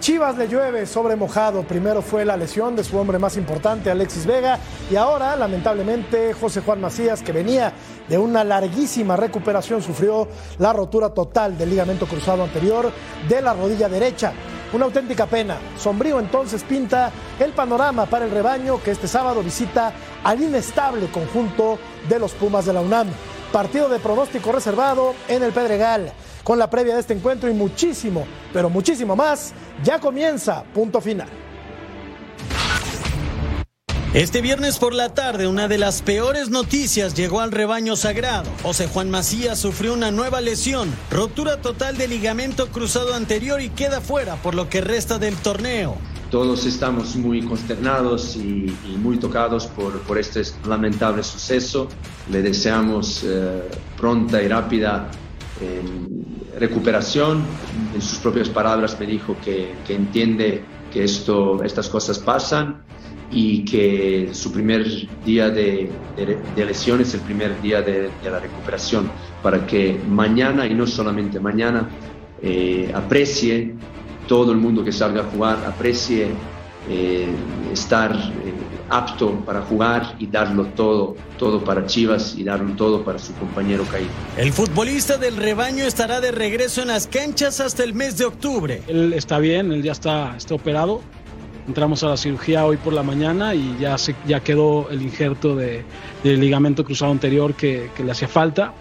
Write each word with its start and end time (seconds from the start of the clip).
Chivas 0.00 0.36
le 0.36 0.48
llueve 0.48 0.86
sobre 0.86 1.16
mojado. 1.16 1.62
Primero 1.62 2.02
fue 2.02 2.24
la 2.24 2.36
lesión 2.36 2.76
de 2.76 2.84
su 2.84 2.96
hombre 2.98 3.18
más 3.18 3.36
importante, 3.36 3.90
Alexis 3.90 4.26
Vega, 4.26 4.58
y 4.90 4.96
ahora, 4.96 5.34
lamentablemente, 5.34 6.32
José 6.34 6.60
Juan 6.60 6.80
Macías, 6.80 7.22
que 7.22 7.32
venía 7.32 7.72
de 8.08 8.18
una 8.18 8.44
larguísima 8.44 9.16
recuperación, 9.16 9.82
sufrió 9.82 10.28
la 10.58 10.72
rotura 10.72 11.10
total 11.10 11.56
del 11.56 11.70
ligamento 11.70 12.06
cruzado 12.06 12.44
anterior 12.44 12.92
de 13.28 13.42
la 13.42 13.54
rodilla 13.54 13.88
derecha. 13.88 14.32
Una 14.72 14.84
auténtica 14.84 15.26
pena. 15.26 15.56
Sombrío 15.78 16.20
entonces 16.20 16.62
pinta 16.62 17.10
el 17.40 17.52
panorama 17.52 18.06
para 18.06 18.26
el 18.26 18.30
rebaño 18.30 18.82
que 18.82 18.90
este 18.90 19.08
sábado 19.08 19.42
visita 19.42 19.92
al 20.22 20.42
inestable 20.42 21.06
conjunto 21.06 21.78
de 22.08 22.18
los 22.18 22.32
Pumas 22.32 22.66
de 22.66 22.74
la 22.74 22.82
UNAM. 22.82 23.08
Partido 23.52 23.88
de 23.88 23.98
pronóstico 23.98 24.52
reservado 24.52 25.14
en 25.26 25.42
el 25.42 25.52
Pedregal. 25.52 26.12
Con 26.48 26.58
la 26.58 26.70
previa 26.70 26.94
de 26.94 27.00
este 27.00 27.12
encuentro 27.12 27.50
y 27.50 27.52
muchísimo, 27.52 28.26
pero 28.54 28.70
muchísimo 28.70 29.14
más, 29.14 29.52
ya 29.84 30.00
comienza 30.00 30.64
punto 30.72 30.98
final. 30.98 31.28
Este 34.14 34.40
viernes 34.40 34.78
por 34.78 34.94
la 34.94 35.12
tarde, 35.12 35.46
una 35.46 35.68
de 35.68 35.76
las 35.76 36.00
peores 36.00 36.48
noticias 36.48 37.12
llegó 37.12 37.40
al 37.40 37.52
rebaño 37.52 37.96
sagrado. 37.96 38.48
José 38.62 38.88
Juan 38.88 39.10
Macías 39.10 39.58
sufrió 39.58 39.92
una 39.92 40.10
nueva 40.10 40.40
lesión, 40.40 40.90
rotura 41.10 41.60
total 41.60 41.98
de 41.98 42.08
ligamento 42.08 42.68
cruzado 42.68 43.12
anterior 43.12 43.60
y 43.60 43.68
queda 43.68 44.00
fuera 44.00 44.36
por 44.36 44.54
lo 44.54 44.70
que 44.70 44.80
resta 44.80 45.18
del 45.18 45.36
torneo. 45.36 45.98
Todos 46.30 46.64
estamos 46.64 47.14
muy 47.14 47.42
consternados 47.42 48.36
y, 48.36 48.74
y 48.86 48.96
muy 48.96 49.18
tocados 49.18 49.66
por, 49.66 50.00
por, 50.00 50.16
este 50.16 50.40
lamentable 50.66 51.22
suceso. 51.22 51.88
Le 52.30 52.40
deseamos 52.40 53.22
eh, 53.22 53.64
pronta 53.98 54.40
y 54.40 54.48
rápida 54.48 55.10
eh, 55.60 55.82
recuperación. 56.58 57.42
En 57.94 58.00
sus 58.00 58.18
propias 58.18 58.48
palabras 58.48 58.98
me 58.98 59.06
dijo 59.06 59.36
que, 59.44 59.74
que 59.86 59.94
entiende 59.94 60.64
que 60.92 61.04
esto, 61.04 61.62
estas 61.62 61.88
cosas 61.88 62.18
pasan 62.18 62.82
y 63.30 63.64
que 63.64 64.30
su 64.32 64.52
primer 64.52 64.86
día 65.24 65.50
de, 65.50 65.90
de, 66.16 66.38
de 66.56 66.64
lesión 66.64 67.00
es 67.00 67.12
el 67.14 67.20
primer 67.20 67.60
día 67.60 67.82
de, 67.82 68.10
la 68.24 68.40
recuperación, 68.40 69.10
para 69.42 69.66
que 69.66 70.00
mañana 70.08 70.66
y 70.66 70.74
no 70.74 70.86
solamente 70.86 71.38
mañana 71.38 71.88
eh, 72.42 72.90
aprecie 72.94 73.74
todo 74.26 74.52
el 74.52 74.58
mundo 74.58 74.82
que 74.84 74.92
salga 74.92 75.22
a 75.22 75.24
jugar, 75.24 75.58
aprecie 75.66 76.28
eh, 76.88 77.28
estar 77.72 78.16
apto 78.88 79.32
para 79.44 79.62
jugar 79.62 80.16
y 80.18 80.26
darlo 80.26 80.66
todo, 80.66 81.16
todo 81.38 81.62
para 81.62 81.86
Chivas 81.86 82.34
y 82.36 82.44
darlo 82.44 82.74
todo 82.74 83.04
para 83.04 83.18
su 83.18 83.34
compañero 83.34 83.84
caído. 83.84 84.10
El 84.36 84.52
futbolista 84.52 85.18
del 85.18 85.36
rebaño 85.36 85.84
estará 85.84 86.20
de 86.20 86.32
regreso 86.32 86.82
en 86.82 86.88
las 86.88 87.06
canchas 87.06 87.60
hasta 87.60 87.84
el 87.84 87.94
mes 87.94 88.18
de 88.18 88.24
octubre. 88.24 88.82
Él 88.88 89.12
está 89.12 89.38
bien, 89.38 89.72
él 89.72 89.82
ya 89.82 89.92
está, 89.92 90.36
está 90.36 90.54
operado. 90.54 91.00
Entramos 91.66 92.02
a 92.02 92.08
la 92.08 92.16
cirugía 92.16 92.64
hoy 92.64 92.78
por 92.78 92.94
la 92.94 93.02
mañana 93.02 93.54
y 93.54 93.76
ya, 93.78 93.98
se, 93.98 94.14
ya 94.26 94.40
quedó 94.40 94.88
el 94.90 95.02
injerto 95.02 95.54
de, 95.54 95.84
del 96.24 96.40
ligamento 96.40 96.82
cruzado 96.82 97.12
anterior 97.12 97.54
que, 97.54 97.90
que, 97.94 98.02
le 98.02 98.12
hacía 98.12 98.28
falta. 98.28 98.72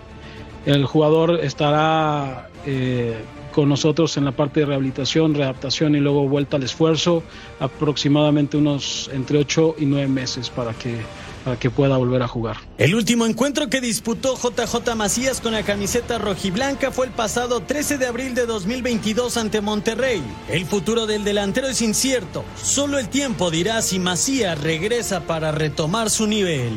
El 0.65 0.85
jugador 0.85 1.39
estará 1.43 2.49
eh, 2.65 3.17
con 3.57 3.69
nosotros 3.69 4.15
en 4.17 4.25
la 4.25 4.33
parte 4.33 4.59
de 4.59 4.67
rehabilitación, 4.67 5.33
readaptación 5.33 5.95
y 5.95 5.99
luego 5.99 6.27
vuelta 6.27 6.57
al 6.57 6.63
esfuerzo, 6.63 7.23
aproximadamente 7.59 8.55
unos 8.55 9.09
entre 9.11 9.39
8 9.39 9.77
y 9.79 9.87
9 9.87 10.07
meses 10.07 10.51
para 10.51 10.75
que, 10.75 10.95
para 11.43 11.57
que 11.57 11.71
pueda 11.71 11.97
volver 11.97 12.21
a 12.21 12.27
jugar. 12.27 12.57
El 12.77 12.93
último 12.93 13.25
encuentro 13.25 13.67
que 13.67 13.81
disputó 13.81 14.37
JJ 14.37 14.93
Macías 14.95 15.41
con 15.41 15.53
la 15.53 15.63
camiseta 15.63 16.19
rojiblanca 16.19 16.91
fue 16.91 17.07
el 17.07 17.11
pasado 17.11 17.61
13 17.61 17.97
de 17.97 18.05
abril 18.05 18.35
de 18.35 18.45
2022 18.45 19.37
ante 19.37 19.59
Monterrey. 19.59 20.21
El 20.51 20.67
futuro 20.67 21.07
del 21.07 21.23
delantero 21.23 21.65
es 21.65 21.81
incierto, 21.81 22.45
solo 22.61 22.99
el 22.99 23.09
tiempo 23.09 23.49
dirá 23.49 23.81
si 23.81 23.97
Macías 23.97 24.61
regresa 24.61 25.21
para 25.21 25.51
retomar 25.51 26.11
su 26.11 26.27
nivel. 26.27 26.73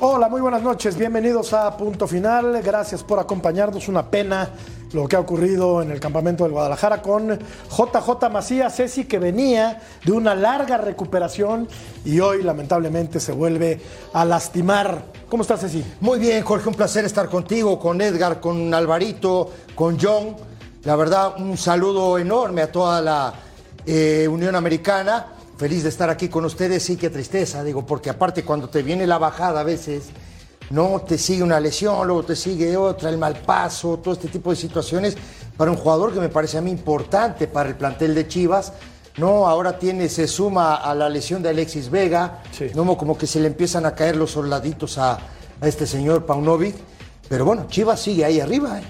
Hola, 0.00 0.28
muy 0.28 0.40
buenas 0.40 0.62
noches, 0.62 0.96
bienvenidos 0.96 1.52
a 1.52 1.76
Punto 1.76 2.08
Final, 2.08 2.60
gracias 2.62 3.04
por 3.04 3.20
acompañarnos, 3.20 3.86
una 3.86 4.10
pena 4.10 4.50
lo 4.92 5.06
que 5.06 5.14
ha 5.14 5.20
ocurrido 5.20 5.82
en 5.82 5.92
el 5.92 6.00
campamento 6.00 6.42
del 6.42 6.52
Guadalajara 6.52 7.00
con 7.00 7.38
JJ 7.38 8.28
Macías, 8.28 8.74
Ceci, 8.74 9.04
que 9.04 9.20
venía 9.20 9.80
de 10.04 10.10
una 10.10 10.34
larga 10.34 10.78
recuperación 10.78 11.68
y 12.04 12.18
hoy 12.18 12.42
lamentablemente 12.42 13.20
se 13.20 13.30
vuelve 13.30 13.80
a 14.12 14.24
lastimar. 14.24 15.04
¿Cómo 15.28 15.42
estás, 15.42 15.60
Ceci? 15.60 15.84
Muy 16.00 16.18
bien, 16.18 16.42
Jorge, 16.42 16.68
un 16.68 16.74
placer 16.74 17.04
estar 17.04 17.28
contigo, 17.28 17.78
con 17.78 18.00
Edgar, 18.00 18.40
con 18.40 18.74
Alvarito, 18.74 19.48
con 19.76 19.96
John. 20.00 20.34
La 20.82 20.96
verdad, 20.96 21.40
un 21.40 21.56
saludo 21.56 22.18
enorme 22.18 22.62
a 22.62 22.72
toda 22.72 23.00
la 23.00 23.32
eh, 23.86 24.26
Unión 24.28 24.56
Americana 24.56 25.33
feliz 25.56 25.82
de 25.82 25.88
estar 25.88 26.10
aquí 26.10 26.28
con 26.28 26.44
ustedes, 26.44 26.82
sí, 26.82 26.96
qué 26.96 27.10
tristeza, 27.10 27.62
digo, 27.62 27.86
porque 27.86 28.10
aparte 28.10 28.44
cuando 28.44 28.68
te 28.68 28.82
viene 28.82 29.06
la 29.06 29.18
bajada 29.18 29.60
a 29.60 29.64
veces, 29.64 30.04
no 30.70 31.00
te 31.06 31.18
sigue 31.18 31.42
una 31.42 31.60
lesión, 31.60 32.06
luego 32.06 32.24
te 32.24 32.36
sigue 32.36 32.76
otra, 32.76 33.10
el 33.10 33.18
mal 33.18 33.36
paso, 33.36 33.98
todo 33.98 34.14
este 34.14 34.28
tipo 34.28 34.50
de 34.50 34.56
situaciones, 34.56 35.16
para 35.56 35.70
un 35.70 35.76
jugador 35.76 36.12
que 36.12 36.20
me 36.20 36.28
parece 36.28 36.58
a 36.58 36.60
mí 36.60 36.70
importante 36.70 37.46
para 37.46 37.68
el 37.68 37.76
plantel 37.76 38.14
de 38.14 38.26
Chivas, 38.26 38.72
no, 39.16 39.46
ahora 39.46 39.78
tiene, 39.78 40.08
se 40.08 40.26
suma 40.26 40.74
a 40.74 40.94
la 40.94 41.08
lesión 41.08 41.42
de 41.42 41.50
Alexis 41.50 41.88
Vega, 41.88 42.42
sí. 42.50 42.70
no, 42.74 42.96
como 42.96 43.16
que 43.16 43.28
se 43.28 43.38
le 43.38 43.46
empiezan 43.46 43.86
a 43.86 43.94
caer 43.94 44.16
los 44.16 44.32
soldaditos 44.32 44.98
a, 44.98 45.18
a 45.60 45.68
este 45.68 45.86
señor 45.86 46.26
Paunovic, 46.26 46.74
pero 47.28 47.44
bueno, 47.44 47.66
Chivas 47.68 48.00
sigue 48.00 48.24
ahí 48.24 48.40
arriba, 48.40 48.80
¿eh? 48.80 48.84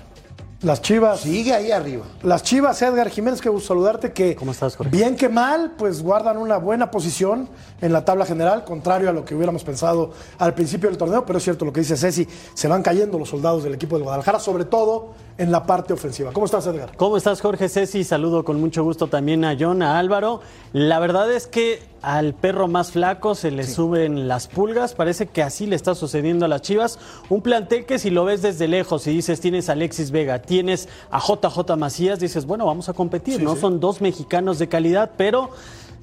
Las 0.64 0.80
Chivas. 0.80 1.20
Sigue 1.20 1.52
ahí 1.52 1.70
arriba. 1.70 2.06
Las 2.22 2.42
Chivas, 2.42 2.80
Edgar 2.80 3.10
Jiménez, 3.10 3.42
que 3.42 3.50
gusto 3.50 3.68
saludarte. 3.68 4.12
Que 4.12 4.34
¿Cómo 4.34 4.52
estás, 4.52 4.76
Jorge? 4.76 4.96
Bien 4.96 5.14
que 5.14 5.28
mal, 5.28 5.74
pues 5.76 6.02
guardan 6.02 6.38
una 6.38 6.56
buena 6.56 6.90
posición 6.90 7.50
en 7.82 7.92
la 7.92 8.06
tabla 8.06 8.24
general, 8.24 8.64
contrario 8.64 9.10
a 9.10 9.12
lo 9.12 9.26
que 9.26 9.34
hubiéramos 9.34 9.62
pensado 9.62 10.12
al 10.38 10.54
principio 10.54 10.88
del 10.88 10.96
torneo. 10.96 11.26
Pero 11.26 11.36
es 11.36 11.44
cierto 11.44 11.66
lo 11.66 11.72
que 11.72 11.80
dice 11.80 11.98
Ceci, 11.98 12.26
se 12.54 12.66
van 12.66 12.82
cayendo 12.82 13.18
los 13.18 13.28
soldados 13.28 13.62
del 13.62 13.74
equipo 13.74 13.98
de 13.98 14.04
Guadalajara, 14.04 14.38
sobre 14.38 14.64
todo 14.64 15.10
en 15.36 15.50
la 15.50 15.66
parte 15.66 15.92
ofensiva. 15.92 16.32
¿Cómo 16.32 16.46
estás, 16.46 16.66
Edgar? 16.66 16.96
¿Cómo 16.96 17.16
estás, 17.16 17.40
Jorge 17.40 17.68
Ceci? 17.68 18.04
Saludo 18.04 18.44
con 18.44 18.60
mucho 18.60 18.84
gusto 18.84 19.08
también 19.08 19.44
a 19.44 19.56
John, 19.58 19.82
a 19.82 19.98
Álvaro. 19.98 20.40
La 20.72 21.00
verdad 21.00 21.30
es 21.32 21.48
que 21.48 21.82
al 22.02 22.34
perro 22.34 22.68
más 22.68 22.92
flaco 22.92 23.34
se 23.34 23.50
le 23.50 23.64
sí. 23.64 23.72
suben 23.72 24.28
las 24.28 24.46
pulgas. 24.46 24.94
Parece 24.94 25.26
que 25.26 25.42
así 25.42 25.66
le 25.66 25.74
está 25.74 25.96
sucediendo 25.96 26.44
a 26.44 26.48
las 26.48 26.62
Chivas. 26.62 27.00
Un 27.28 27.42
plantel 27.42 27.84
que 27.84 27.98
si 27.98 28.10
lo 28.10 28.24
ves 28.24 28.42
desde 28.42 28.68
lejos 28.68 29.06
y 29.08 29.10
dices 29.10 29.40
tienes 29.40 29.68
a 29.68 29.72
Alexis 29.72 30.12
Vega, 30.12 30.40
tienes 30.40 30.88
a 31.10 31.18
JJ 31.18 31.76
Macías, 31.76 32.20
dices, 32.20 32.46
bueno, 32.46 32.66
vamos 32.66 32.88
a 32.88 32.92
competir, 32.92 33.38
sí, 33.38 33.42
¿no? 33.42 33.54
Sí. 33.54 33.60
Son 33.60 33.80
dos 33.80 34.00
mexicanos 34.00 34.60
de 34.60 34.68
calidad, 34.68 35.10
pero 35.16 35.50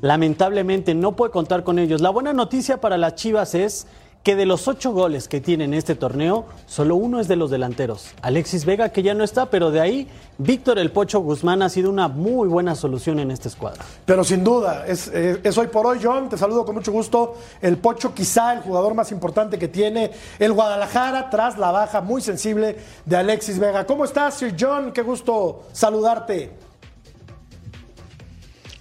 lamentablemente 0.01 0.94
no 0.94 1.16
puede 1.16 1.31
contar 1.31 1.63
con 1.63 1.80
ellos. 1.80 2.01
La 2.01 2.10
buena 2.10 2.33
noticia 2.33 2.81
para 2.81 2.98
las 2.98 3.16
Chivas 3.16 3.56
es 3.56 3.88
que 4.23 4.35
de 4.35 4.45
los 4.45 4.68
ocho 4.68 4.91
goles 4.91 5.27
que 5.27 5.41
tiene 5.41 5.63
en 5.63 5.73
este 5.73 5.95
torneo, 5.95 6.45
solo 6.68 6.95
uno 6.95 7.19
es 7.19 7.27
de 7.27 7.35
los 7.35 7.50
delanteros. 7.50 8.12
Alexis 8.21 8.65
Vega, 8.65 8.89
que 8.89 9.01
ya 9.01 9.13
no 9.13 9.23
está, 9.23 9.50
pero 9.50 9.71
de 9.71 9.81
ahí 9.81 10.07
Víctor 10.38 10.77
El 10.77 10.91
Pocho 10.91 11.19
Guzmán 11.21 11.62
ha 11.63 11.69
sido 11.69 11.89
una 11.89 12.07
muy 12.07 12.47
buena 12.47 12.75
solución 12.75 13.19
en 13.19 13.31
esta 13.31 13.47
escuadra. 13.47 13.83
Pero 14.06 14.23
sin 14.23 14.44
duda, 14.44 14.85
es, 14.88 15.07
es, 15.07 15.39
es, 15.44 15.57
hoy 15.57 15.68
por 15.68 15.88
hoy, 15.88 16.00
John, 16.01 16.29
te 16.29 16.38
saludo 16.38 16.65
con 16.65 16.75
mucho 16.75 16.91
gusto. 16.91 17.35
El 17.62 17.77
Pocho 17.77 18.13
quizá 18.13 18.53
el 18.53 18.62
jugador 18.62 18.94
más 18.94 19.12
importante 19.12 19.57
que 19.57 19.68
tiene 19.68 20.12
el 20.38 20.53
Guadalajara 20.53 21.29
tras 21.29 21.57
la 21.57 21.71
baja 21.71 22.01
muy 22.01 22.21
sensible 22.21 22.77
de 23.06 23.15
Alexis 23.18 23.57
Vega. 23.57 23.85
¿Cómo 23.85 24.06
estás, 24.06 24.35
Sir 24.35 24.56
John? 24.59 24.91
Qué 24.91 25.01
gusto 25.01 25.63
saludarte. 25.71 26.70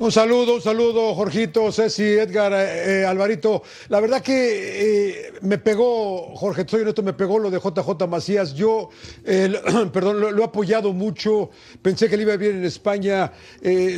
Un 0.00 0.10
saludo, 0.10 0.54
un 0.54 0.62
saludo, 0.62 1.14
Jorgito, 1.14 1.70
Ceci, 1.70 2.02
Edgar, 2.02 2.54
eh, 2.54 3.02
eh, 3.02 3.04
Alvarito. 3.04 3.62
La 3.90 4.00
verdad 4.00 4.22
que 4.22 4.32
eh, 4.32 5.32
me 5.42 5.58
pegó, 5.58 6.34
Jorge, 6.36 6.64
soy 6.66 6.80
honesto, 6.80 7.02
me 7.02 7.12
pegó 7.12 7.38
lo 7.38 7.50
de 7.50 7.58
JJ 7.58 8.08
Macías. 8.08 8.54
Yo, 8.54 8.88
perdón, 9.92 10.18
lo, 10.18 10.40
he 10.40 10.42
apoyado 10.42 10.94
mucho. 10.94 11.50
Pensé 11.82 12.08
que 12.08 12.16
le 12.16 12.22
iba 12.22 12.34
bien 12.36 12.56
en 12.56 12.64
España. 12.64 13.30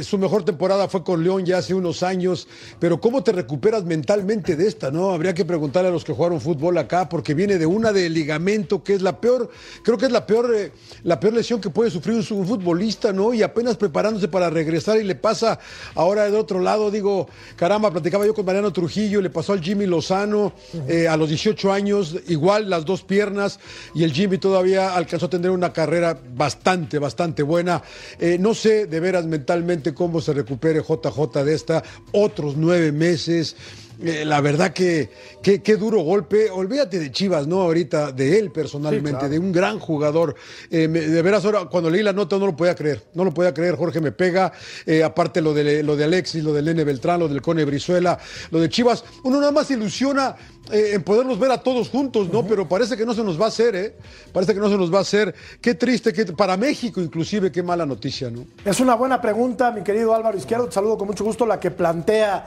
su 0.03 0.19
mejor 0.19 0.45
temporada 0.45 0.89
fue 0.89 1.05
con 1.05 1.23
León 1.23 1.47
ya 1.47 1.59
hace 1.59 1.73
unos 1.73 2.03
años. 2.03 2.49
Pero 2.81 3.01
¿cómo 3.01 3.23
te 3.23 3.31
recuperas 3.31 3.85
mentalmente 3.85 4.57
de 4.57 4.67
esta, 4.67 4.91
no? 4.91 5.13
Habría 5.13 5.35
que 5.35 5.45
preguntarle 5.45 5.91
a 5.91 5.93
los 5.93 6.05
que 6.05 6.13
jugaron 6.13 6.41
fútbol 6.41 6.79
acá, 6.79 7.09
porque 7.09 7.33
viene 7.33 7.59
de 7.59 7.67
una 7.67 7.93
de 7.93 8.11
ligamento, 8.11 8.83
que 8.83 8.95
es 8.95 9.03
la 9.03 9.21
peor, 9.21 9.51
creo 9.85 9.99
que 9.99 10.07
es 10.07 10.13
la 10.13 10.27
peor, 10.27 10.73
la 11.05 11.21
peor 11.21 11.35
lesión 11.35 11.61
que 11.61 11.71
puede 11.71 11.93
sufrir 11.93 12.17
un 12.17 12.45
futbolista, 12.45 13.13
¿no? 13.13 13.33
Y 13.33 13.45
apenas 13.45 13.77
preparándose 13.77 14.27
para 14.27 14.51
regresar 14.51 14.99
y 14.99 15.05
le 15.05 15.15
pasa 15.15 15.61
Ahora 15.95 16.31
de 16.31 16.37
otro 16.37 16.61
lado, 16.61 16.91
digo, 16.91 17.29
caramba, 17.57 17.91
platicaba 17.91 18.27
yo 18.27 18.35
con 18.35 18.45
Mariano 18.45 18.73
Trujillo, 18.73 19.21
le 19.21 19.31
pasó 19.31 19.53
al 19.53 19.61
Jimmy 19.61 19.87
Lozano 19.87 20.53
eh, 20.89 21.09
a 21.09 21.17
los 21.17 21.29
18 21.29 21.73
años, 21.73 22.17
igual 22.29 22.71
las 22.71 22.85
dos 22.85 23.03
piernas, 23.03 23.61
y 23.95 24.05
el 24.05 24.13
Jimmy 24.13 24.39
todavía 24.39 24.95
alcanzó 24.95 25.27
a 25.27 25.31
tener 25.31 25.51
una 25.51 25.73
carrera 25.73 26.19
bastante, 26.35 26.99
bastante 26.99 27.43
buena. 27.43 27.83
Eh, 28.19 28.39
no 28.39 28.55
sé 28.55 28.87
de 28.87 29.01
veras 29.01 29.27
mentalmente 29.27 29.95
cómo 29.95 30.21
se 30.21 30.33
recupere 30.33 30.81
JJ 30.81 31.45
de 31.45 31.55
esta, 31.55 31.83
otros 32.13 32.57
nueve 32.57 32.93
meses. 32.93 33.57
Eh, 34.05 34.25
la 34.25 34.41
verdad 34.41 34.73
que 34.73 35.11
qué 35.43 35.77
duro 35.77 36.01
golpe. 36.01 36.51
Olvídate 36.51 36.99
de 36.99 37.11
Chivas, 37.11 37.47
¿no? 37.47 37.61
Ahorita, 37.61 38.13
de 38.13 38.39
él 38.39 38.51
personalmente, 38.51 39.29
de 39.29 39.39
un 39.39 39.53
gran 39.53 39.79
jugador. 39.79 40.35
Eh, 40.71 40.89
de 40.89 41.23
veras, 41.23 41.45
ahora, 41.45 41.67
cuando 41.67 41.91
leí 41.91 42.03
la 42.03 42.13
nota 42.13 42.39
no 42.39 42.47
lo 42.47 42.57
podía 42.57 42.75
creer. 42.75 43.03
No 43.15 43.25
lo 43.25 43.33
podía 43.33 43.55
creer, 43.55 43.77
Jorge 43.77 44.01
me 44.01 44.13
pega. 44.13 44.53
Eh, 44.87 45.03
aparte 45.03 45.41
lo 45.41 45.55
de, 45.55 45.83
lo 45.83 45.97
de 45.97 46.05
Alexis, 46.05 46.43
lo 46.43 46.53
del 46.53 46.65
Nene 46.65 46.85
Beltrán, 46.85 47.21
lo 47.21 47.29
del 47.29 47.43
Cone 47.43 47.65
Brizuela, 47.65 48.19
lo 48.51 48.61
de 48.61 48.69
Chivas. 48.69 49.05
Uno 49.25 49.39
nada 49.39 49.53
más 49.53 49.71
ilusiona 49.71 50.37
en 50.71 51.03
podernos 51.03 51.39
ver 51.39 51.51
a 51.51 51.63
todos 51.63 51.89
juntos, 51.89 52.29
¿no? 52.33 52.47
Pero 52.47 52.69
parece 52.69 52.97
que 52.97 53.05
no 53.05 53.15
se 53.15 53.25
nos 53.25 53.41
va 53.41 53.47
a 53.47 53.49
hacer, 53.49 53.75
¿eh? 53.75 53.97
Parece 54.33 54.55
que 54.55 54.61
no 54.61 54.69
se 54.69 54.79
nos 54.79 54.93
va 54.93 54.99
a 54.99 55.03
hacer. 55.03 55.35
Qué 55.61 55.75
triste, 55.75 56.13
que 56.13 56.27
para 56.27 56.57
México 56.57 57.01
inclusive, 57.01 57.51
qué 57.51 57.63
mala 57.63 57.85
noticia, 57.85 58.31
¿no? 58.31 58.45
Es 58.65 58.81
una 58.81 58.95
buena 58.95 59.21
pregunta, 59.21 59.71
mi 59.73 59.83
querido 59.83 60.15
Álvaro 60.15 60.39
Izquierdo. 60.39 60.67
Te 60.67 60.73
saludo 60.73 60.97
con 60.99 61.09
mucho 61.09 61.25
gusto 61.25 61.47
la 61.47 61.59
que 61.59 61.71
plantea 61.71 62.47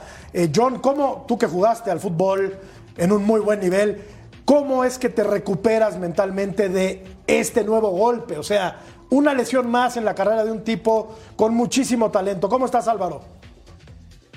John. 0.54 0.80
¿Cómo 0.80 1.24
tú 1.28 1.36
que 1.38 1.46
jugaste 1.46 1.90
al 1.90 2.00
fútbol 2.00 2.58
en 2.96 3.12
un 3.12 3.24
muy 3.24 3.40
buen 3.40 3.60
nivel. 3.60 4.02
¿Cómo 4.44 4.84
es 4.84 4.98
que 4.98 5.08
te 5.08 5.24
recuperas 5.24 5.98
mentalmente 5.98 6.68
de 6.68 7.04
este 7.26 7.64
nuevo 7.64 7.90
golpe? 7.90 8.38
O 8.38 8.42
sea, 8.42 8.80
una 9.10 9.34
lesión 9.34 9.70
más 9.70 9.96
en 9.96 10.04
la 10.04 10.14
carrera 10.14 10.44
de 10.44 10.52
un 10.52 10.62
tipo 10.62 11.14
con 11.34 11.54
muchísimo 11.54 12.10
talento. 12.10 12.48
¿Cómo 12.48 12.66
estás, 12.66 12.86
Álvaro? 12.88 13.22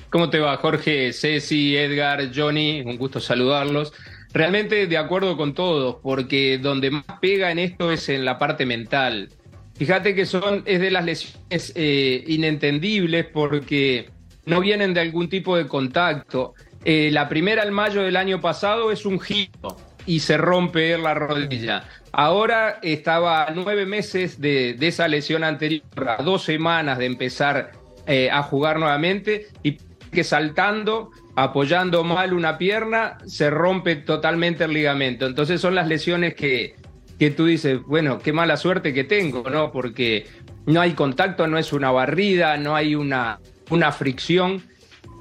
¿Cómo 0.10 0.32
te 0.32 0.40
va, 0.40 0.58
Jorge, 0.58 1.14
Ceci, 1.14 1.78
Edgar, 1.78 2.32
Johnny? 2.36 2.82
Un 2.82 2.98
gusto 2.98 3.20
saludarlos. 3.20 3.94
Realmente 4.34 4.88
de 4.88 4.98
acuerdo 4.98 5.38
con 5.38 5.54
todos, 5.54 5.98
porque 6.02 6.58
donde 6.58 6.90
más 6.90 7.06
pega 7.22 7.52
en 7.52 7.60
esto 7.60 7.92
es 7.92 8.10
en 8.10 8.26
la 8.26 8.40
parte 8.40 8.66
mental. 8.66 9.30
Fíjate 9.76 10.16
que 10.16 10.26
son, 10.26 10.64
es 10.66 10.82
de 10.82 10.90
las 10.90 11.06
lesiones 11.06 11.74
eh, 11.76 12.24
inentendibles 12.28 13.28
porque 13.28 14.10
no 14.46 14.62
vienen 14.62 14.96
de 14.96 15.02
algún 15.02 15.30
tipo 15.30 15.56
de 15.56 15.68
contacto. 15.68 16.56
Eh, 16.86 17.10
la 17.12 17.30
primera 17.30 17.62
en 17.62 17.74
mayo 17.74 18.02
del 18.02 18.16
año 18.16 18.42
pasado 18.42 18.92
es 18.92 19.06
un 19.06 19.20
giro 19.20 19.78
y 20.08 20.22
se 20.22 20.38
rompe 20.38 20.98
la 20.98 21.14
rodilla. 21.14 21.84
Ahora 22.12 22.80
estaba 22.82 23.44
a 23.44 23.52
nueve 23.52 23.86
meses 23.86 24.42
de, 24.42 24.76
esa 24.82 25.08
lesión 25.08 25.44
anterior, 25.44 25.84
a 26.08 26.24
dos 26.24 26.44
semanas 26.44 26.98
de 26.98 27.06
empezar 27.06 27.74
eh, 28.08 28.30
a 28.32 28.42
jugar 28.42 28.80
nuevamente 28.80 29.48
y 29.62 29.78
que 30.10 30.24
saltando, 30.24 31.12
apoyando 31.36 32.04
mal 32.04 32.34
una 32.34 32.58
pierna, 32.58 33.18
se 33.26 33.50
rompe 33.50 33.96
totalmente 33.96 34.66
el 34.66 34.74
ligamento. 34.74 35.26
Entonces 35.26 35.62
son 35.62 35.76
las 35.76 35.88
lesiones 35.88 36.36
que, 36.36 36.76
que 37.18 37.32
tú 37.32 37.46
dices, 37.46 37.82
bueno, 37.84 38.20
qué 38.20 38.34
mala 38.34 38.58
suerte 38.58 38.94
que 38.94 39.04
tengo, 39.04 39.50
¿no? 39.50 39.72
Porque 39.72 40.28
no 40.66 40.82
hay 40.82 40.94
contacto, 40.94 41.48
no 41.48 41.58
es 41.58 41.74
una 41.74 41.92
barrida, 41.92 42.58
no 42.58 42.76
hay 42.76 42.96
una, 42.96 43.40
una 43.70 43.92
fricción 43.92 44.64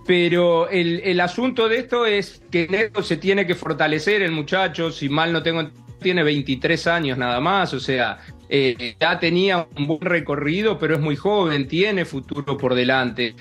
pero 0.09 0.71
el, 0.71 1.21
asunto 1.21 1.69
de 1.69 1.81
esto 1.81 2.07
es 2.07 2.41
que 2.51 2.91
se 3.03 3.19
tiene 3.19 3.47
que 3.47 3.55
fortalecer 3.55 4.23
el 4.23 4.33
muchacho, 4.33 4.91
si 4.91 5.11
mal 5.11 5.35
no 5.35 5.43
tengo, 5.43 5.69
tiene 6.01 6.23
23 6.23 6.87
años 6.87 7.19
nada 7.19 7.41
más, 7.41 7.75
o 7.75 7.79
sea, 7.79 8.19
eh, 8.49 8.97
ya 8.99 9.21
tenía 9.21 9.69
un 9.77 9.87
buen 9.87 10.01
recorrido, 10.01 10.79
pero 10.79 10.95
es 10.95 11.01
muy 11.03 11.15
joven, 11.15 11.69
tiene 11.69 12.07
futuro 12.07 12.57
por 12.57 12.75
delante. 12.75 13.35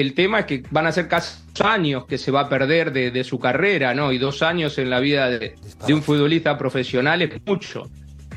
El 0.00 0.14
tema 0.14 0.40
es 0.40 0.46
que 0.46 0.62
van 0.70 0.86
a 0.86 0.92
ser 0.92 1.06
casi 1.06 1.36
años 1.62 2.06
que 2.06 2.16
se 2.16 2.30
va 2.30 2.40
a 2.40 2.48
perder 2.48 2.92
de, 2.92 3.24
su 3.24 3.38
carrera, 3.38 3.92
¿no? 3.92 4.10
Y 4.10 4.16
dos 4.16 4.42
años 4.42 4.78
en 4.78 4.88
la 4.88 5.00
vida 5.00 5.28
de, 5.28 5.54
de 5.86 5.94
un 5.94 6.02
futbolista 6.02 6.56
profesional 6.56 7.20
es 7.20 7.30
mucho 7.44 7.90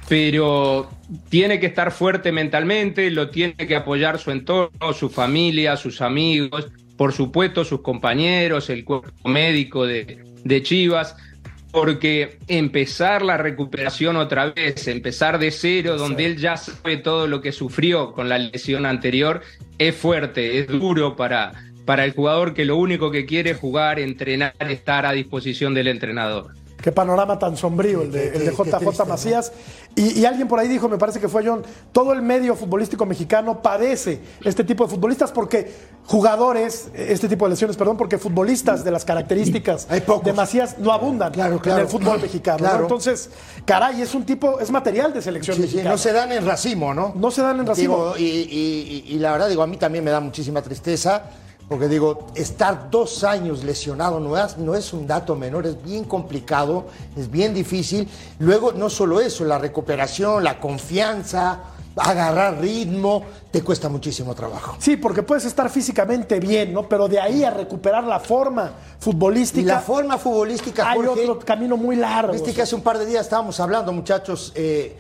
pero 0.08 0.90
tiene 1.30 1.60
que 1.60 1.66
estar 1.66 1.92
fuerte 1.92 2.32
mentalmente, 2.32 3.10
lo 3.10 3.30
tiene 3.30 3.56
que 3.56 3.76
apoyar 3.76 4.20
su 4.20 4.30
entorno, 4.30 4.94
su 4.94 5.10
familia, 5.10 5.78
sus 5.78 6.02
amigos, 6.02 6.68
por 6.96 7.12
supuesto 7.12 7.66
sus 7.66 7.82
compañeros, 7.82 8.70
el 8.70 8.86
cuerpo 8.86 9.10
médico 9.28 9.88
de, 9.88 10.62
Chivas, 10.62 11.16
porque 11.76 12.38
empezar 12.48 13.22
la 13.22 13.36
recuperación 13.36 14.16
otra 14.16 14.46
vez, 14.46 14.88
empezar 14.88 15.40
de 15.40 15.52
cero, 15.52 15.98
donde 15.98 16.26
él 16.26 16.38
ya 16.38 16.56
sabe 16.56 16.96
todo 16.96 17.28
lo 17.28 17.42
que 17.42 17.52
sufrió 17.52 18.14
con 18.14 18.30
la 18.30 18.38
lesión 18.38 18.86
anterior, 18.86 19.42
es 19.78 19.94
fuerte, 19.94 20.60
es 20.60 20.68
duro 20.70 21.18
para, 21.18 21.52
para 21.84 22.06
el 22.06 22.14
jugador 22.14 22.54
que 22.54 22.64
lo 22.64 22.78
único 22.78 23.12
que 23.12 23.26
quiere 23.26 23.52
es 23.52 23.58
jugar, 23.58 24.00
entrenar, 24.00 24.54
estar 24.60 25.06
a 25.06 25.12
disposición 25.12 25.74
del 25.74 25.90
entrenador. 25.90 26.54
Qué 26.86 26.92
panorama 26.92 27.40
tan 27.40 27.58
sombrío 27.58 28.04
el 28.04 28.12
de, 28.12 28.54
JJ 28.56 29.08
Macías. 29.08 29.52
Y, 29.96 30.24
alguien 30.24 30.48
por 30.48 30.60
ahí 30.60 30.68
dijo, 30.68 30.88
me 30.88 31.00
parece 31.00 31.20
que 31.20 31.28
fue 31.28 31.44
John, 31.44 31.64
todo 31.92 32.14
el 32.14 32.22
medio 32.22 32.56
futbolístico 32.56 33.08
mexicano 33.08 33.60
padece 33.60 34.22
este 34.44 34.64
tipo 34.64 34.84
de 34.84 34.92
futbolistas 34.92 35.32
porque 35.32 35.74
jugadores, 36.06 36.90
este 36.94 37.28
tipo 37.28 37.46
de 37.46 37.50
lesiones, 37.50 37.76
perdón, 37.76 37.98
porque 37.98 38.20
futbolistas 38.20 38.84
de 38.84 38.92
las 38.92 39.04
características 39.04 39.88
de 39.90 40.34
Macías 40.34 40.78
no 40.78 40.92
abundan 40.92 41.34
en 41.34 41.54
el 41.72 41.88
fútbol 41.88 42.22
mexicano. 42.22 42.70
Entonces, 42.80 43.32
caray, 43.66 44.04
es 44.04 44.14
un 44.14 44.24
tipo, 44.24 44.60
es 44.60 44.70
material 44.70 45.12
de 45.12 45.24
selección 45.24 45.60
mexicana. 45.60 45.90
no 45.90 45.98
se 45.98 46.14
dan 46.14 46.34
en 46.34 46.46
racimo, 46.46 46.94
¿no? 46.94 47.14
No 47.16 47.32
se 47.32 47.42
dan 47.42 47.62
en 47.62 47.66
racimo. 47.66 48.14
y 48.16 49.18
la 49.18 49.32
verdad, 49.32 49.50
digo, 49.50 49.64
a 49.64 49.68
mí 49.68 49.78
también 49.78 50.04
me 50.04 50.12
da 50.12 50.20
muchísima 50.20 50.62
tristeza 50.62 51.32
porque 51.68 51.88
digo, 51.88 52.28
estar 52.36 52.92
dos 52.92 53.24
años 53.24 53.64
lesionado 53.64 54.20
no 54.20 54.38
es, 54.38 54.58
no 54.58 54.76
es 54.76 54.94
un 54.94 55.08
dato 55.08 55.36
menor, 55.36 55.66
es 55.66 55.82
bien 55.84 56.04
complicado, 56.04 56.86
es 57.18 57.30
bien 57.30 57.54
difícil. 57.54 58.08
Luego, 58.40 58.72
no 58.72 58.90
solo 58.90 59.20
eso, 59.20 59.46
la 59.46 59.58
recuperación, 59.58 60.44
la 60.44 60.60
confianza, 60.60 61.64
agarrar 61.96 62.60
ritmo, 62.60 63.24
te 63.52 63.64
cuesta 63.64 63.90
muchísimo 63.90 64.36
trabajo. 64.36 64.76
Sí, 64.80 64.98
porque 64.98 65.24
puedes 65.24 65.46
estar 65.46 65.70
físicamente 65.70 66.40
bien, 66.40 66.74
¿no? 66.74 66.88
Pero 66.88 67.08
de 67.08 67.20
ahí 67.20 67.44
a 67.44 67.52
recuperar 67.52 68.04
la 68.04 68.20
forma 68.20 68.72
futbolística. 69.00 69.76
La 69.76 69.80
forma 69.80 70.18
futbolística, 70.18 70.92
Hay 70.92 71.00
otro 71.00 71.40
camino 71.40 71.78
muy 71.78 71.96
largo. 71.96 72.34
Viste 72.34 72.54
que 72.54 72.62
hace 72.62 72.76
un 72.76 72.82
par 72.82 72.98
de 72.98 73.06
días 73.06 73.22
estábamos 73.22 73.60
hablando, 73.60 73.92
muchachos. 73.92 74.52
Eh, 74.56 74.96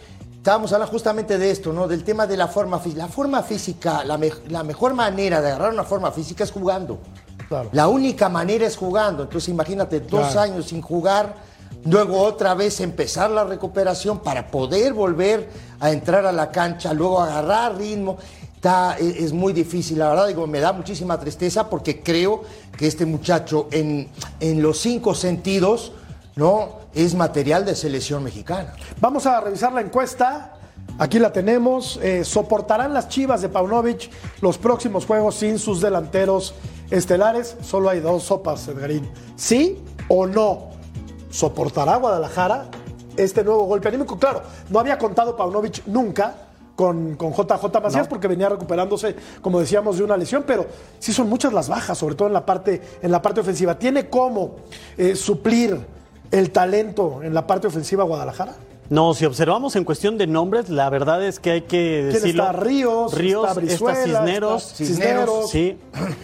estábamos 0.45 0.71
hablando 0.73 0.91
justamente 0.91 1.39
de 1.39 1.49
esto, 1.49 1.73
¿no? 1.73 1.87
Del 1.87 2.03
tema 2.03 2.27
de 2.27 2.37
la 2.37 2.47
forma 2.47 2.77
física. 2.77 3.01
La 3.01 3.11
forma 3.11 3.41
física, 3.41 4.03
la, 4.03 4.63
mejor 4.63 4.93
manera 4.93 5.41
de 5.41 5.47
agarrar 5.47 5.73
una 5.73 5.83
forma 5.83 6.11
física 6.11 6.43
es 6.43 6.51
jugando. 6.51 6.99
La 7.71 7.87
única 7.87 8.29
manera 8.29 8.67
es 8.67 8.77
jugando. 8.77 9.23
Entonces 9.23 9.49
imagínate 9.49 10.01
dos 10.01 10.35
años 10.35 10.67
sin 10.67 10.83
jugar, 10.83 11.33
luego 11.85 12.21
otra 12.21 12.53
vez 12.53 12.79
empezar 12.79 13.31
la 13.31 13.43
recuperación 13.43 14.19
para 14.19 14.51
poder 14.51 14.93
volver 14.93 15.49
a 15.79 15.89
entrar 15.89 16.27
a 16.27 16.31
la 16.31 16.51
cancha, 16.51 16.93
luego 16.93 17.19
agarrar 17.19 17.75
ritmo. 17.75 18.17
Está, 18.53 18.97
e, 18.99 19.23
es, 19.23 19.33
muy 19.33 19.51
difícil, 19.51 19.97
la 19.97 20.09
verdad, 20.09 20.27
digo, 20.27 20.45
me 20.45 20.59
da 20.59 20.73
muchísima 20.73 21.19
tristeza 21.19 21.67
porque 21.71 22.03
creo 22.03 22.43
que 22.77 22.85
este 22.85 23.07
muchacho 23.07 23.67
en, 23.71 24.09
en 24.39 24.61
los 24.61 24.77
cinco 24.77 25.15
sentidos, 25.15 25.91
¿no? 26.35 26.84
Es 26.95 27.13
material 27.13 27.65
de 27.65 27.75
selección 27.75 28.23
mexicana. 28.23 28.73
Vamos 29.01 29.25
a 29.25 29.39
revisar 29.41 29.73
la 29.73 29.81
encuesta. 29.81 30.53
Aquí 30.97 31.19
la 31.19 31.33
tenemos. 31.33 31.99
Eh, 32.01 32.23
¿Soportarán 32.23 32.93
las 32.93 33.09
chivas 33.09 33.41
de 33.41 33.49
Paunovic 33.49 34.09
los 34.41 34.57
próximos 34.57 35.05
juegos 35.05 35.35
sin 35.35 35.59
sus 35.59 35.81
delanteros 35.81 36.55
estelares? 36.89 37.57
Solo 37.61 37.89
hay 37.89 37.99
dos 37.99 38.23
sopas, 38.23 38.67
Edgarín. 38.69 39.09
¿Sí 39.35 39.83
o 40.07 40.25
no? 40.25 40.69
¿Soportará 41.29 41.97
Guadalajara 41.97 42.69
este 43.17 43.43
nuevo 43.43 43.65
golpe 43.65 43.89
anímico? 43.89 44.17
Claro, 44.17 44.41
no 44.69 44.79
había 44.79 44.97
contado 44.97 45.35
Paunovic 45.35 45.85
nunca 45.87 46.35
con, 46.77 47.15
con 47.15 47.33
JJ 47.33 47.81
Macías 47.81 48.07
porque 48.07 48.27
venía 48.27 48.47
recuperándose, 48.47 49.15
como 49.41 49.59
decíamos, 49.59 49.97
de 49.97 50.03
una 50.03 50.15
lesión, 50.15 50.43
pero 50.47 50.65
sí 50.99 51.11
son 51.11 51.27
muchas 51.27 51.51
las 51.51 51.67
bajas, 51.67 51.97
sobre 51.97 52.15
todo 52.15 52.29
en 52.29 52.33
la 52.33 52.45
parte, 52.45 52.81
en 53.01 53.11
la 53.11 53.21
parte 53.21 53.41
ofensiva. 53.41 53.77
¿Tiene 53.77 54.09
cómo 54.09 54.57
eh, 54.97 55.15
suplir 55.15 55.94
el 56.31 56.51
talento 56.51 57.21
en 57.23 57.33
la 57.33 57.47
parte 57.47 57.67
ofensiva 57.67 58.03
Guadalajara? 58.03 58.55
No, 58.89 59.15
si 59.15 59.25
observamos 59.25 59.75
en 59.75 59.83
cuestión 59.83 60.17
de 60.17 60.27
nombres, 60.27 60.69
la 60.69 60.89
verdad 60.91 61.25
es 61.25 61.39
que 61.39 61.51
hay 61.51 61.61
que 61.61 62.03
decirlo. 62.03 62.43
Está 62.43 62.51
Ríos, 62.53 63.13
Ríos, 63.15 63.47
está 63.47 63.59
Brizuela, 63.59 64.19
Cisneros, 64.19 64.63
está 64.63 64.85
Cisneros. 64.85 65.49
Sí, 65.49 65.77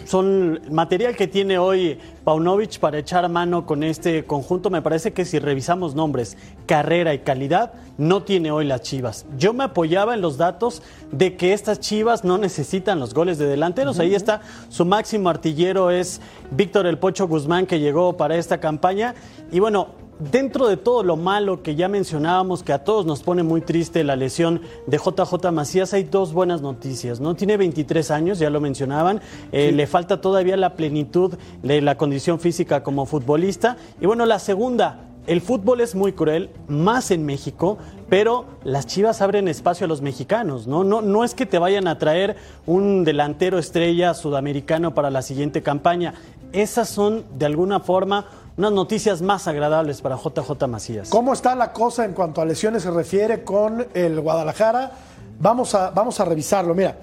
son 0.04 0.60
material 0.70 1.16
que 1.16 1.26
tiene 1.26 1.58
hoy 1.58 1.98
Paunovic 2.22 2.78
para 2.78 2.98
echar 2.98 3.28
mano 3.28 3.66
con 3.66 3.82
este 3.82 4.24
conjunto. 4.24 4.70
Me 4.70 4.80
parece 4.80 5.12
que 5.12 5.24
si 5.24 5.40
revisamos 5.40 5.96
nombres, 5.96 6.36
carrera 6.66 7.14
y 7.14 7.18
calidad, 7.20 7.72
no 7.98 8.22
tiene 8.22 8.52
hoy 8.52 8.64
las 8.64 8.82
Chivas. 8.82 9.26
Yo 9.36 9.52
me 9.52 9.64
apoyaba 9.64 10.14
en 10.14 10.20
los 10.20 10.36
datos 10.36 10.82
de 11.10 11.36
que 11.36 11.52
estas 11.54 11.80
Chivas 11.80 12.22
no 12.22 12.38
necesitan 12.38 13.00
los 13.00 13.12
goles 13.12 13.38
de 13.38 13.46
delanteros. 13.46 13.98
Ahí 13.98 14.14
está, 14.14 14.40
su 14.68 14.84
máximo 14.84 15.28
artillero 15.30 15.90
es 15.90 16.20
Víctor 16.52 16.86
El 16.86 16.98
Pocho 16.98 17.26
Guzmán, 17.26 17.66
que 17.66 17.80
llegó 17.80 18.16
para 18.16 18.36
esta 18.36 18.60
campaña. 18.60 19.16
Y 19.50 19.58
bueno, 19.58 19.88
dentro 20.18 20.68
de 20.68 20.76
todo 20.76 21.02
lo 21.02 21.16
malo 21.16 21.62
que 21.62 21.74
ya 21.74 21.88
mencionábamos, 21.88 22.62
que 22.62 22.72
a 22.72 22.84
todos 22.84 23.06
nos 23.06 23.22
pone 23.22 23.42
muy 23.42 23.60
triste 23.60 24.04
la 24.04 24.16
lesión 24.16 24.60
de 24.86 24.98
JJ 24.98 25.50
Macías, 25.52 25.92
hay 25.94 26.04
dos 26.04 26.32
buenas 26.32 26.62
noticias, 26.62 27.20
¿no? 27.20 27.34
Tiene 27.34 27.56
23 27.56 28.10
años, 28.10 28.38
ya 28.38 28.50
lo 28.50 28.60
mencionaban, 28.60 29.20
eh, 29.50 29.72
le 29.72 29.86
falta 29.86 30.20
todavía 30.20 30.56
la 30.56 30.74
plenitud 30.74 31.34
de 31.62 31.80
la 31.80 31.96
condición 31.96 32.40
física 32.40 32.82
como 32.82 33.06
futbolista. 33.06 33.76
Y 34.00 34.06
bueno, 34.06 34.26
la 34.26 34.38
segunda, 34.38 35.08
el 35.26 35.40
fútbol 35.40 35.80
es 35.80 35.94
muy 35.94 36.12
cruel, 36.12 36.50
más 36.66 37.10
en 37.10 37.24
México, 37.24 37.78
pero 38.08 38.46
las 38.64 38.86
Chivas 38.86 39.22
abren 39.22 39.48
espacio 39.48 39.84
a 39.84 39.88
los 39.88 40.02
mexicanos, 40.02 40.66
¿no? 40.66 40.84
No, 40.84 41.00
no 41.00 41.24
es 41.24 41.34
que 41.34 41.46
te 41.46 41.58
vayan 41.58 41.86
a 41.86 41.98
traer 41.98 42.36
un 42.66 43.04
delantero 43.04 43.58
estrella 43.58 44.14
sudamericano 44.14 44.94
para 44.94 45.10
la 45.10 45.22
siguiente 45.22 45.62
campaña. 45.62 46.14
Esas 46.52 46.88
son, 46.88 47.24
de 47.38 47.46
alguna 47.46 47.80
forma, 47.80 48.26
unas 48.56 48.72
noticias 48.72 49.22
más 49.22 49.48
agradables 49.48 50.00
para 50.00 50.16
JJ 50.16 50.66
Macías. 50.68 51.08
¿Cómo 51.08 51.32
está 51.32 51.54
la 51.54 51.72
cosa 51.72 52.04
en 52.04 52.12
cuanto 52.12 52.40
a 52.40 52.44
lesiones 52.44 52.82
se 52.82 52.90
refiere 52.90 53.44
con 53.44 53.86
el 53.94 54.20
Guadalajara? 54.20 54.92
Vamos 55.38 55.74
a, 55.74 55.90
vamos 55.90 56.20
a 56.20 56.24
revisarlo. 56.24 56.74
Mira, 56.74 56.98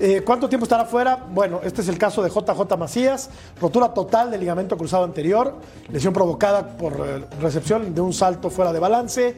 eh, 0.00 0.22
¿cuánto 0.24 0.48
tiempo 0.48 0.64
estará 0.64 0.84
fuera? 0.84 1.16
Bueno, 1.16 1.60
este 1.62 1.82
es 1.82 1.88
el 1.88 1.98
caso 1.98 2.22
de 2.22 2.30
JJ 2.30 2.76
Macías, 2.78 3.30
rotura 3.60 3.94
total 3.94 4.30
del 4.30 4.40
ligamento 4.40 4.76
cruzado 4.76 5.04
anterior, 5.04 5.54
lesión 5.90 6.12
provocada 6.12 6.76
por 6.76 6.92
eh, 6.94 7.24
recepción 7.40 7.94
de 7.94 8.00
un 8.00 8.12
salto 8.12 8.50
fuera 8.50 8.72
de 8.72 8.78
balance. 8.78 9.36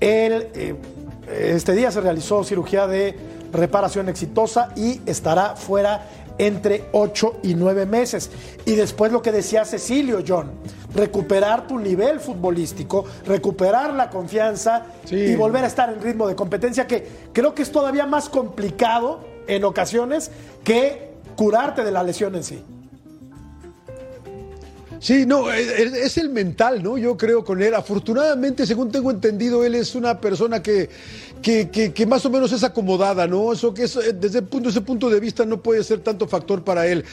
El, 0.00 0.48
eh, 0.54 0.76
este 1.28 1.72
día 1.72 1.90
se 1.90 2.00
realizó 2.00 2.44
cirugía 2.44 2.86
de 2.86 3.18
reparación 3.52 4.08
exitosa 4.08 4.70
y 4.76 5.00
estará 5.06 5.56
fuera 5.56 6.06
entre 6.38 6.84
8 6.92 7.40
y 7.42 7.54
9 7.54 7.86
meses. 7.86 8.30
Y 8.64 8.76
después 8.76 9.12
lo 9.12 9.22
que 9.22 9.32
decía 9.32 9.64
Cecilio, 9.64 10.22
John, 10.26 10.52
recuperar 10.98 11.66
tu 11.66 11.78
nivel 11.78 12.18
futbolístico, 12.18 13.04
recuperar 13.24 13.94
la 13.94 14.10
confianza 14.10 14.86
y 15.10 15.34
volver 15.36 15.64
a 15.64 15.68
estar 15.68 15.92
en 15.92 16.02
ritmo 16.02 16.26
de 16.26 16.34
competencia, 16.34 16.86
que 16.86 17.06
creo 17.32 17.54
que 17.54 17.62
es 17.62 17.70
todavía 17.70 18.04
más 18.04 18.28
complicado 18.28 19.20
en 19.46 19.64
ocasiones 19.64 20.30
que 20.64 21.12
curarte 21.36 21.84
de 21.84 21.92
la 21.92 22.02
lesión 22.02 22.34
en 22.34 22.42
sí. 22.42 22.62
Sí, 25.00 25.26
no, 25.26 25.48
es 25.52 26.18
el 26.18 26.28
mental, 26.30 26.82
¿no? 26.82 26.98
Yo 26.98 27.16
creo 27.16 27.44
con 27.44 27.62
él. 27.62 27.72
Afortunadamente, 27.74 28.66
según 28.66 28.90
tengo 28.90 29.12
entendido, 29.12 29.64
él 29.64 29.76
es 29.76 29.94
una 29.94 30.20
persona 30.20 30.60
que 30.60 30.90
que, 31.42 32.06
más 32.06 32.24
o 32.26 32.30
menos 32.30 32.52
es 32.52 32.64
acomodada, 32.64 33.26
¿no? 33.26 33.52
Eso 33.52 33.72
que 33.72 33.84
eh, 33.84 34.12
desde 34.18 34.42
punto, 34.42 34.68
ese 34.68 34.80
punto 34.80 35.10
de 35.10 35.20
vista 35.20 35.44
no 35.44 35.62
puede 35.62 35.82
ser 35.84 36.00
tanto 36.00 36.26
factor 36.28 36.64
para 36.64 36.86
él. 36.86 37.04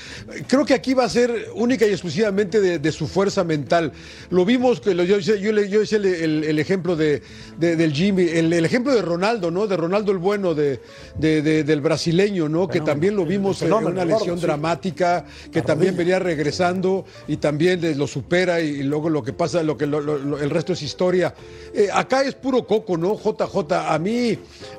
Creo 0.47 0.65
que 0.65 0.73
aquí 0.73 0.93
va 0.93 1.05
a 1.05 1.09
ser 1.09 1.49
única 1.55 1.85
y 1.85 1.91
exclusivamente 1.91 2.59
de, 2.79 2.91
su 2.91 3.07
fuerza 3.07 3.43
mental. 3.43 3.91
Lo 4.29 4.45
vimos, 4.45 4.79
que 4.79 4.95
yo 4.95 5.17
hice, 5.17 5.39
yo, 5.39 5.81
hice 5.81 5.95
el, 5.95 6.59
ejemplo 6.59 6.95
de, 6.95 7.21
del 7.57 7.93
Jimmy, 7.93 8.23
el, 8.23 8.53
ejemplo 8.65 8.93
de 8.93 9.01
Ronaldo, 9.01 9.51
¿no? 9.51 9.67
De 9.67 9.75
Ronaldo 9.77 10.11
el 10.11 10.17
bueno, 10.17 10.53
de, 10.53 10.79
del 11.19 11.81
brasileño, 11.81 12.49
¿no? 12.49 12.67
que 12.67 12.81
también 12.81 13.15
lo 13.15 13.25
vimos 13.25 13.61
en 13.61 13.73
una 13.73 14.05
lesión 14.05 14.39
dramática, 14.39 15.25
que 15.51 15.61
también 15.61 15.95
venía 15.95 16.19
regresando 16.19 17.05
y 17.27 17.37
también 17.37 17.97
lo 17.97 18.07
supera 18.07 18.61
y, 18.61 18.83
luego 18.83 19.09
lo 19.09 19.23
que 19.23 19.33
pasa, 19.33 19.63
lo 19.63 19.77
que 19.77 19.85
el 19.85 20.49
resto 20.49 20.73
es 20.73 20.81
historia. 20.81 21.33
Eh, 21.73 21.89
acá 21.93 22.23
es 22.23 22.35
puro 22.35 22.65
coco, 22.65 22.97
¿no? 22.97 23.17
JJ, 23.17 23.73
a 23.73 23.99
mí 23.99 24.14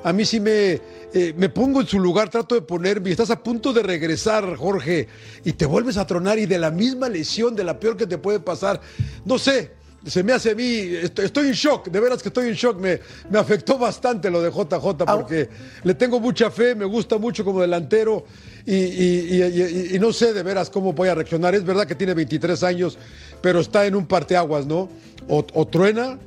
a 0.03 0.13
mí 0.13 0.25
sí 0.25 0.39
me, 0.39 0.79
eh, 1.13 1.33
me 1.37 1.49
pongo 1.49 1.81
en 1.81 1.87
su 1.87 1.99
lugar, 1.99 2.29
trato 2.29 2.55
de 2.55 2.61
ponerme, 2.61 3.11
estás 3.11 3.29
a 3.29 3.41
punto 3.41 3.71
de 3.71 3.81
regresar, 3.81 4.55
Jorge, 4.55 5.07
y 5.45 5.53
te 5.53 5.65
vuelves 5.65 5.97
a 5.97 6.05
tronar 6.05 6.37
y 6.37 6.45
de 6.45 6.59
la 6.59 6.71
misma 6.71 7.09
lesión, 7.09 7.55
de 7.55 7.63
la 7.63 7.79
peor 7.79 7.95
que 7.97 8.07
te 8.07 8.17
puede 8.17 8.39
pasar, 8.39 8.81
no 9.25 9.39
sé, 9.39 9.71
se 10.05 10.23
me 10.23 10.31
hace 10.33 10.51
a 10.51 10.55
mí, 10.55 10.63
estoy 10.65 11.47
en 11.47 11.53
shock, 11.53 11.89
de 11.89 11.99
veras 11.99 12.21
que 12.21 12.29
estoy 12.29 12.47
en 12.47 12.53
shock, 12.53 12.79
me, 12.79 12.99
me 13.29 13.39
afectó 13.39 13.77
bastante 13.77 14.29
lo 14.29 14.41
de 14.41 14.49
JJ 14.51 15.05
porque 15.05 15.49
le 15.83 15.95
tengo 15.95 16.19
mucha 16.19 16.51
fe, 16.51 16.75
me 16.75 16.85
gusta 16.85 17.17
mucho 17.17 17.43
como 17.43 17.61
delantero 17.61 18.25
y, 18.65 19.97
no 19.99 20.13
sé 20.13 20.33
de 20.33 20.43
veras 20.43 20.69
cómo 20.69 20.93
voy 20.93 21.09
a 21.09 21.15
reaccionar. 21.15 21.55
Es 21.55 21.63
verdad 21.65 21.87
que 21.87 21.95
tiene 21.95 22.13
23 22.13 22.63
años, 22.63 22.97
pero 23.41 23.59
está 23.59 23.85
en 23.85 23.95
un 23.95 24.05
parteaguas, 24.05 24.65
¿no? 24.65 24.89
o 25.27 25.67
truena 25.67 26.17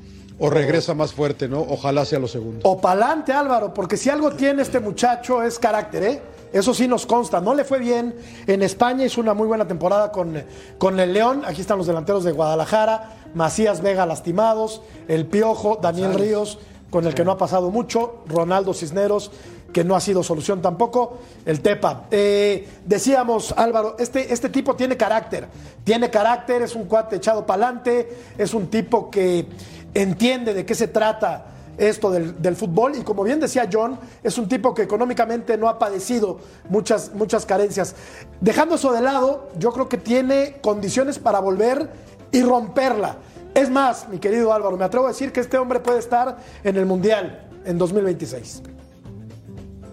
o 0.40 0.48
regresa 0.48 0.94
más 0.94 1.12
fuerte, 1.12 1.48
¿no? 1.48 1.60
Ojalá 1.60 2.04
sea 2.06 2.18
lo 2.18 2.26
segundo. 2.26 2.68
O 2.68 2.80
pa'lante, 2.80 3.32
Álvaro, 3.32 3.74
porque 3.74 3.98
si 3.98 4.08
algo 4.08 4.32
tiene 4.32 4.62
este 4.62 4.80
muchacho 4.80 5.42
es 5.42 5.58
carácter, 5.58 6.02
¿eh? 6.02 6.22
Eso 6.52 6.74
sí 6.74 6.88
nos 6.88 7.06
consta. 7.06 7.40
No 7.40 7.54
le 7.54 7.62
fue 7.62 7.78
bien 7.78 8.14
en 8.46 8.62
España, 8.62 9.04
hizo 9.04 9.20
una 9.20 9.34
muy 9.34 9.46
buena 9.46 9.68
temporada 9.68 10.10
con, 10.10 10.42
con 10.78 10.98
el 10.98 11.12
León. 11.12 11.42
Aquí 11.46 11.60
están 11.60 11.78
los 11.78 11.86
delanteros 11.86 12.24
de 12.24 12.32
Guadalajara, 12.32 13.16
Macías 13.34 13.82
Vega 13.82 14.06
lastimados, 14.06 14.82
el 15.06 15.26
Piojo, 15.26 15.78
Daniel 15.80 16.14
Ríos, 16.14 16.58
con 16.90 17.06
el 17.06 17.14
que 17.14 17.24
no 17.24 17.32
ha 17.32 17.38
pasado 17.38 17.70
mucho, 17.70 18.24
Ronaldo 18.26 18.74
Cisneros, 18.74 19.30
que 19.72 19.84
no 19.84 19.94
ha 19.94 20.00
sido 20.00 20.22
solución 20.22 20.60
tampoco, 20.60 21.18
el 21.46 21.60
Tepa. 21.60 22.06
Eh, 22.10 22.66
decíamos, 22.84 23.54
Álvaro, 23.56 23.94
este, 23.98 24.32
este 24.32 24.48
tipo 24.48 24.74
tiene 24.74 24.96
carácter, 24.96 25.46
tiene 25.84 26.10
carácter, 26.10 26.62
es 26.62 26.74
un 26.74 26.84
cuate 26.86 27.16
echado 27.16 27.46
para 27.46 27.66
adelante, 27.66 28.16
es 28.36 28.54
un 28.54 28.66
tipo 28.66 29.10
que 29.10 29.46
entiende 29.94 30.54
de 30.54 30.64
qué 30.64 30.74
se 30.74 30.88
trata 30.88 31.46
esto 31.78 32.10
del, 32.10 32.56
fútbol 32.56 32.96
y 32.96 33.02
como 33.02 33.22
bien 33.22 33.40
decía 33.40 33.68
John, 33.72 33.98
es 34.22 34.36
un 34.36 34.48
tipo 34.48 34.74
que 34.74 34.82
económicamente 34.82 35.56
no 35.56 35.68
ha 35.68 35.78
padecido 35.78 36.38
muchas, 36.68 37.14
muchas 37.14 37.46
carencias. 37.46 37.94
Dejando 38.40 38.74
eso 38.74 38.92
de 38.92 39.00
lado, 39.00 39.48
yo 39.58 39.72
creo 39.72 39.88
que 39.88 39.96
tiene 39.96 40.56
condiciones 40.60 41.18
para 41.18 41.40
volver 41.40 41.88
y 42.32 42.42
romperla. 42.42 43.16
Es 43.54 43.70
más, 43.70 44.08
mi 44.08 44.18
querido 44.18 44.52
Álvaro, 44.52 44.76
me 44.76 44.84
atrevo 44.84 45.06
a 45.06 45.08
decir 45.08 45.32
que 45.32 45.40
este 45.40 45.56
hombre 45.56 45.80
puede 45.80 45.98
estar 45.98 46.36
en 46.62 46.76
el 46.76 46.84
Mundial 46.86 47.48
en 47.64 47.78
2026. 47.78 48.62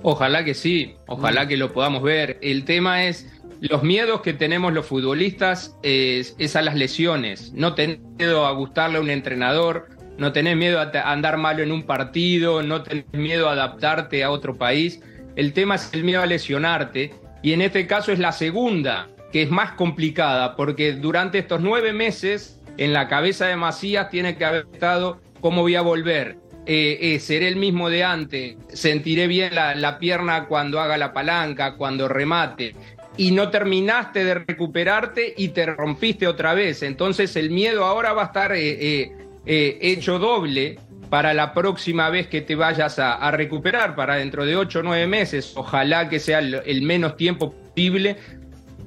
Ojalá 0.04 0.44
que 0.44 0.54
sí, 0.54 0.96
ojalá 1.08 1.48
que 1.48 1.58
lo 1.58 1.74
podamos 1.74 2.04
ver. 2.04 2.38
El 2.42 2.66
tema 2.66 3.06
es 3.06 3.28
los 3.62 3.84
miedos 3.84 4.22
que 4.22 4.34
tenemos 4.34 4.74
los 4.74 4.86
futbolistas 4.86 5.76
es, 5.84 6.56
a 6.56 6.62
las 6.62 6.76
lesiones. 6.76 7.54
No 7.54 7.74
tener 7.74 8.00
miedo 8.18 8.46
a 8.46 8.52
gustarle 8.52 8.98
a 8.98 9.02
un 9.02 9.10
entrenador, 9.10 9.88
no 10.18 10.32
tener 10.32 10.56
miedo 10.56 10.80
a, 10.80 11.12
andar 11.12 11.38
malo 11.38 11.64
en 11.64 11.72
un 11.72 11.84
partido, 11.84 12.62
no 12.64 12.84
tener 12.84 13.06
miedo 13.14 13.50
a 13.50 13.54
adaptarte 13.54 14.24
a 14.24 14.32
otro 14.32 14.58
país. 14.58 15.02
El 15.36 15.54
tema 15.54 15.76
es 15.76 15.94
el 15.94 16.04
miedo 16.04 16.22
a 16.22 16.26
lesionarte 16.26 17.14
y 17.42 17.54
en 17.54 17.62
este 17.62 17.88
caso 17.88 18.12
es 18.12 18.20
la 18.20 18.32
segunda, 18.32 19.08
que 19.32 19.44
es 19.44 19.50
más 19.50 19.72
complicada, 19.74 20.56
porque 20.56 20.94
durante 20.94 21.40
estos 21.40 21.62
nueve 21.62 21.94
meses 21.94 22.60
en 22.78 22.94
la 22.94 23.08
cabeza 23.08 23.48
de 23.48 23.56
Macías 23.56 24.10
tiene 24.10 24.38
que 24.38 24.46
haber 24.46 24.68
estado 24.72 25.20
cómo 25.42 25.62
voy 25.62 25.76
a 25.76 25.82
volver. 25.82 26.38
Eh, 26.70 27.14
eh, 27.14 27.20
seré 27.22 27.48
el 27.48 27.56
mismo 27.56 27.90
de 27.90 28.04
antes, 28.04 28.58
sentiré 28.68 29.28
bien 29.28 29.56
la, 29.56 29.74
la, 29.74 30.00
pierna 30.00 30.48
cuando 30.48 30.82
haga 30.82 30.98
la 30.98 31.14
palanca, 31.14 31.78
cuando 31.78 32.10
remate, 32.10 32.76
y 33.18 33.32
no 33.32 33.50
terminaste 33.50 34.24
de 34.24 34.36
recuperarte 34.36 35.34
y 35.36 35.50
te 35.50 35.66
rompiste 35.66 36.28
otra 36.28 36.54
vez. 36.54 36.84
Entonces 36.84 37.36
el 37.36 37.50
miedo 37.50 37.84
ahora 37.84 38.14
va 38.14 38.24
a 38.24 38.26
estar 38.28 38.52
eh, 38.54 38.60
eh, 38.70 39.12
eh, 39.46 39.78
hecho 39.82 40.20
doble 40.20 40.80
para 41.10 41.34
la 41.34 41.54
próxima 41.54 42.10
vez 42.10 42.28
que 42.28 42.42
te 42.42 42.56
vayas 42.56 43.00
a, 43.00 43.32
recuperar, 43.32 43.96
para 43.96 44.16
dentro 44.16 44.46
de 44.46 44.56
ocho 44.56 44.80
o 44.80 44.84
nueve 44.84 45.08
meses. 45.08 45.54
Ojalá 45.56 46.10
que 46.10 46.20
sea 46.20 46.40
el, 46.40 46.82
menos 46.82 47.16
tiempo 47.16 47.52
posible, 47.52 48.18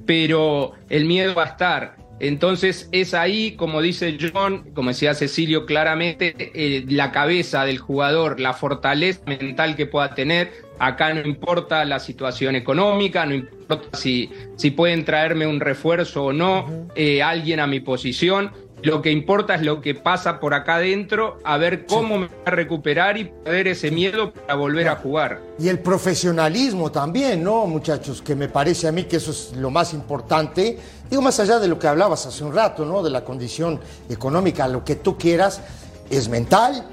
pero 0.06 0.72
el 0.90 1.06
miedo 1.06 1.34
va 1.34 1.44
a 1.44 1.46
estar. 1.46 1.96
Entonces 2.20 2.88
es 2.92 3.14
ahí, 3.14 3.52
como 3.52 3.80
dice 3.80 4.16
John, 4.20 4.70
como 4.74 4.90
decía 4.90 5.14
Cecilio 5.14 5.66
claramente, 5.66 6.84
la 6.88 7.12
cabeza 7.12 7.64
del 7.64 7.78
jugador, 7.78 8.38
la 8.38 8.52
fortaleza 8.52 9.20
mental 9.26 9.74
que 9.74 9.86
pueda 9.86 10.14
tener, 10.14 10.52
Acá 10.80 11.12
no 11.12 11.20
importa 11.20 11.84
la 11.84 11.98
situación 11.98 12.56
económica, 12.56 13.26
no 13.26 13.34
importa 13.34 13.98
si, 13.98 14.30
si 14.56 14.70
pueden 14.70 15.04
traerme 15.04 15.46
un 15.46 15.60
refuerzo 15.60 16.24
o 16.24 16.32
no, 16.32 16.88
eh, 16.94 17.22
alguien 17.22 17.60
a 17.60 17.66
mi 17.66 17.80
posición. 17.80 18.50
Lo 18.82 19.02
que 19.02 19.10
importa 19.10 19.54
es 19.54 19.62
lo 19.62 19.80
que 19.80 19.94
pasa 19.94 20.40
por 20.40 20.54
acá 20.54 20.76
adentro, 20.76 21.38
a 21.44 21.58
ver 21.58 21.86
cómo 21.86 22.18
me 22.18 22.26
va 22.26 22.32
a 22.46 22.50
recuperar 22.50 23.18
y 23.18 23.24
perder 23.24 23.68
ese 23.68 23.90
miedo 23.90 24.32
para 24.32 24.54
volver 24.54 24.88
a 24.88 24.96
jugar. 24.96 25.40
Y 25.58 25.68
el 25.68 25.78
profesionalismo 25.80 26.90
también, 26.90 27.42
¿no, 27.44 27.66
muchachos? 27.66 28.22
Que 28.22 28.34
me 28.34 28.48
parece 28.48 28.88
a 28.88 28.92
mí 28.92 29.04
que 29.04 29.16
eso 29.16 29.30
es 29.32 29.52
lo 29.56 29.70
más 29.70 29.92
importante. 29.92 30.78
Digo, 31.08 31.22
más 31.22 31.38
allá 31.40 31.58
de 31.58 31.68
lo 31.68 31.78
que 31.78 31.88
hablabas 31.88 32.24
hace 32.26 32.42
un 32.44 32.54
rato, 32.54 32.84
¿no? 32.84 33.02
De 33.02 33.10
la 33.10 33.24
condición 33.24 33.80
económica, 34.08 34.66
lo 34.68 34.84
que 34.84 34.96
tú 34.96 35.18
quieras, 35.18 35.60
es 36.08 36.28
mental, 36.28 36.84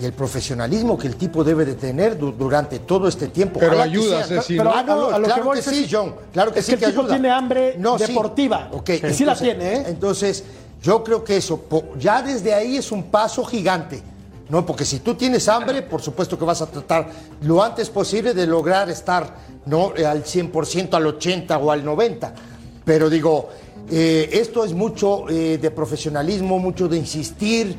y 0.00 0.04
el 0.04 0.12
profesionalismo 0.12 0.96
que 0.96 1.08
el 1.08 1.16
tipo 1.16 1.42
debe 1.42 1.64
de 1.64 1.74
tener 1.74 2.16
du- 2.16 2.30
durante 2.30 2.78
todo 2.78 3.08
este 3.08 3.28
tiempo. 3.28 3.58
Pero 3.58 3.72
Ojalá 3.72 3.84
que 3.90 3.98
ayuda, 3.98 4.26
Pero 4.46 4.64
¿no? 4.64 4.70
a, 4.72 4.82
lo, 4.84 5.10
a 5.14 5.18
lo 5.18 5.24
claro 5.24 5.42
que 5.42 5.48
voy 5.48 5.56
que 5.56 5.62
sí, 5.64 5.88
John. 5.90 6.14
Claro 6.32 6.52
que 6.52 6.60
es 6.60 6.66
sí 6.66 6.72
que 6.74 6.78
que 6.78 6.84
el 6.84 6.90
tipo 6.92 7.02
ayuda. 7.02 7.14
tiene 7.14 7.30
hambre 7.30 7.74
No, 7.78 7.98
sí. 7.98 8.06
deportiva. 8.06 8.68
Ok, 8.72 8.90
Y 8.90 8.92
sí 8.92 9.24
la 9.24 9.32
entonces- 9.32 9.40
tiene, 9.40 9.72
¿eh? 9.74 9.84
Entonces, 9.88 10.44
yo 10.82 11.02
creo 11.04 11.24
que 11.24 11.36
eso, 11.36 11.64
ya 11.98 12.22
desde 12.22 12.54
ahí 12.54 12.76
es 12.76 12.92
un 12.92 13.04
paso 13.04 13.44
gigante. 13.44 14.02
No, 14.48 14.64
porque 14.64 14.86
si 14.86 15.00
tú 15.00 15.14
tienes 15.14 15.46
hambre, 15.48 15.82
por 15.82 16.00
supuesto 16.00 16.38
que 16.38 16.44
vas 16.44 16.62
a 16.62 16.66
tratar 16.66 17.10
lo 17.42 17.62
antes 17.62 17.90
posible 17.90 18.32
de 18.32 18.46
lograr 18.46 18.88
estar 18.88 19.34
no 19.66 19.92
Eh, 19.94 20.06
al 20.06 20.24
100%, 20.24 20.94
al 20.94 21.06
80 21.06 21.58
o 21.58 21.70
al 21.70 21.84
90. 21.84 22.32
Pero 22.84 23.10
digo, 23.10 23.50
eh, 23.90 24.30
esto 24.32 24.64
es 24.64 24.72
mucho 24.72 25.28
eh, 25.28 25.58
de 25.58 25.70
profesionalismo, 25.70 26.58
mucho 26.58 26.88
de 26.88 26.96
insistir. 26.96 27.76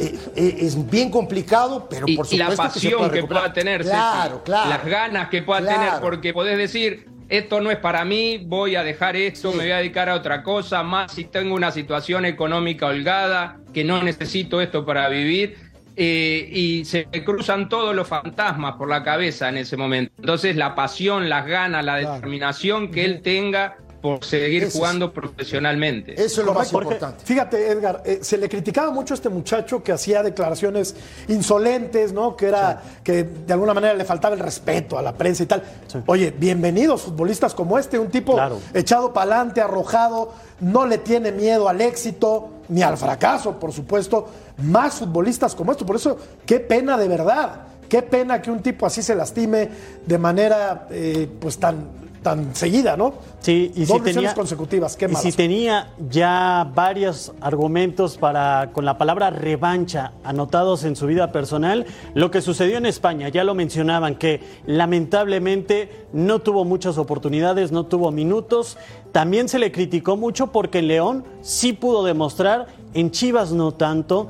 eh, 0.00 0.56
es 0.60 0.88
bien 0.90 1.10
complicado, 1.10 1.86
pero 1.88 2.06
y, 2.08 2.16
por 2.16 2.26
y 2.32 2.36
la 2.38 2.50
supuesto 2.50 2.74
que 2.74 2.80
se 2.80 2.86
pasión 2.90 3.08
puede 3.08 3.20
que, 3.20 3.26
pueda 3.26 3.52
tener, 3.52 3.82
Ceci, 3.82 3.90
Claro, 3.94 4.42
claro. 4.44 4.70
las 4.70 4.84
ganas 4.86 5.28
que 5.28 5.42
pueda 5.42 5.60
Claro. 5.60 5.80
tener, 5.84 6.00
porque 6.00 6.32
podés 6.32 6.56
decir, 6.58 7.06
esto 7.28 7.60
no 7.60 7.70
es 7.70 7.78
para 7.78 8.04
mí, 8.04 8.42
voy 8.46 8.76
a 8.76 8.82
dejar 8.82 9.16
esto, 9.16 9.52
me 9.52 9.64
voy 9.64 9.72
a 9.72 9.78
dedicar 9.78 10.08
a 10.08 10.14
otra 10.14 10.42
cosa, 10.42 10.82
más 10.82 11.12
si 11.12 11.24
tengo 11.24 11.54
una 11.54 11.70
situación 11.70 12.24
económica 12.24 12.86
holgada, 12.86 13.58
que 13.74 13.84
no 13.84 14.02
necesito 14.02 14.60
esto 14.60 14.84
para 14.84 15.08
vivir. 15.08 15.56
eh, 16.00 16.48
y 16.52 16.84
se 16.84 17.08
me 17.12 17.24
cruzan 17.24 17.68
todos 17.68 17.92
los 17.92 18.06
fantasmas 18.06 18.76
por 18.76 18.88
la 18.88 19.02
cabeza 19.02 19.48
en 19.48 19.56
ese 19.56 19.76
momento. 19.76 20.12
Entonces 20.18 20.54
la 20.54 20.76
pasión, 20.76 21.28
las 21.28 21.44
ganas, 21.44 21.84
la 21.84 21.96
determinación 21.96 22.92
que 22.92 23.04
él 23.04 23.20
tenga 23.20 23.76
por 24.00 24.24
seguir 24.24 24.64
es- 24.64 24.72
jugando 24.72 25.12
profesionalmente. 25.12 26.12
Eso 26.14 26.40
es 26.40 26.46
lo 26.46 26.54
más 26.54 26.70
Porque, 26.70 26.94
importante. 26.94 27.24
Fíjate, 27.24 27.70
Edgar, 27.70 28.02
eh, 28.04 28.20
se 28.22 28.38
le 28.38 28.48
criticaba 28.48 28.90
mucho 28.92 29.14
a 29.14 29.16
este 29.16 29.28
muchacho 29.28 29.82
que 29.82 29.92
hacía 29.92 30.22
declaraciones 30.22 30.94
insolentes, 31.28 32.12
¿no? 32.12 32.36
Que 32.36 32.46
era 32.46 32.82
que 33.02 33.24
de 33.24 33.52
alguna 33.52 33.74
manera 33.74 33.94
le 33.94 34.04
faltaba 34.04 34.34
el 34.34 34.40
respeto 34.40 34.98
a 34.98 35.02
la 35.02 35.12
prensa 35.14 35.42
y 35.42 35.46
tal. 35.46 35.62
Oye, 36.06 36.32
bienvenidos 36.36 37.02
futbolistas 37.02 37.54
como 37.54 37.78
este, 37.78 37.98
un 37.98 38.08
tipo 38.08 38.34
Claro. 38.34 38.58
echado 38.74 39.12
para 39.12 39.34
adelante, 39.36 39.60
arrojado, 39.60 40.32
no 40.60 40.86
le 40.86 40.98
tiene 40.98 41.32
miedo 41.32 41.68
al 41.68 41.80
éxito 41.80 42.50
ni 42.68 42.82
al 42.82 42.96
fracaso, 42.98 43.58
por 43.58 43.72
supuesto. 43.72 44.28
Más 44.58 44.94
futbolistas 44.94 45.54
como 45.54 45.72
esto, 45.72 45.86
por 45.86 45.96
eso 45.96 46.18
qué 46.44 46.60
pena 46.60 46.96
de 46.98 47.08
verdad. 47.08 47.62
Qué 47.88 48.02
pena 48.02 48.42
que 48.42 48.50
un 48.50 48.60
tipo 48.62 48.84
así 48.84 49.02
se 49.02 49.14
lastime 49.14 49.70
de 50.04 50.18
manera 50.18 50.86
eh, 50.90 51.26
pues 51.40 51.58
tan, 51.58 51.88
tan 52.22 52.54
seguida, 52.54 52.96
¿no? 52.96 53.14
Sí, 53.40 53.72
y 53.74 53.84
Dos 53.84 53.98
si 53.98 54.12
tenía, 54.14 54.34
consecutivas, 54.34 54.96
qué 54.96 55.06
y 55.10 55.14
si 55.14 55.32
tenía 55.32 55.90
ya 56.10 56.70
varios 56.74 57.32
argumentos 57.40 58.18
para 58.18 58.70
con 58.72 58.84
la 58.84 58.98
palabra 58.98 59.30
revancha 59.30 60.12
anotados 60.24 60.84
en 60.84 60.96
su 60.96 61.06
vida 61.06 61.32
personal, 61.32 61.86
lo 62.14 62.30
que 62.30 62.40
sucedió 62.40 62.78
en 62.78 62.86
España, 62.86 63.28
ya 63.28 63.44
lo 63.44 63.54
mencionaban, 63.54 64.16
que 64.16 64.40
lamentablemente 64.66 66.06
no 66.12 66.40
tuvo 66.40 66.64
muchas 66.64 66.98
oportunidades, 66.98 67.72
no 67.72 67.86
tuvo 67.86 68.10
minutos. 68.10 68.76
También 69.12 69.48
se 69.48 69.58
le 69.58 69.72
criticó 69.72 70.16
mucho 70.16 70.48
porque 70.48 70.80
en 70.80 70.88
León 70.88 71.24
sí 71.40 71.72
pudo 71.72 72.04
demostrar, 72.04 72.66
en 72.94 73.10
Chivas 73.10 73.52
no 73.52 73.72
tanto. 73.72 74.28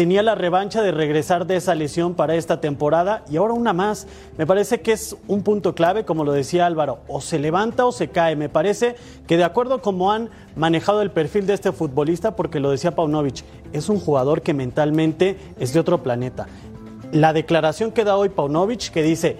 Tenía 0.00 0.22
la 0.22 0.34
revancha 0.34 0.80
de 0.80 0.92
regresar 0.92 1.46
de 1.46 1.56
esa 1.56 1.74
lesión 1.74 2.14
para 2.14 2.34
esta 2.34 2.58
temporada 2.58 3.22
y 3.30 3.36
ahora 3.36 3.52
una 3.52 3.74
más. 3.74 4.06
Me 4.38 4.46
parece 4.46 4.80
que 4.80 4.92
es 4.92 5.14
un 5.28 5.42
punto 5.42 5.74
clave, 5.74 6.06
como 6.06 6.24
lo 6.24 6.32
decía 6.32 6.64
Álvaro, 6.64 7.00
o 7.06 7.20
se 7.20 7.38
levanta 7.38 7.84
o 7.84 7.92
se 7.92 8.08
cae. 8.08 8.34
Me 8.34 8.48
parece 8.48 8.96
que 9.26 9.36
de 9.36 9.44
acuerdo 9.44 9.74
a 9.74 9.82
cómo 9.82 10.10
han 10.10 10.30
manejado 10.56 11.02
el 11.02 11.10
perfil 11.10 11.46
de 11.46 11.52
este 11.52 11.70
futbolista, 11.70 12.34
porque 12.34 12.60
lo 12.60 12.70
decía 12.70 12.94
Paunovic, 12.94 13.44
es 13.74 13.90
un 13.90 14.00
jugador 14.00 14.40
que 14.40 14.54
mentalmente 14.54 15.36
es 15.58 15.74
de 15.74 15.80
otro 15.80 16.02
planeta. 16.02 16.46
La 17.12 17.34
declaración 17.34 17.92
que 17.92 18.04
da 18.04 18.16
hoy 18.16 18.30
Paunovic, 18.30 18.92
que 18.92 19.02
dice, 19.02 19.36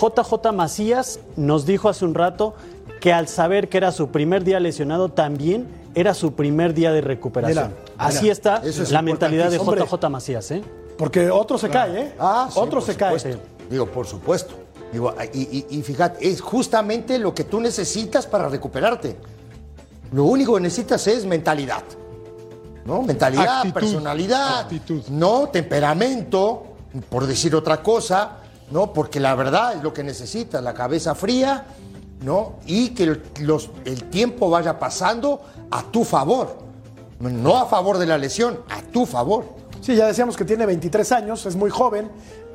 JJ 0.00 0.52
Macías 0.52 1.18
nos 1.34 1.66
dijo 1.66 1.88
hace 1.88 2.04
un 2.04 2.14
rato 2.14 2.54
que 3.00 3.12
al 3.12 3.26
saber 3.26 3.68
que 3.68 3.78
era 3.78 3.90
su 3.90 4.10
primer 4.10 4.44
día 4.44 4.60
lesionado, 4.60 5.08
también 5.08 5.79
era 5.94 6.14
su 6.14 6.34
primer 6.34 6.74
día 6.74 6.92
de 6.92 7.00
recuperación. 7.00 7.68
Mira, 7.68 7.92
Así 7.98 8.22
mira, 8.22 8.32
está 8.32 8.56
es 8.64 8.90
la 8.90 9.02
mentalidad 9.02 9.50
de. 9.50 9.58
JJ 9.58 10.08
Macías. 10.10 10.50
¿eh? 10.50 10.62
Porque 10.96 11.30
otro 11.30 11.58
se 11.58 11.68
cae, 11.68 12.00
¿eh? 12.00 12.14
Ah, 12.18 12.48
sí, 12.52 12.58
otro 12.60 12.80
se 12.80 12.94
cae. 12.96 13.18
supuesto. 13.18 13.42
Digo, 13.70 13.86
por 13.86 14.06
supuesto. 14.06 14.54
Digo, 14.92 15.14
y, 15.32 15.38
y- 15.40 15.66
y 15.70 15.82
fíjate, 15.82 16.28
es 16.28 16.40
justamente 16.40 17.18
lo 17.18 17.34
que 17.34 17.44
tú 17.44 17.60
necesitas 17.60 18.26
para 18.26 18.48
recuperarte. 18.48 19.16
Lo 20.12 20.24
único 20.24 20.54
que 20.54 20.60
necesitas 20.60 21.06
es 21.06 21.24
mentalidad. 21.24 21.82
¿No? 22.84 23.02
Mentalidad, 23.02 23.58
Actitud. 23.58 23.74
personalidad, 23.80 24.60
Actitud. 24.60 25.02
no 25.10 25.48
temperamento, 25.48 26.64
por 27.08 27.26
decir 27.26 27.54
otra 27.54 27.82
cosa, 27.82 28.38
¿no? 28.70 28.92
Porque 28.92 29.20
la 29.20 29.34
verdad 29.34 29.74
es 29.76 29.82
lo 29.82 29.92
que 29.92 30.02
necesitas, 30.02 30.62
la 30.62 30.74
cabeza 30.74 31.14
fría, 31.14 31.66
¿no? 32.22 32.54
Y 32.66 32.90
que 32.90 33.04
el, 33.04 33.22
los- 33.40 33.70
el 33.84 34.04
tiempo 34.04 34.50
vaya 34.50 34.78
pasando 34.78 35.40
a 35.70 35.82
tu 35.84 36.04
favor. 36.04 36.58
No 37.20 37.58
a 37.58 37.66
favor 37.66 37.98
de 37.98 38.06
la 38.06 38.16
lesión, 38.18 38.60
a 38.70 38.80
tu 38.82 39.04
favor. 39.06 39.44
Sí, 39.80 39.94
ya 39.96 40.06
decíamos 40.06 40.36
que 40.36 40.44
tiene 40.44 40.66
23 40.66 41.12
años, 41.12 41.44
es 41.46 41.56
muy 41.56 41.70
joven 41.70 42.10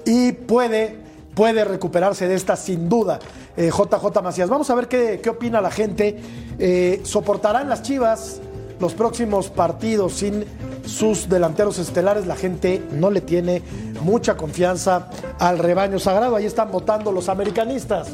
y 0.06 0.32
puede, 0.32 0.98
puede 1.36 1.64
recuperarse 1.66 2.28
de 2.28 2.36
esta 2.36 2.56
sin 2.56 2.88
duda. 2.90 3.20
eh, 3.58 3.70
JJ 3.72 4.22
Macías. 4.24 4.50
Vamos 4.50 4.70
a 4.70 4.76
ver 4.76 4.88
qué, 4.88 5.20
qué 5.22 5.30
opina 5.30 5.62
la 5.62 5.72
gente. 5.72 6.20
Eh, 6.60 7.02
¿Soportarán 7.04 7.70
las 7.70 7.82
Chivas 7.84 8.42
los 8.80 8.94
próximos 8.94 9.50
partidos 9.50 10.14
sin 10.14 10.46
sus 10.86 11.30
delanteros 11.30 11.78
estelares? 11.80 12.26
La 12.28 12.36
gente 12.36 12.84
no 12.92 13.10
le 13.12 13.22
tiene 13.22 13.62
mucha 14.02 14.36
confianza 14.38 15.10
al 15.40 15.58
rebaño 15.60 15.98
sagrado. 16.00 16.36
Ahí 16.36 16.46
están 16.46 16.72
votando 16.72 17.12
los 17.12 17.30
americanistas. 17.30 18.10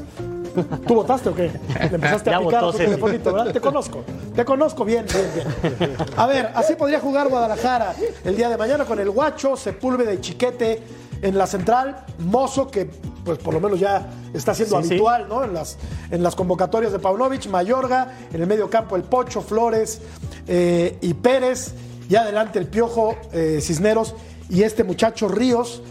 ¿Tú 0.87 0.95
votaste 0.95 1.29
o 1.29 1.35
qué? 1.35 1.51
Le 1.79 1.95
empezaste 1.95 2.29
Ya 2.31 2.37
a 2.37 2.39
picar. 2.41 3.53
Te 3.53 3.61
conozco, 3.61 4.03
te 4.35 4.45
conozco 4.45 4.85
bien, 4.85 5.05
bien, 5.05 5.47
bien. 5.79 5.95
A 6.17 6.27
ver, 6.27 6.51
así 6.55 6.75
podría 6.75 6.99
jugar 6.99 7.29
Guadalajara 7.29 7.93
el 8.23 8.35
día 8.35 8.49
de 8.49 8.57
mañana 8.57 8.85
con 8.85 8.99
el 8.99 9.09
Guacho, 9.09 9.55
Sepúlveda 9.55 10.13
y 10.13 10.19
Chiquete 10.21 10.81
en 11.21 11.37
la 11.37 11.45
central, 11.47 12.03
Mozo, 12.19 12.69
que 12.69 12.89
pues 13.23 13.37
por 13.37 13.53
lo 13.53 13.59
menos 13.59 13.79
ya 13.79 14.09
está 14.33 14.53
siendo 14.55 14.77
Sí, 14.81 14.83
sí. 14.87 14.93
habitual, 14.93 15.27
¿no? 15.29 15.43
En 15.43 15.53
las, 15.53 15.77
en 16.09 16.23
las 16.23 16.35
convocatorias 16.35 16.91
de 16.91 16.99
Paunovic, 16.99 17.47
Mayorga, 17.47 18.17
en 18.33 18.41
el 18.41 18.47
medio 18.47 18.69
campo 18.69 18.95
el 18.95 19.03
Pocho, 19.03 19.41
Flores 19.41 20.01
eh, 20.47 20.97
y 21.01 21.13
Pérez, 21.13 21.73
y 22.09 22.15
adelante 22.15 22.57
el 22.59 22.67
Piojo 22.67 23.15
eh, 23.31 23.59
Cisneros 23.61 24.15
y 24.49 24.63
este 24.63 24.83
muchacho 24.83 25.27
Ríos, 25.27 25.81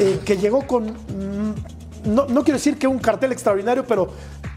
eh, 0.00 0.18
que 0.24 0.38
llegó 0.38 0.66
con, 0.66 0.86
mm, 0.92 1.54
no, 2.04 2.26
no 2.26 2.42
quiero 2.44 2.58
decir 2.58 2.78
que 2.78 2.86
un 2.86 2.98
cartel 2.98 3.32
extraordinario, 3.32 3.84
pero 3.86 4.08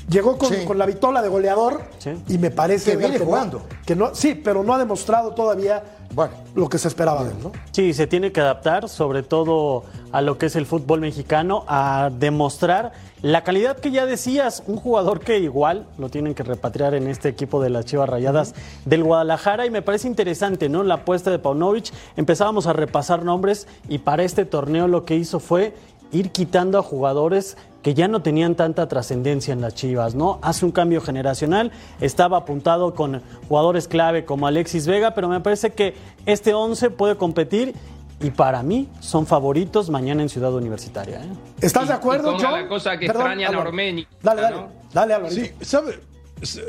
llegó 0.10 0.38
con, 0.38 0.50
Sí. 0.50 0.66
con 0.66 0.78
la 0.78 0.86
vitola 0.86 1.22
de 1.22 1.30
goleador 1.30 1.82
Sí. 2.00 2.12
y 2.28 2.38
me 2.38 2.52
parece 2.52 2.92
Que 2.92 2.98
viene 2.98 3.20
no- 3.20 3.26
jugando. 3.26 3.62
que 3.86 3.96
no, 3.96 4.14
sí, 4.14 4.36
pero 4.36 4.64
no 4.64 4.74
ha 4.74 4.78
demostrado 4.78 5.32
todavía 5.34 5.84
Bueno. 6.14 6.34
lo 6.56 6.68
que 6.68 6.78
se 6.78 6.88
esperaba 6.90 7.24
de 7.24 7.32
él, 7.32 7.38
¿no? 7.44 7.52
Sí, 7.72 7.94
se 7.94 8.08
tiene 8.08 8.32
que 8.32 8.42
adaptar, 8.42 8.90
sobre 8.90 9.24
todo 9.24 9.84
a 10.12 10.22
lo 10.22 10.38
que 10.38 10.48
es 10.48 10.56
el 10.58 10.66
fútbol 10.66 11.00
mexicano, 11.00 11.64
a 11.68 12.10
demostrar 12.18 12.92
la 13.22 13.44
calidad 13.44 13.78
que 13.78 13.92
ya 13.92 14.06
decías, 14.06 14.64
un 14.68 14.76
jugador 14.78 15.20
que 15.22 15.38
igual 15.40 15.86
lo 16.00 16.10
tienen 16.10 16.34
que 16.34 16.42
repatriar 16.44 16.96
en 16.96 17.08
este 17.08 17.30
equipo 17.30 17.62
de 17.62 17.70
las 17.70 17.86
Chivas 17.86 18.10
Rayadas 18.10 18.56
del 18.84 19.04
Guadalajara 19.04 19.66
y 19.66 19.70
me 19.70 19.82
parece 19.84 20.08
interesante, 20.08 20.68
¿no? 20.70 20.82
La 20.84 20.96
apuesta 20.96 21.30
de 21.32 21.38
Paunovic, 21.40 21.92
empezábamos 22.18 22.66
a 22.68 22.74
repasar 22.74 23.24
nombres 23.24 23.68
y 23.88 24.00
para 24.00 24.24
este 24.24 24.44
torneo 24.44 24.88
lo 24.88 25.06
que 25.06 25.16
hizo 25.16 25.40
fue 25.40 25.76
ir 26.12 26.32
quitando 26.32 26.78
a 26.78 26.82
jugadores 26.84 27.58
que 27.82 27.94
ya 27.96 28.08
no 28.08 28.22
tenían 28.22 28.56
tanta 28.56 28.88
trascendencia 28.88 29.54
en 29.54 29.62
las 29.62 29.74
Chivas, 29.74 30.14
¿no? 30.14 30.38
Hace 30.44 30.66
un 30.66 30.72
cambio 30.72 31.02
generacional, 31.02 31.72
estaba 32.00 32.38
apuntado 32.38 32.94
con 32.94 33.22
jugadores 33.48 33.88
clave 33.88 34.24
como 34.24 34.46
Alexis 34.46 34.86
Vega, 34.86 35.16
pero 35.16 35.28
me 35.30 35.40
parece 35.40 35.72
que 35.72 35.96
este 36.28 36.54
11 36.54 36.92
puede 36.92 37.16
competir 37.16 37.74
y 38.20 38.30
para 38.30 38.62
mí 38.62 38.88
son 39.00 39.26
favoritos 39.26 39.90
mañana 39.90 40.22
en 40.22 40.30
Ciudad 40.30 40.54
Universitaria. 40.54 41.24
¿eh? 41.24 41.30
¿Estás 41.60 41.88
de 41.88 41.96
acuerdo, 41.96 42.38
John? 42.40 42.52
la 42.62 42.68
cosa 42.68 43.00
que 43.00 43.08
Perdón, 43.08 43.24
extrañan 43.32 43.56
a. 43.56 43.60
Ormeño, 43.60 44.06
Dale, 44.22 44.42
dale, 44.44 44.56
¿no? 44.58 44.68
dale, 44.94 45.14
Álvaro. 45.16 45.34
Sí, 45.34 45.52
¿sabe- 45.62 46.00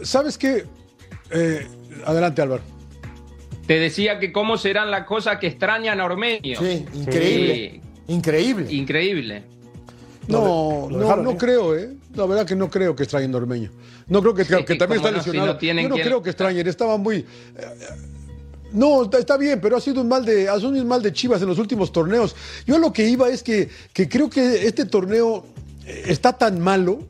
¿sabes 0.02 0.38
qué? 0.38 0.64
Eh, 1.30 1.66
adelante, 2.06 2.40
Álvaro. 2.40 2.62
Te 3.66 3.78
decía 3.78 4.18
que 4.18 4.32
cómo 4.32 4.56
serán 4.56 4.90
las 4.90 5.04
cosas 5.06 5.38
que 5.38 5.46
extrañan 5.48 6.00
a 6.00 6.06
Ormeño. 6.06 6.58
Sí, 6.58 6.86
increíble. 6.94 7.80
Increíble. 8.12 8.72
Increíble. 8.72 9.44
No, 10.28 10.88
no, 10.90 10.98
dejaron 10.98 11.24
no 11.24 11.32
ir. 11.32 11.36
creo, 11.38 11.76
¿eh? 11.76 11.90
La 12.14 12.26
verdad 12.26 12.46
que 12.46 12.54
no 12.54 12.70
creo 12.70 12.94
que 12.94 13.02
extrañen 13.02 13.34
Ormeño. 13.34 13.70
No 14.08 14.20
creo 14.20 14.34
que, 14.34 14.44
que, 14.44 14.64
que 14.64 14.74
también 14.76 14.98
está 15.00 15.10
no, 15.10 15.22
si 15.22 15.30
lesionado. 15.30 15.54
no 15.54 15.60
Yo 15.60 15.88
no 15.88 15.94
quien- 15.96 16.06
creo 16.06 16.22
que 16.22 16.30
extrañen, 16.30 16.66
estaba 16.66 16.96
muy... 16.98 17.16
eh, 17.16 17.26
No, 18.72 19.02
está, 19.18 19.36
bien, 19.36 19.60
pero 19.60 19.76
ha 19.76 19.80
sido 19.80 20.00
un 20.02 20.08
mal 20.08 20.24
de, 20.24 20.48
ha 20.48 20.56
sido 20.56 20.70
un 20.70 20.86
mal 20.86 21.02
de 21.02 21.12
Chivas 21.12 21.42
en 21.42 21.48
los 21.48 21.58
últimos 21.58 21.90
torneos. 21.92 22.34
Yo 22.66 22.76
a 22.76 22.78
lo 22.78 22.92
que 22.92 23.06
iba 23.08 23.28
es 23.28 23.42
que, 23.42 23.68
que 23.92 24.08
creo 24.08 24.30
que 24.30 24.66
este 24.66 24.84
torneo 24.86 25.44
eh, 25.86 26.04
está 26.06 26.32
tan 26.32 26.60
malo 26.60 27.00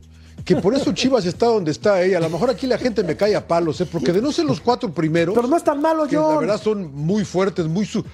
que 0.45 0.57
por 0.57 0.75
eso 0.75 0.93
Chivas 0.93 1.25
está 1.25 1.47
donde 1.47 1.71
está. 1.71 2.03
¿eh? 2.05 2.17
A 2.17 2.21
lo 2.21 2.29
mejor 2.31 2.51
aquí 2.51 2.67
la 2.67 2.79
gente 2.79 3.05
me 3.05 3.17
cae 3.17 3.37
a 3.37 3.47
palos, 3.47 3.81
¿eh? 3.81 3.87
porque 3.91 4.12
de 4.12 4.21
no 4.21 4.33
ser 4.33 4.45
los 4.45 4.61
cuatro 4.61 4.93
primeros. 4.93 5.35
Pero 5.37 5.47
no 5.47 5.57
es 5.57 5.62
tan 5.62 5.81
malo, 5.81 6.07
que 6.09 6.17
la 6.17 6.38
verdad 6.38 6.61
son 6.61 6.93
muy 6.95 7.25
fuertes, 7.25 7.67
muy, 7.67 7.87
su- 7.87 8.05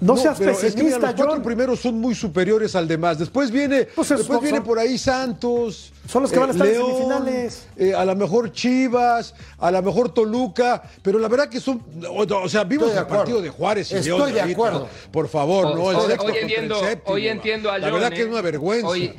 No, 0.00 0.16
seas 0.16 0.36
pero 0.38 0.50
es 0.50 0.58
que, 0.58 0.64
mira, 0.64 0.74
pesimista, 0.74 0.98
los 1.06 1.14
cuatro 1.14 1.34
John. 1.34 1.42
primeros 1.42 1.80
son 1.80 1.94
muy 2.00 2.14
superiores 2.14 2.74
al 2.76 2.86
demás. 2.88 3.18
Después 3.18 3.50
viene, 3.50 3.84
Pues 3.94 4.10
es- 4.10 4.18
después 4.18 4.36
son- 4.38 4.42
viene 4.44 4.60
por 4.60 4.78
ahí 4.78 4.98
Santos. 4.98 5.92
Son 6.08 6.22
los 6.22 6.32
que 6.32 6.38
van 6.38 6.50
a 6.50 6.52
estar 6.52 6.66
en 6.66 6.72
León, 6.74 6.86
semifinales. 6.92 7.66
eh, 7.76 7.94
a 7.94 8.04
lo 8.04 8.16
mejor 8.16 8.52
Chivas, 8.52 9.34
a 9.58 9.70
lo 9.70 9.82
mejor 9.82 10.12
Toluca, 10.12 10.82
pero 11.02 11.18
la 11.18 11.28
verdad 11.28 11.48
que 11.48 11.60
son, 11.60 11.82
o, 12.08 12.22
o 12.24 12.48
sea, 12.48 12.64
vimos 12.64 12.88
Estoy 12.88 12.94
de 13.04 13.08
el 13.10 13.16
partido 13.16 13.40
de 13.42 13.48
Juárez 13.50 13.90
y 13.92 13.94
Estoy 13.96 14.08
León 14.18 14.32
de 14.34 14.40
ahorita, 14.40 14.52
acuerdo. 14.54 14.78
¿no? 14.80 15.12
Por 15.12 15.28
favor, 15.28 15.66
Hoy- 15.66 15.74
no, 15.74 15.90
el 15.90 15.96
hoy- 15.96 16.06
sexto 16.06 16.10
hoy 16.10 16.16
contra 16.16 16.36
el 16.38 16.42
entiendo- 16.50 16.80
séptimo. 16.80 17.14
hoy 17.14 17.28
entiendo 17.28 17.70
a 17.70 17.78
La 17.78 17.86
John, 17.86 17.94
verdad 17.94 18.08
que 18.10 18.20
es 18.22 18.26
¿eh? 18.26 18.30
una 18.30 18.40
vergüenza. 18.42 18.88
Hoy- 18.88 19.14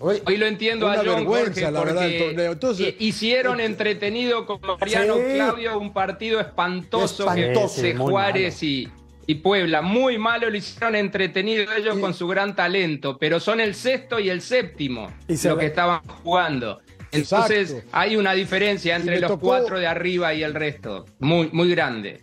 Oye, 0.00 0.22
Hoy 0.26 0.36
lo 0.36 0.46
entiendo 0.46 0.86
Una 0.86 0.94
a 0.94 0.98
John 0.98 1.06
vergüenza, 1.16 1.44
Jorge, 1.60 1.70
la 1.72 1.80
verdad, 1.82 2.06
el 2.06 2.18
torneo. 2.24 2.52
Entonces- 2.52 2.86
eh, 2.86 2.96
hicieron 3.00 3.58
entretenido 3.60 4.46
con 4.46 4.60
Mariano 4.60 5.16
Sí. 5.16 5.22
Claudio 5.34 5.76
un 5.76 5.92
partido 5.92 6.38
espantoso, 6.38 7.24
Espantoso. 7.28 7.82
que 7.82 7.96
Juárez 7.96 8.62
y, 8.62 8.88
y 9.28 9.34
Puebla. 9.36 9.82
Muy 9.82 10.16
malo 10.18 10.48
lo 10.50 10.56
hicieron 10.56 10.96
entretenido 10.96 11.70
ellos 11.76 11.98
con 11.98 12.14
su 12.14 12.26
gran 12.26 12.56
talento, 12.56 13.18
pero 13.18 13.38
son 13.38 13.60
el 13.60 13.74
sexto 13.74 14.18
y 14.18 14.30
el 14.30 14.40
séptimo 14.40 15.10
Y 15.28 15.36
ve. 15.54 15.60
que 15.60 15.66
estaban 15.66 16.00
jugando. 16.24 16.80
Entonces 17.12 17.70
Exacto. 17.70 17.88
hay 17.92 18.16
una 18.16 18.32
diferencia 18.32 18.96
entre 18.96 19.20
los 19.20 19.30
tocó- 19.30 19.40
cuatro 19.48 19.78
de 19.78 19.86
arriba 19.86 20.32
y 20.32 20.42
el 20.42 20.54
resto, 20.54 21.04
muy, 21.20 21.50
muy 21.52 21.70
grande. 21.70 22.22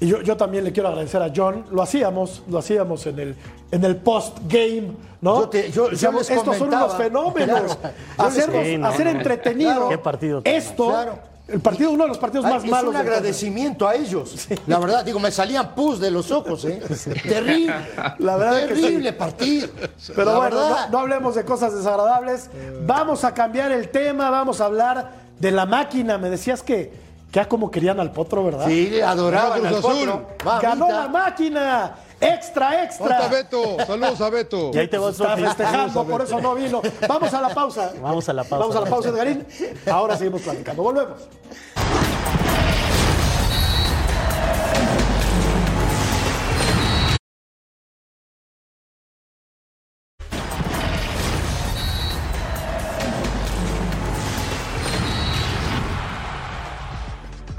Y 0.00 0.06
yo, 0.06 0.22
yo 0.22 0.36
también 0.36 0.62
le 0.64 0.72
quiero 0.72 0.88
agradecer 0.88 1.20
a 1.20 1.32
John. 1.34 1.64
Lo 1.72 1.82
hacíamos, 1.82 2.42
lo 2.48 2.58
hacíamos 2.58 3.06
en 3.06 3.18
el, 3.18 3.34
en 3.72 3.84
el 3.84 3.96
post-game, 3.96 4.92
¿no? 5.20 5.40
Yo 5.42 5.48
te- 5.48 5.70
yo- 5.70 5.86
yo 5.86 5.90
Decíamos, 5.90 6.28
les 6.28 6.38
estos 6.38 6.56
son 6.58 6.68
unos 6.68 6.96
fenómenos. 6.96 7.76
Claro. 7.82 7.94
Hacernos, 8.18 8.64
Sí, 8.66 8.76
no, 8.78 8.86
hacer 8.86 9.06
entretenido 9.08 9.88
Claro. 9.88 10.40
Esto, 10.44 10.88
Claro. 10.90 11.18
El 11.46 11.60
partido, 11.60 11.90
uno 11.90 12.04
de 12.04 12.08
los 12.08 12.18
partidos 12.18 12.46
Ay, 12.46 12.52
más 12.54 12.64
es 12.64 12.70
malos. 12.70 12.88
un 12.88 12.92
del 12.94 13.00
torneo. 13.02 13.12
agradecimiento 13.18 13.86
a 13.86 13.94
ellos. 13.94 14.48
La 14.66 14.78
verdad, 14.78 15.04
digo, 15.04 15.18
me 15.20 15.30
salían 15.30 15.74
pus 15.74 16.00
de 16.00 16.10
los 16.10 16.30
ojos, 16.30 16.64
¿eh? 16.64 16.80
Terrible. 17.22 17.74
La 18.18 18.36
verdad 18.36 18.62
sí. 18.74 18.80
Terrible 18.80 19.12
partido. 19.12 19.68
Pero 20.16 20.24
La 20.32 20.36
bueno, 20.38 20.56
verdad. 20.56 20.86
no, 20.86 20.92
no 20.92 20.98
hablemos 21.00 21.34
de 21.34 21.44
cosas 21.44 21.74
desagradables. 21.74 22.48
Vamos 22.86 23.24
a 23.24 23.34
cambiar 23.34 23.72
el 23.72 23.90
tema, 23.90 24.30
vamos 24.30 24.60
a 24.60 24.64
hablar 24.66 25.12
de 25.38 25.50
la 25.50 25.66
máquina. 25.66 26.16
Me 26.18 26.30
decías 26.30 26.62
que 26.62 26.92
ya 27.34 27.48
como 27.48 27.68
querían 27.68 27.98
al 27.98 28.12
potro, 28.12 28.44
¿verdad? 28.44 28.66
Sí, 28.66 29.00
adoraban 29.00 29.60
Ganó 29.62 29.76
al 29.76 29.82
potro. 29.82 30.26
Ganó 30.62 30.88
la 30.88 31.08
máquina. 31.08 31.94
Extra, 32.20 32.84
extra. 32.84 33.18
Falta 33.18 33.28
Beto, 33.28 33.76
saludos 33.84 34.20
a 34.20 34.30
Beto. 34.30 34.70
Y 34.72 34.78
ahí 34.78 34.88
te 34.88 34.96
va 34.96 35.06
otro 35.08 35.24
Está 35.24 35.36
fin. 35.36 35.46
festejando, 35.46 36.04
por 36.04 36.22
eso 36.22 36.40
no 36.40 36.54
vino. 36.54 36.80
Vamos 37.06 37.34
a 37.34 37.40
la 37.40 37.48
pausa. 37.48 37.92
Vamos 38.00 38.28
a 38.28 38.32
la 38.32 38.44
pausa. 38.44 38.56
Vamos 38.58 38.76
a 38.76 38.80
la 38.80 38.86
pausa, 38.86 39.08
Edgarín. 39.08 39.44
Ahora 39.90 40.16
seguimos 40.16 40.42
platicando. 40.42 40.82
Volvemos. 40.82 41.18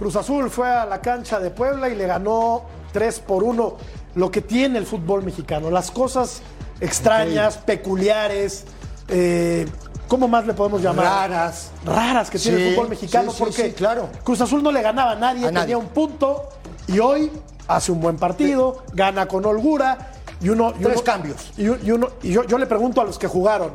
Cruz 0.06 0.18
Azul 0.18 0.52
fue 0.52 0.70
a 0.70 0.86
la 0.86 1.02
cancha 1.02 1.40
de 1.40 1.50
Puebla 1.50 1.90
y 1.90 1.96
le 1.96 2.06
ganó 2.06 2.62
3 2.94 3.22
por 3.22 3.44
1. 3.44 3.76
Lo 4.14 4.30
que 4.30 4.42
tiene 4.42 4.78
el 4.78 4.86
fútbol 4.86 5.24
mexicano, 5.24 5.72
las 5.72 5.90
cosas 5.90 6.44
extrañas, 6.80 7.58
peculiares, 7.58 8.66
eh, 9.08 9.66
¿cómo 10.08 10.28
más 10.28 10.46
le 10.46 10.54
podemos 10.54 10.80
llamar? 10.84 11.06
Raras. 11.08 11.72
Raras 11.84 12.30
que 12.30 12.38
tiene 12.38 12.68
el 12.68 12.76
fútbol 12.76 12.90
mexicano, 12.90 13.32
sí, 13.32 13.38
sí, 13.38 13.44
porque 13.44 13.64
sí, 13.70 13.72
claro. 13.72 14.10
Cruz 14.24 14.40
Azul 14.42 14.62
no 14.62 14.72
le 14.72 14.84
ganaba 14.84 15.14
a 15.14 15.16
nadie, 15.16 15.48
A 15.48 15.52
nadie. 15.52 15.66
tenía 15.74 15.78
un 15.80 15.88
punto 15.88 16.50
y 16.86 17.00
hoy 17.00 17.32
hace 17.68 17.92
un 17.92 18.00
buen 18.00 18.18
partido, 18.18 18.84
gana 18.94 19.28
con 19.28 19.44
holgura 19.44 20.12
y 20.40 20.50
uno. 20.50 20.70
y 20.80 20.84
Tres 20.84 20.98
uno- 20.98 21.04
cambios. 21.04 21.52
Y, 21.58 21.64
y 21.64 21.90
uno, 21.92 22.10
y 22.22 22.30
yo, 22.32 22.44
yo 22.44 22.60
le 22.60 22.68
pregunto 22.68 23.02
a 23.02 23.06
los 23.06 23.18
que 23.18 23.26
jugaron, 23.26 23.72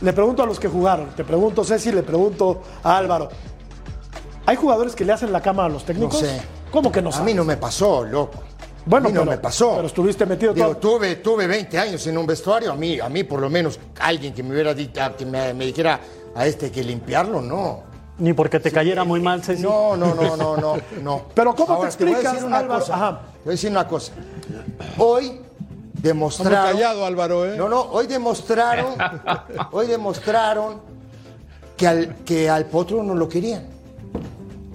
le 0.00 0.12
pregunto 0.12 0.42
a 0.42 0.46
los 0.46 0.58
que 0.58 0.66
jugaron, 0.66 1.10
te 1.14 1.22
pregunto 1.22 1.62
Ceci, 1.62 1.92
le 1.92 2.02
pregunto 2.02 2.60
a 2.82 2.96
Álvaro. 2.96 3.28
¿Hay 4.50 4.56
jugadores 4.56 4.96
que 4.96 5.04
le 5.04 5.12
hacen 5.12 5.30
la 5.30 5.40
cama 5.40 5.66
a 5.66 5.68
los 5.68 5.84
técnicos? 5.84 6.20
No 6.20 6.28
sé. 6.28 6.40
¿Cómo 6.72 6.90
que 6.90 7.00
no 7.00 7.10
A 7.10 7.12
sabes? 7.12 7.26
mí 7.26 7.34
no 7.34 7.44
me 7.44 7.56
pasó, 7.56 8.02
loco. 8.02 8.40
Bueno, 8.84 9.06
a 9.06 9.08
mí 9.10 9.14
no 9.14 9.20
pero- 9.20 9.30
me 9.30 9.38
pasó. 9.38 9.74
pero 9.76 9.86
estuviste 9.86 10.26
metido 10.26 10.52
Digo, 10.52 10.74
todo- 10.76 10.96
tuve, 10.98 11.16
tuve 11.16 11.46
20 11.46 11.78
años 11.78 12.04
en 12.08 12.18
un 12.18 12.26
vestuario. 12.26 12.72
A 12.72 12.74
mí, 12.74 12.98
a 12.98 13.08
mí, 13.08 13.22
por 13.22 13.38
lo 13.40 13.48
menos, 13.48 13.78
alguien 14.00 14.34
que 14.34 14.42
me 14.42 14.50
hubiera 14.50 14.74
dicho, 14.74 15.00
que 15.16 15.24
me, 15.24 15.54
me 15.54 15.66
dijera 15.66 16.00
a 16.34 16.46
este 16.46 16.66
hay 16.66 16.72
que 16.72 16.82
limpiarlo, 16.82 17.40
no. 17.40 17.84
Ni 18.18 18.32
porque 18.32 18.58
te 18.58 18.72
cayera 18.72 19.04
muy 19.04 19.20
mal, 19.20 19.40
Ceci. 19.40 19.62
No, 19.62 19.96
no, 19.96 20.16
no, 20.16 20.36
no, 20.36 20.56
no, 20.56 20.76
no. 21.00 21.22
Pero 21.34 21.54
¿cómo 21.54 21.66
te 21.66 21.72
voy 21.74 21.84
a 21.84 21.86
explicas, 21.88 22.32
decir 22.32 22.44
una 22.44 22.58
Álvaro? 22.58 22.80
cosa. 22.80 22.94
Ajá. 22.96 23.20
Te 23.20 23.38
voy 23.44 23.48
a 23.48 23.50
decir 23.52 23.70
una 23.70 23.86
cosa. 23.86 24.12
Hoy 24.98 25.40
demostraron. 25.92 26.72
callado, 26.72 27.06
Álvaro, 27.06 27.46
¿eh? 27.46 27.56
No, 27.56 27.68
no, 27.68 27.82
hoy 27.82 28.08
demostraron, 28.08 28.94
hoy 29.70 29.86
demostraron 29.86 30.80
que 31.76 31.86
al, 31.86 32.16
que 32.24 32.50
al 32.50 32.64
potro 32.66 33.04
no 33.04 33.14
lo 33.14 33.28
querían. 33.28 33.78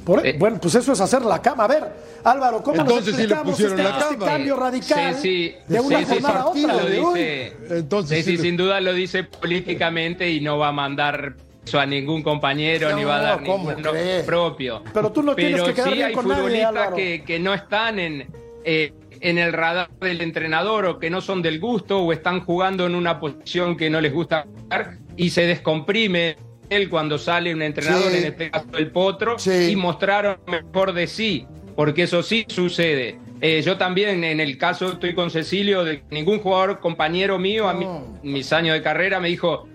Por- 0.05 0.25
Eh. 0.25 0.35
bueno, 0.37 0.59
pues 0.61 0.75
eso 0.75 0.93
es 0.93 1.01
hacer 1.01 1.23
la 1.23 1.41
cama. 1.41 1.63
A 1.63 1.67
ver, 1.67 1.83
Álvaro, 2.23 2.61
¿cómo 2.61 2.77
nos 2.77 2.87
Entonces 2.87 3.15
sí 3.15 3.17
le 3.17 3.23
explicamos 3.23 3.51
pusieron 3.53 3.79
este, 3.79 3.91
la 3.91 3.99
este 3.99 4.13
cama. 4.17 4.25
cambio 4.31 4.55
radical 4.55 5.15
Sí, 5.15 5.21
sí. 5.21 5.55
de 5.67 5.79
una 5.79 5.99
Sí, 5.99 6.05
sí, 6.05 6.11
jornada 6.13 6.39
a 6.41 6.45
otra? 6.47 6.73
lo 6.73 6.85
de 6.85 6.99
hoy. 6.99 7.19
dice. 7.19 7.53
Entonces, 7.71 8.17
sí, 8.19 8.23
sí 8.23 8.31
sí, 8.31 8.37
le- 8.37 8.43
sin 8.43 8.57
duda 8.57 8.81
lo 8.81 8.93
dice 8.93 9.23
políticamente 9.23 10.29
y 10.29 10.41
no 10.41 10.57
va 10.59 10.67
a 10.67 10.71
mandar 10.71 11.35
eso 11.65 11.79
a 11.79 11.85
ningún 11.87 12.21
compañero 12.21 12.91
No, 12.91 12.95
ni 12.97 13.03
va 13.03 13.15
a 13.17 13.21
dar 13.21 13.43
¿cómo 13.43 13.69
ningún 13.71 13.83
crees? 13.91 14.23
propio. 14.25 14.83
Pero 14.93 15.11
tú 15.11 15.23
no 15.23 15.35
tienes 15.35 15.55
Pero 15.55 15.65
que 15.65 15.73
quedar 15.73 15.87
sí 15.89 15.95
bien 15.95 16.07
hay 16.07 16.13
con 16.13 16.27
nadie, 16.27 16.41
futbolistas 16.41 16.69
Álvaro. 16.69 16.95
que, 16.95 17.23
que 17.25 17.39
no 17.39 17.53
están 17.55 17.97
en, 17.99 18.27
eh, 18.63 18.93
en 19.21 19.37
el 19.39 19.53
radar 19.53 19.89
del 19.99 20.21
entrenador 20.21 20.85
o 20.85 20.99
que 20.99 21.09
no 21.09 21.21
son 21.21 21.41
del 21.41 21.59
gusto 21.59 21.99
o 22.01 22.13
están 22.13 22.41
jugando 22.41 22.85
en 22.85 22.93
una 22.93 23.19
posición 23.19 23.75
que 23.75 23.89
no 23.89 23.99
les 24.01 24.13
gusta 24.13 24.45
jugar 24.61 24.97
y 25.17 25.31
se 25.31 25.47
descomprime 25.47 26.35
él 26.69 26.89
cuando 26.89 27.17
sale 27.17 27.53
un 27.53 27.61
entrenador, 27.61 28.11
Sí. 28.11 28.17
en 28.17 28.25
este 28.25 28.51
caso 28.51 28.65
el 28.77 28.91
Potro, 28.91 29.37
Sí. 29.39 29.69
y 29.71 29.75
mostraron 29.75 30.37
mejor 30.47 30.93
de 30.93 31.07
sí, 31.07 31.45
porque 31.75 32.03
eso 32.03 32.23
sí 32.23 32.45
sucede. 32.47 33.19
Eh, 33.41 33.61
yo 33.63 33.77
también, 33.77 34.23
en 34.23 34.39
el 34.39 34.57
caso, 34.57 34.93
estoy 34.93 35.13
con 35.13 35.29
Cecilio, 35.29 35.83
de 35.83 36.03
ningún 36.09 36.39
jugador 36.39 36.79
compañero 36.79 37.37
mío, 37.37 37.67
a 37.67 37.73
mí, 37.73 37.85
mis 38.23 38.51
años 38.53 38.73
de 38.75 38.81
carrera, 38.81 39.19
me 39.19 39.27
dijo, 39.27 39.67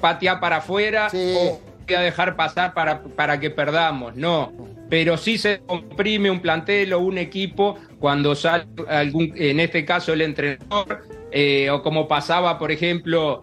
patea 0.00 0.38
para 0.38 0.58
afuera 0.58 1.08
Sí. 1.10 1.34
o 1.36 1.60
voy 1.86 1.94
a 1.96 2.00
dejar 2.00 2.36
pasar 2.36 2.74
para, 2.74 3.02
para 3.02 3.40
que 3.40 3.50
perdamos. 3.50 4.14
No, 4.14 4.52
pero 4.88 5.16
sí 5.16 5.38
se 5.38 5.60
comprime 5.66 6.30
un 6.30 6.40
plantel 6.40 6.92
o 6.92 7.00
un 7.00 7.18
equipo 7.18 7.76
cuando 7.98 8.34
sale 8.36 8.66
algún, 8.88 9.32
en 9.34 9.60
este 9.60 9.84
caso 9.84 10.12
el 10.12 10.20
entrenador, 10.20 11.02
eh, 11.32 11.70
o 11.70 11.82
como 11.82 12.06
pasaba, 12.06 12.58
por 12.58 12.70
ejemplo, 12.70 13.42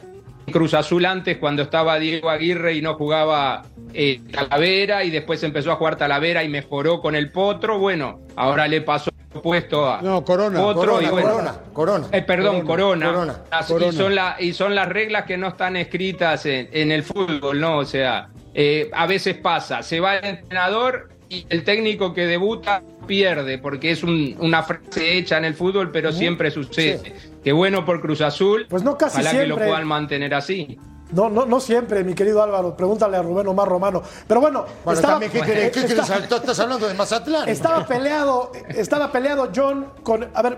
Cruz 0.51 0.73
Azul 0.73 1.05
antes 1.05 1.37
cuando 1.37 1.61
estaba 1.63 1.99
Diego 1.99 2.29
Aguirre 2.29 2.73
y 2.75 2.81
no 2.81 2.93
jugaba 2.95 3.63
eh, 3.93 4.21
Talavera 4.31 5.03
y 5.03 5.09
después 5.11 5.43
empezó 5.43 5.71
a 5.73 5.75
jugar 5.75 5.97
Talavera 5.97 6.41
y 6.43 6.49
mejoró 6.49 7.01
con 7.01 7.15
el 7.15 7.31
Potro. 7.31 7.79
Bueno, 7.79 8.21
ahora 8.37 8.65
le 8.67 8.79
pasó 8.81 9.11
puesto 9.43 9.91
a 9.91 10.01
No, 10.01 10.23
Corona. 10.23 10.57
Potro 10.61 10.81
Corona, 10.93 11.07
y 11.07 11.11
bueno, 11.11 11.27
Corona, 11.29 11.59
Corona. 11.73 12.07
eh, 12.13 12.21
perdón, 12.21 12.61
Corona. 12.61 13.05
Corona. 13.07 13.43
Las- 13.51 13.67
Corona. 13.67 13.91
Y, 13.93 13.97
son 13.97 14.15
la- 14.15 14.35
y 14.39 14.53
son 14.53 14.73
las 14.73 14.87
reglas 14.87 15.25
que 15.25 15.37
no 15.37 15.49
están 15.49 15.75
escritas 15.75 16.45
en, 16.45 16.69
en 16.71 16.91
el 16.93 17.03
fútbol, 17.03 17.59
¿no? 17.59 17.79
O 17.79 17.85
sea, 17.85 18.29
eh, 18.53 18.89
a 18.93 19.05
veces 19.05 19.37
pasa, 19.37 19.83
se 19.83 19.99
va 19.99 20.15
el 20.17 20.25
entrenador 20.25 21.09
y 21.29 21.45
el 21.49 21.65
técnico 21.65 22.13
que 22.13 22.25
debuta 22.25 22.81
pierde, 23.05 23.57
porque 23.57 23.91
es 23.91 24.01
un- 24.01 24.35
una 24.39 24.63
frase 24.63 25.17
hecha 25.17 25.37
en 25.37 25.43
el 25.45 25.55
fútbol, 25.55 25.91
pero 25.91 26.11
siempre 26.13 26.49
sucede. 26.51 27.13
Qué 27.47 27.53
bueno 27.53 27.85
por 27.85 28.01
Cruz 28.01 28.19
Azul. 28.19 28.65
Pues 28.69 28.83
no 28.83 28.97
casi 28.97 29.21
Ojalá 29.21 29.31
que 29.31 29.37
lo 29.37 29.43
siempre. 29.55 29.67
puedan 29.67 29.87
mantener 29.87 30.33
así. 30.33 30.77
No, 31.13 31.29
no, 31.29 31.45
no 31.45 31.61
siempre, 31.61 32.03
mi 32.03 32.13
querido 32.13 32.43
Álvaro. 32.43 32.75
Pregúntale 32.75 33.15
a 33.15 33.21
Rubén 33.21 33.47
Omar 33.47 33.69
Romano. 33.69 34.03
Pero 34.27 34.41
bueno, 34.41 34.65
Bueno, 34.83 34.99
estaba, 34.99 35.13
también, 35.17 35.31
¿qué? 35.45 35.71
¿Qué 35.71 35.79
está- 35.85 36.17
Estás 36.17 36.59
hablando 36.59 36.85
de 36.89 36.93
Mazatlán. 36.93 37.47
estaba 37.47 37.85
peleado, 37.87 38.51
estaba 38.67 39.09
peleado 39.13 39.49
John 39.55 39.85
con. 40.03 40.27
A 40.33 40.41
ver, 40.41 40.57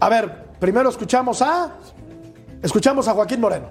a 0.00 0.08
ver, 0.08 0.44
primero 0.58 0.88
escuchamos 0.88 1.40
a. 1.40 1.70
Escuchamos 2.64 3.06
a 3.06 3.12
Joaquín 3.12 3.40
Moreno. 3.40 3.66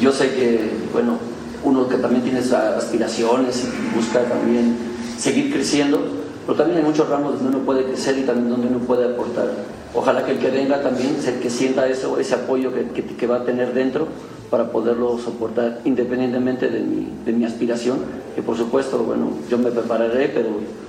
yo 0.00 0.12
sé 0.12 0.36
que, 0.36 0.70
bueno, 0.92 1.18
uno 1.64 1.88
que 1.88 1.96
también 1.96 2.22
tiene 2.22 2.38
aspiraciones 2.38 3.64
y 3.64 3.96
busca 3.96 4.20
también 4.20 4.78
seguir 5.18 5.52
creciendo, 5.52 6.00
pero 6.46 6.56
también 6.56 6.78
hay 6.78 6.84
muchos 6.84 7.08
ramos 7.08 7.40
donde 7.42 7.56
uno 7.56 7.66
puede 7.66 7.82
crecer 7.86 8.16
y 8.18 8.22
también 8.22 8.50
donde 8.50 8.68
uno 8.68 8.78
puede 8.86 9.12
aportar. 9.12 9.48
Ojalá 9.94 10.24
que 10.26 10.32
el 10.32 10.38
que 10.38 10.50
venga 10.50 10.82
también, 10.82 11.16
se- 11.22 11.38
que 11.38 11.48
sienta 11.50 11.86
eso, 11.88 12.18
ese 12.18 12.34
apoyo 12.34 12.72
que, 12.74 12.88
que- 12.90 13.04
que 13.16 13.26
va 13.26 13.36
a 13.36 13.44
tener 13.44 13.72
dentro 13.74 14.08
para 14.50 14.70
poderlo 14.72 15.18
soportar 15.18 15.80
independientemente 15.84 16.68
de 16.68 16.80
mi, 16.80 17.12
de 17.24 17.32
mi 17.32 17.44
aspiración, 17.44 17.98
que 18.34 18.42
por 18.42 18.56
supuesto, 18.56 18.98
bueno, 18.98 19.30
yo 19.48 19.56
me 19.58 19.70
prepararé, 19.70 20.28
pero 20.28 20.48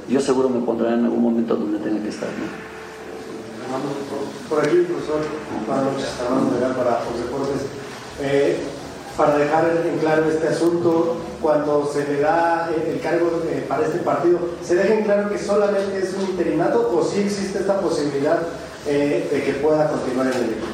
yo 0.10 0.20
seguro 0.20 0.50
me 0.50 0.60
pondré 0.65 0.88
en 0.89 1.06
algún 1.06 1.22
momento 1.22 1.56
donde 1.56 1.78
tenga 1.80 2.02
que 2.02 2.10
estar. 2.10 2.30
¿no? 2.30 2.76
Por 4.50 4.60
aquí, 4.60 4.78
profesor, 4.88 5.22
para 5.68 7.02
José 7.02 7.24
Deportes. 7.24 7.62
Eh, 8.22 8.58
para 9.18 9.38
dejar 9.38 9.65
en 9.91 9.98
claro 10.00 10.26
este 10.30 10.48
asunto, 10.48 11.15
cuando 11.41 11.89
se 11.91 12.06
le 12.12 12.20
da 12.22 12.70
el, 12.76 12.96
el 12.96 13.00
cargo 13.02 13.41
eh, 13.50 13.65
para 13.68 13.86
este 13.86 14.00
partido, 14.00 14.39
¿se 14.63 14.76
deja 14.76 14.94
en 14.94 15.04
claro 15.04 15.30
que 15.30 15.38
solamente 15.39 15.98
es 16.00 16.13
un 16.15 16.30
interinato 16.32 16.91
o 16.94 17.04
sí 17.04 17.22
existe 17.22 17.60
esta 17.60 17.80
posibilidad 17.80 18.39
eh, 18.88 19.30
de 19.32 19.43
que 19.43 19.54
pueda 19.54 19.89
continuar 19.89 20.28
en 20.28 20.34
el 20.34 20.43
equipo? 20.43 20.65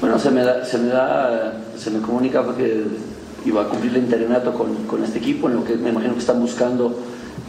Bueno, 0.00 0.18
se 0.18 0.30
me 0.30 0.42
da, 0.42 0.64
se 0.64 0.78
me 0.78 0.88
da, 0.88 1.60
se 1.76 1.90
me 1.90 2.00
comunica 2.00 2.44
que 2.56 2.84
iba 3.44 3.62
a 3.62 3.68
cumplir 3.68 3.92
el 3.96 4.04
interinato 4.04 4.52
con, 4.54 4.74
con 4.86 5.02
este 5.04 5.18
equipo, 5.18 5.48
en 5.48 5.56
lo 5.56 5.64
que 5.64 5.76
me 5.76 5.90
imagino 5.90 6.14
que 6.14 6.20
están 6.20 6.40
buscando 6.40 6.96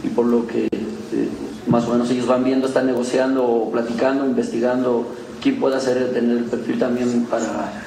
y 0.02 0.08
por 0.08 0.26
lo 0.26 0.46
que 0.46 0.66
eh, 0.66 1.28
más 1.66 1.86
o 1.86 1.92
menos 1.92 2.10
ellos 2.10 2.26
van 2.26 2.44
viendo, 2.44 2.66
están 2.66 2.86
negociando, 2.86 3.68
platicando, 3.72 4.26
investigando 4.26 5.06
quién 5.40 5.60
puede 5.60 5.76
hacer, 5.76 6.12
tener 6.12 6.38
el 6.38 6.44
perfil 6.44 6.78
también 6.78 7.26
para, 7.26 7.84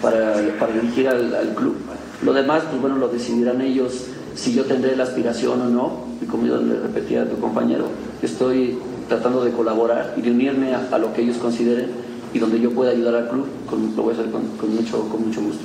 para, 0.00 0.72
dirigir 0.72 1.08
al, 1.08 1.34
al 1.34 1.54
club. 1.54 1.76
Lo 2.22 2.32
demás, 2.32 2.62
pues 2.70 2.80
bueno, 2.80 2.96
lo 2.96 3.08
decidirán 3.08 3.60
ellos 3.60 4.06
si 4.34 4.54
yo 4.54 4.64
tendré 4.64 4.96
la 4.96 5.04
aspiración 5.04 5.60
o 5.60 5.68
no. 5.68 6.04
Y 6.20 6.26
como 6.26 6.46
yo 6.46 6.56
le 6.56 6.80
repetía 6.80 7.22
a 7.22 7.26
tu 7.26 7.38
compañero, 7.38 7.86
estoy 8.22 8.78
tratando 9.08 9.44
de 9.44 9.52
colaborar 9.52 10.14
y 10.16 10.22
de 10.22 10.30
unirme 10.30 10.74
a, 10.74 10.88
a 10.92 10.98
lo 10.98 11.12
que 11.12 11.22
ellos 11.22 11.36
consideren 11.38 11.90
y 12.32 12.38
donde 12.38 12.58
yo 12.60 12.70
pueda 12.72 12.90
ayudar 12.92 13.14
al 13.14 13.28
club, 13.28 13.46
con- 13.68 13.94
lo 13.96 14.02
voy 14.02 14.12
a 14.14 14.18
hacer 14.18 14.30
con, 14.30 14.42
con 14.56 14.74
mucho, 14.74 15.08
con 15.08 15.26
mucho 15.28 15.40
gusto. 15.42 15.62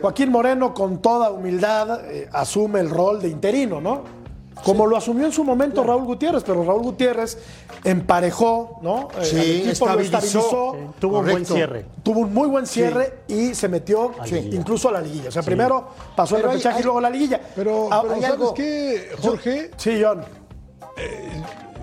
Joaquín 0.00 0.30
Moreno, 0.30 0.72
con 0.74 1.02
toda 1.02 1.30
humildad, 1.30 2.00
eh, 2.08 2.28
asume 2.32 2.80
el 2.80 2.88
rol 2.90 3.20
de 3.20 3.28
interino, 3.28 3.80
¿no? 3.80 4.16
Como 4.64 4.86
lo 4.86 4.96
asumió 4.96 5.24
en 5.26 5.32
su 5.32 5.44
momento 5.44 5.84
Raúl 5.84 6.04
Gutiérrez, 6.04 6.42
pero 6.44 6.64
Raúl 6.64 6.82
Gutiérrez 6.82 7.38
emparejó, 7.84 8.78
¿no? 8.82 9.08
Eh, 9.20 9.24
Sí, 9.24 9.36
equipo, 9.38 9.86
lo 9.86 10.00
estabilizó. 10.00 10.18
estabilizó, 10.18 10.72
Sí, 10.74 10.78
tuvo 11.00 11.18
un 11.18 11.24
buen 11.24 11.32
Correcto. 11.44 11.54
cierre. 11.54 11.84
tuvo 12.02 12.20
un 12.20 12.34
muy 12.34 12.48
buen 12.48 12.66
cierre 12.66 13.20
y 13.28 13.54
se 13.54 13.68
metió 13.68 14.12
A 14.20 14.28
incluso 14.28 14.88
a 14.88 14.92
la 14.92 15.00
liguilla. 15.00 15.28
O 15.28 15.32
sea, 15.32 15.42
primero 15.42 15.88
pasó 16.16 16.36
el 16.36 16.42
repechaje 16.42 16.80
y 16.80 16.82
luego 16.82 17.00
la 17.00 17.10
liguilla. 17.10 17.40
Pero, 17.54 17.88
Ah, 17.90 18.00
pero 18.02 18.14
¿sabes 18.14 18.30
algo- 18.30 18.54
qué, 18.54 19.10
Jorge? 19.22 19.70
Sí, 19.76 20.00
John. 20.02 20.24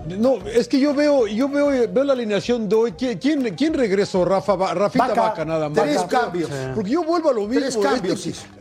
No, 0.08 0.38
es 0.46 0.68
que 0.68 0.78
yo 0.78 0.94
veo, 0.94 1.26
yo 1.26 1.48
veo, 1.48 1.68
veo 1.88 2.04
la 2.04 2.12
alineación 2.12 2.68
de 2.68 2.76
hoy. 2.76 2.92
¿Quién, 2.92 3.54
quién, 3.54 3.74
regresó? 3.74 4.24
Rafa, 4.24 4.74
Rafita 4.74 5.14
Vaca. 5.14 5.44
Nada 5.44 5.68
más. 5.68 5.82
Tres 5.82 6.02
cambios. 6.02 6.50
Porque 6.74 6.90
yo 6.90 7.04
vuelvo 7.04 7.30
a 7.30 7.32
lo 7.32 7.46
mismo. 7.46 7.60
Tres 7.60 7.76
cambios 7.76 8.26
Este. 8.26 8.55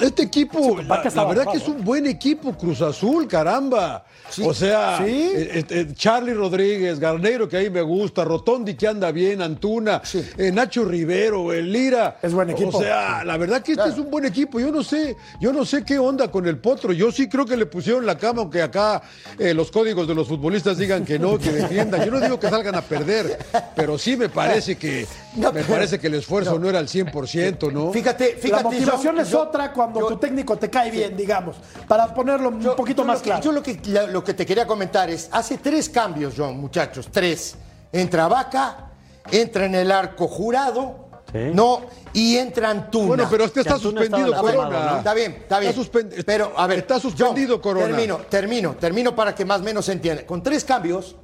Este 0.00 0.22
equipo, 0.24 0.78
la, 0.86 1.24
verdad 1.24 1.46
que 1.50 1.58
es 1.58 1.68
un 1.68 1.84
buen 1.84 2.06
equipo, 2.06 2.52
Cruz 2.56 2.80
Azul, 2.82 3.26
caramba. 3.28 4.04
O 4.44 4.52
sea, 4.54 4.98
Sí. 5.04 5.30
eh, 5.34 5.64
eh, 5.68 5.86
Charlie 5.94 6.34
Rodríguez, 6.34 6.98
Garnero, 6.98 7.48
que 7.48 7.56
ahí 7.58 7.70
me 7.70 7.82
gusta, 7.82 8.24
Rotondi, 8.24 8.74
que 8.74 8.88
anda 8.88 9.12
bien, 9.12 9.40
Antuna, 9.42 10.00
Sí. 10.02 10.24
eh, 10.38 10.50
Nacho 10.50 10.84
Rivero, 10.84 11.52
el 11.52 11.70
Lira. 11.70 12.18
Es 12.22 12.32
buen 12.32 12.50
equipo. 12.50 12.78
O 12.78 12.82
sea, 12.82 13.22
la 13.24 13.36
verdad 13.36 13.62
que 13.62 13.72
este 13.72 13.88
es 13.90 13.98
un 13.98 14.10
buen 14.10 14.24
equipo. 14.24 14.58
Yo 14.58 14.72
no 14.72 14.82
sé, 14.82 15.16
yo 15.40 15.52
no 15.52 15.64
sé 15.64 15.84
qué 15.84 15.98
onda 15.98 16.28
con 16.30 16.46
el 16.48 16.58
potro. 16.58 16.92
Yo 16.92 17.12
sí 17.12 17.28
creo 17.28 17.44
que 17.46 17.56
le 17.56 17.66
pusieron 17.66 18.04
la 18.06 18.18
cama, 18.18 18.40
aunque 18.42 18.62
acá 18.62 19.02
eh, 19.38 19.54
los 19.54 19.70
códigos 19.70 20.08
de 20.08 20.14
los 20.14 20.26
futbolistas 20.26 20.78
digan 20.78 21.04
que 21.04 21.18
no, 21.18 21.38
que 21.38 21.52
defiendan. 21.52 22.04
Yo 22.04 22.10
no 22.10 22.20
digo 22.20 22.40
que 22.40 22.48
salgan 22.48 22.74
a 22.74 22.82
perder, 22.82 23.38
pero 23.76 23.98
sí 23.98 24.16
me 24.16 24.28
parece 24.28 24.76
que 24.76 25.06
No, 25.36 25.52
me 25.52 25.62
parece 25.62 25.98
que 26.00 26.06
el 26.08 26.14
esfuerzo 26.14 26.58
no, 26.58 26.68
era 26.68 26.78
al 26.78 26.88
100%, 26.88 27.70
¿no? 27.70 27.92
Fíjate, 27.92 28.36
fíjate. 28.40 28.50
la 28.50 28.62
motivación 28.70 29.16
yo- 29.16 29.22
es 29.22 29.28
yo- 29.30 29.42
otra 29.42 29.72
cuando 29.72 29.83
yo- 29.92 30.06
tu 30.08 30.16
técnico 30.16 30.56
te 30.56 30.68
cae 30.70 30.90
bien, 30.90 31.16
digamos. 31.16 31.56
Para 31.88 32.12
ponerlo 32.14 32.48
un 32.50 32.60
poquito 32.76 33.02
yo 33.02 33.06
más 33.06 33.16
lo 33.18 33.22
que- 33.22 33.28
claro. 33.30 33.42
Yo 33.42 33.52
lo 33.52 33.62
que, 33.62 33.80
lo 34.10 34.24
que 34.24 34.34
te 34.34 34.44
quería 34.46 34.66
comentar 34.66 35.10
es, 35.10 35.28
hace 35.32 35.58
tres 35.58 35.88
cambios, 35.88 36.34
John, 36.36 36.58
muchachos, 36.58 37.08
tres. 37.10 37.54
Entra 37.92 38.26
Vaca, 38.28 38.90
entra 39.30 39.66
en 39.66 39.74
el 39.74 39.90
arco 39.92 40.26
jurado, 40.28 41.08
Sí. 41.32 41.50
no, 41.52 41.82
y 42.12 42.36
entra 42.36 42.70
Antuna. 42.70 43.06
Bueno, 43.08 43.26
pero 43.30 43.44
este 43.44 43.60
está 43.60 43.78
suspendido 43.78 44.34
Corona. 44.40 44.90
¿no? 44.92 44.96
Está 44.98 45.14
bien, 45.14 45.32
está 45.32 45.58
bien. 45.58 45.74
suspen- 45.74 46.24
pero, 46.24 46.52
a 46.56 46.66
ver, 46.66 46.78
está 46.80 47.00
suspendido 47.00 47.54
John, 47.54 47.62
Corona. 47.62 47.86
Termino, 47.88 48.16
termino, 48.28 48.74
termino 48.76 49.14
para 49.16 49.34
que 49.34 49.44
más 49.44 49.60
o 49.60 49.64
menos 49.64 49.84
se 49.86 49.92
entienda. 49.92 50.24
Con 50.26 50.42
tres 50.42 50.64
cambios, 50.64 51.16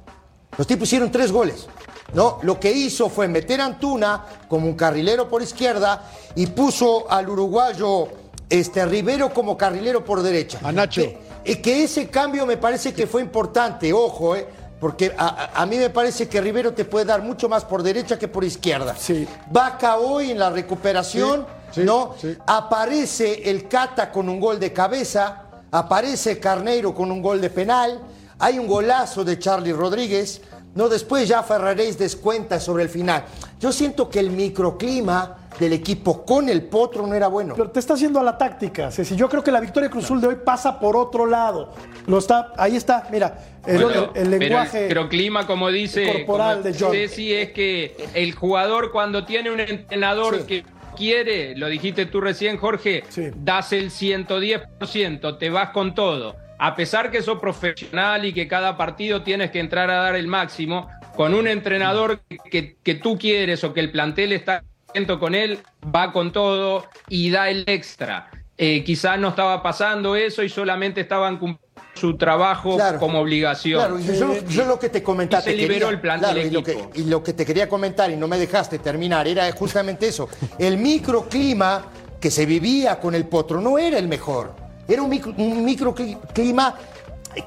los 0.57 0.67
tipos 0.67 0.87
hicieron 0.87 1.11
tres 1.11 1.31
goles. 1.31 1.67
¿no? 2.13 2.39
Lo 2.41 2.59
que 2.59 2.69
hizo 2.69 3.07
fue 3.09 3.29
meter 3.29 3.61
a 3.61 3.65
Antuna 3.67 4.25
como 4.49 4.67
un 4.67 4.73
carrilero 4.73 5.29
por 5.29 5.41
izquierda 5.41 6.09
y 6.35 6.45
puso 6.47 7.09
al 7.09 7.29
uruguayo 7.29 8.09
este, 8.51 8.85
Rivero 8.85 9.33
como 9.33 9.57
carrilero 9.57 10.03
por 10.05 10.21
derecha. 10.21 10.59
A 10.63 10.71
Nacho. 10.71 11.01
Que, 11.01 11.17
eh, 11.45 11.61
que 11.61 11.83
ese 11.83 12.07
cambio 12.09 12.45
me 12.45 12.57
parece 12.57 12.93
que 12.93 13.07
fue 13.07 13.21
importante, 13.21 13.91
ojo, 13.93 14.35
eh, 14.35 14.47
porque 14.79 15.13
a, 15.17 15.27
a- 15.55 15.61
a 15.61 15.65
mí 15.65 15.77
me 15.77 15.89
parece 15.89 16.27
que 16.27 16.39
Rivero 16.41 16.73
te 16.73 16.85
puede 16.85 17.05
dar 17.05 17.21
mucho 17.21 17.47
más 17.49 17.63
por 17.65 17.81
derecha 17.83 18.17
que 18.19 18.27
por 18.27 18.43
izquierda. 18.43 18.95
Sí. 18.97 19.27
Vaca 19.51 19.97
hoy 19.97 20.31
en 20.31 20.39
la 20.39 20.49
recuperación, 20.49 21.45
Sí, 21.71 21.81
sí, 21.81 21.85
¿no? 21.85 22.15
sí. 22.19 22.35
Aparece 22.47 23.49
el 23.49 23.67
Cata 23.67 24.11
con 24.11 24.27
un 24.29 24.39
gol 24.39 24.59
de 24.59 24.71
cabeza, 24.73 25.43
aparece 25.71 26.39
Carneiro 26.39 26.93
con 26.93 27.11
un 27.11 27.21
gol 27.21 27.39
de 27.41 27.49
penal, 27.49 27.99
hay 28.39 28.57
un 28.59 28.67
golazo 28.67 29.23
de 29.23 29.37
Charlie 29.39 29.71
Rodríguez, 29.73 30.41
no 30.75 30.87
después 30.89 31.27
ya 31.27 31.43
Ferraréis 31.43 31.97
descuenta 31.97 32.59
sobre 32.59 32.83
el 32.83 32.89
final. 32.89 33.23
Yo 33.59 33.71
siento 33.71 34.09
que 34.09 34.19
el 34.19 34.29
microclima 34.31 35.37
del 35.59 35.73
equipo 35.73 36.25
con 36.25 36.47
el 36.49 36.63
Potro 36.63 37.05
no 37.05 37.13
era 37.13 37.27
bueno. 37.27 37.53
Pero 37.55 37.69
te 37.71 37.79
está 37.79 37.93
haciendo 37.95 38.19
a 38.19 38.23
la 38.23 38.37
táctica, 38.37 38.89
Ceci. 38.89 39.15
Yo 39.15 39.27
creo 39.29 39.43
que 39.43 39.51
la 39.51 39.59
victoria 39.59 39.89
de 39.89 39.91
Cruz 39.91 40.05
Azul 40.05 40.21
de 40.21 40.27
hoy 40.27 40.37
pasa 40.43 40.79
por 40.79 40.95
otro 40.95 41.25
lado. 41.25 41.73
Lo 42.07 42.17
está, 42.19 42.53
ahí 42.57 42.75
está, 42.77 43.07
mira, 43.11 43.37
el, 43.67 43.83
Bueno, 43.83 44.11
el- 44.15 44.33
el 44.33 44.39
lenguaje. 44.39 44.85
Pero 44.87 45.01
el 45.01 45.05
microclima, 45.07 45.45
como 45.45 45.69
dice 45.69 46.05
corporal 46.11 46.59
como 46.61 46.69
de 46.71 46.79
John. 46.79 46.91
Ceci, 46.93 47.33
es 47.33 47.51
que 47.51 48.07
el 48.13 48.33
jugador 48.33 48.91
cuando 48.91 49.25
tiene 49.25 49.51
un 49.51 49.59
entrenador 49.59 50.37
Sí. 50.39 50.43
que 50.47 50.65
quiere, 50.95 51.55
lo 51.57 51.67
dijiste 51.67 52.05
tú 52.05 52.21
recién, 52.21 52.57
Jorge, 52.57 53.03
Sí. 53.09 53.27
das 53.35 53.73
el 53.73 53.91
110%, 53.91 55.37
te 55.37 55.49
vas 55.49 55.69
con 55.71 55.93
todo. 55.95 56.35
A 56.63 56.75
pesar 56.75 57.09
que 57.09 57.23
sos 57.23 57.39
profesional 57.39 58.23
y 58.23 58.33
que 58.33 58.47
cada 58.47 58.77
partido 58.77 59.23
tienes 59.23 59.49
que 59.49 59.59
entrar 59.59 59.89
a 59.89 59.95
dar 59.95 60.15
el 60.15 60.27
máximo, 60.27 60.87
con 61.15 61.33
un 61.33 61.47
entrenador 61.47 62.21
que, 62.51 62.75
que 62.83 62.93
tú 62.93 63.17
quieres 63.17 63.63
o 63.63 63.73
que 63.73 63.79
el 63.79 63.91
plantel 63.91 64.31
está 64.31 64.63
contento 64.85 65.19
con 65.19 65.33
él, 65.33 65.57
va 65.83 66.11
con 66.11 66.31
todo 66.31 66.85
y 67.09 67.31
da 67.31 67.49
el 67.49 67.63
extra. 67.65 68.29
Eh, 68.59 68.83
quizás 68.83 69.17
no 69.17 69.29
estaba 69.29 69.63
pasando 69.63 70.15
eso 70.15 70.43
y 70.43 70.49
solamente 70.49 71.01
estaban 71.01 71.39
cumpliendo 71.39 71.61
su 71.95 72.15
trabajo 72.15 72.75
Claro. 72.75 72.99
como 72.99 73.19
obligación. 73.19 73.79
Claro, 73.79 73.99
y 73.99 74.05
yo, 74.05 74.45
yo 74.47 74.65
lo 74.65 74.77
que 74.77 74.89
te 74.89 75.01
comentaba. 75.01 75.41
Y 75.41 75.45
se 75.45 75.55
liberó 75.55 75.73
quería- 75.73 75.89
el 75.89 75.99
plan 75.99 76.19
claro, 76.19 76.35
del 76.35 76.47
y 76.47 76.51
lo, 76.51 76.63
que, 76.63 76.77
y 76.93 77.03
lo 77.05 77.23
que 77.23 77.33
te 77.33 77.43
quería 77.43 77.67
comentar 77.67 78.11
y 78.11 78.15
no 78.17 78.27
me 78.27 78.37
dejaste 78.37 78.77
terminar 78.77 79.27
era 79.27 79.51
justamente 79.51 80.07
eso. 80.07 80.29
El 80.59 80.77
microclima 80.77 81.85
que 82.19 82.29
se 82.29 82.45
vivía 82.45 82.99
con 82.99 83.15
el 83.15 83.25
potro 83.25 83.59
no 83.61 83.79
era 83.79 83.97
el 83.97 84.07
mejor. 84.07 84.60
Era 84.91 85.01
un, 85.01 85.09
micro, 85.09 85.33
un 85.37 85.63
microclima 85.63 86.75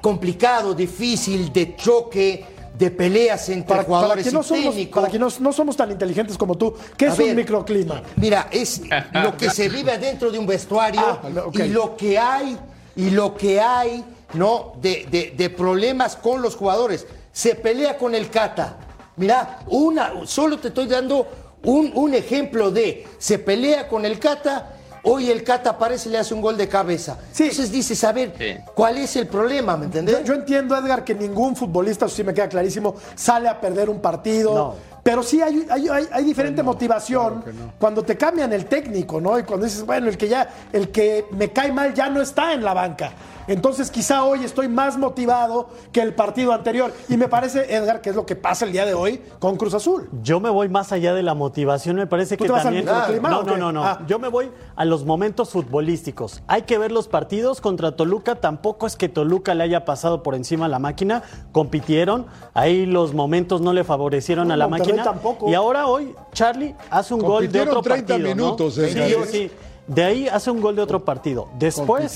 complicado, 0.01 0.75
difícil, 0.75 1.53
de 1.53 1.77
choque, 1.77 2.45
de 2.77 2.91
peleas 2.91 3.49
entre 3.51 3.69
para, 3.69 3.81
para 3.83 3.87
jugadores 3.87 4.25
que 4.27 4.33
no 4.33 4.43
somos, 4.43 4.75
para 4.87 5.09
que 5.09 5.19
no, 5.19 5.29
no 5.41 5.53
somos 5.53 5.77
tan 5.77 5.91
inteligentes 5.91 6.37
como 6.37 6.57
tú, 6.57 6.75
¿qué 6.97 7.07
A 7.07 7.09
es 7.13 7.19
un 7.31 7.37
microclima? 7.37 8.03
Mira, 8.17 8.49
es 8.51 8.81
lo 9.13 9.37
que 9.37 9.51
se 9.51 9.69
vive 9.69 9.97
dentro 9.99 10.31
de 10.31 10.39
un 10.39 10.47
vestuario 10.47 11.01
Ah, 11.01 11.21
y 11.53 11.69
lo 11.69 11.97
que 11.97 12.19
hay, 12.19 12.59
y 12.97 13.11
lo 13.11 13.35
que 13.37 13.61
hay, 13.61 14.05
¿no? 14.35 14.73
De, 14.81 15.07
de- 15.11 15.35
de 15.37 15.51
problemas 15.51 16.17
con 16.17 16.43
los 16.43 16.57
jugadores. 16.57 17.07
Se 17.33 17.55
pelea 17.55 17.97
con 17.99 18.15
el 18.15 18.31
Cata. 18.31 18.79
Mira, 19.17 19.61
una, 19.69 20.13
solo 20.27 20.59
te 20.59 20.69
estoy 20.69 20.87
dando 20.87 21.27
un, 21.65 21.93
un 21.95 22.15
ejemplo 22.15 22.71
de 22.71 23.07
se 23.19 23.39
pelea 23.39 23.87
con 23.89 24.05
el 24.05 24.19
Cata. 24.19 24.71
Hoy 25.05 25.31
el 25.31 25.45
Cata 25.45 25.71
aparece 25.71 26.09
y 26.09 26.13
le 26.13 26.19
hace 26.19 26.33
un 26.35 26.41
gol 26.41 26.57
de 26.57 26.67
cabeza. 26.69 27.19
Sí. 27.33 27.45
Entonces 27.45 27.71
dices, 27.71 28.03
a 28.05 28.13
ver, 28.13 28.33
Sí. 28.39 28.57
¿cuál 28.75 28.97
es 28.99 29.15
el 29.17 29.27
problema? 29.29 29.77
¿Me 29.77 29.85
entendés? 29.87 30.19
Yo, 30.21 30.25
yo 30.25 30.35
entiendo, 30.35 30.77
Edgar, 30.77 31.05
que 31.05 31.15
ningún 31.15 31.55
futbolista, 31.55 32.07
eso 32.07 32.17
sí 32.17 32.25
me 32.25 32.33
queda 32.35 32.49
clarísimo, 32.49 32.95
sale 33.15 33.49
a 33.49 33.61
perder 33.61 33.91
un 33.91 34.01
partido. 34.01 34.55
No. 34.55 34.75
Pero 35.03 35.23
sí 35.23 35.43
hay, 35.43 35.67
hay, 35.69 35.87
hay- 35.89 36.09
hay 36.11 36.25
diferente 36.25 36.63
motivación 36.63 37.45
cuando 37.79 38.03
te 38.03 38.17
cambian 38.17 38.53
el 38.55 38.65
técnico, 38.65 39.21
¿no? 39.21 39.39
Y 39.39 39.43
cuando 39.43 39.67
dices, 39.67 39.85
bueno, 39.85 40.09
el 40.09 40.17
que 40.17 40.29
ya, 40.29 40.49
el 40.73 40.89
que 40.91 41.27
me 41.33 41.53
cae 41.53 41.71
mal 41.73 41.93
ya 41.93 42.09
no 42.09 42.23
está 42.23 42.55
en 42.55 42.65
la 42.65 42.73
banca. 42.73 43.13
Entonces 43.47 43.91
quizá 43.91 44.25
hoy 44.25 44.45
estoy 44.45 44.69
más 44.69 44.97
motivado 44.97 45.69
que 45.93 46.01
el 46.01 46.15
partido 46.15 46.53
anterior. 46.53 46.93
Y 47.09 47.17
me 47.17 47.29
parece, 47.29 47.75
Edgar, 47.75 48.01
que 48.01 48.11
es 48.11 48.17
lo 48.17 48.25
que 48.27 48.37
pasa 48.37 48.65
el 48.65 48.73
día 48.73 48.87
de 48.87 48.95
hoy 48.95 49.21
con 49.39 49.57
Cruz 49.57 49.75
Azul. 49.75 50.09
Yo 50.23 50.41
me 50.41 50.51
voy 50.51 50.69
más 50.69 50.93
allá 50.93 51.15
de 51.15 51.23
la 51.23 51.35
motivación, 51.35 51.97
me 51.97 52.07
parece 52.07 52.37
¿Tú 52.37 52.45
que 52.45 52.49
te 52.49 52.53
vas 52.53 52.61
al 52.67 52.75
también. 52.75 52.85
microclima 52.87 53.29
no, 53.29 53.43
no, 53.43 53.57
no, 53.57 53.73
no. 53.73 53.85
Ah. 53.85 54.01
Yo 54.07 54.19
me 54.19 54.29
voy 54.29 54.51
a 54.77 54.85
los 54.85 55.05
momentos 55.05 55.51
futbolísticos. 55.51 56.43
Hay 56.47 56.63
que 56.63 56.79
ver 56.79 56.93
los 56.93 57.09
partidos 57.09 57.61
contra 57.61 57.97
Toluca. 57.97 58.37
Tampoco 58.37 58.87
es 58.87 58.97
que 58.97 59.09
Toluca 59.09 59.55
le 59.55 59.65
haya 59.65 59.85
pasado 59.85 60.23
por 60.23 60.35
encima 60.35 60.67
a 60.67 60.69
la 60.69 60.79
máquina. 60.79 61.23
Compitieron. 61.53 62.27
Ahí 62.55 62.87
los 62.87 63.15
momentos 63.15 63.61
no 63.61 63.73
le 63.73 63.85
favorecieron 63.85 64.49
No, 64.49 64.55
a 64.55 64.57
la 64.57 64.69
Monterrey 64.69 64.97
máquina. 64.97 65.05
tampoco. 65.13 65.49
Y 65.51 65.55
ahora 65.55 65.87
hoy 65.87 66.15
Charlie 66.33 66.75
hace 66.91 67.15
un 67.15 67.21
gol 67.21 67.51
de 67.51 67.61
otro 67.61 67.83
30 67.83 68.07
partido. 68.15 68.29
¿no? 68.31 68.35
minutos, 68.35 68.75
Sí, 68.75 68.89
sí. 69.31 69.51
De 69.87 70.03
ahí 70.03 70.29
hace 70.29 70.51
un 70.51 70.61
gol 70.63 70.75
de 70.77 70.83
otro 70.83 71.05
partido. 71.05 71.49
Después. 71.59 72.13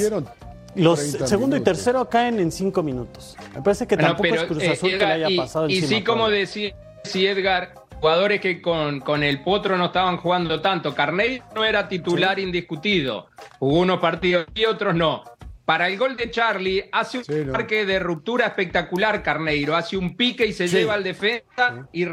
Los 0.79 1.01
30 1.01 1.27
segundo 1.27 1.57
y 1.57 1.61
tercero 1.61 2.09
caen 2.09 2.39
en 2.41 2.51
cinco 2.53 2.83
minutos. 2.83 3.37
Me 3.55 3.63
parece 3.63 3.87
que 3.87 3.97
Bueno, 3.97 4.09
tampoco 4.11 4.29
pero, 4.31 4.43
es 4.43 4.49
Cruz 4.49 4.63
eh, 4.63 4.71
Azul 4.71 4.91
que 4.91 4.97
le 4.99 5.05
haya 5.05 5.31
y- 5.31 5.37
pasado 5.37 5.69
y, 5.69 5.79
encima. 5.79 5.89
sí, 5.99 6.05
como 6.05 6.31
decía 6.31 6.75
si 7.05 7.27
Edgar, 7.27 7.75
jugadores 8.01 8.41
que 8.41 8.61
con, 8.63 9.01
con 9.01 9.23
el 9.23 9.43
Potro 9.43 9.77
no 9.77 9.87
estaban 9.87 10.19
jugando 10.19 10.61
tanto. 10.61 10.95
Carneiro 10.95 11.45
no 11.55 11.65
era 11.65 11.89
titular 11.89 12.39
indiscutido. 12.39 13.29
Jugó 13.59 13.79
unos 13.81 13.99
partidos 14.01 14.47
y 14.55 14.65
otros 14.67 14.95
no. 14.95 15.25
Para 15.65 15.87
el 15.89 15.99
gol 15.99 16.17
de 16.17 16.31
Charlie, 16.31 16.89
hace 16.93 17.19
un 17.19 17.51
marque 17.51 17.85
de 17.85 17.99
ruptura 17.99 18.47
espectacular 18.47 19.23
Carneiro. 19.23 19.77
Hace 19.77 19.99
un 19.99 20.17
pique 20.17 20.47
y 20.47 20.53
se 20.55 20.67
lleva 20.67 20.95
al 20.95 21.05
defensa 21.05 21.87
y 21.93 22.07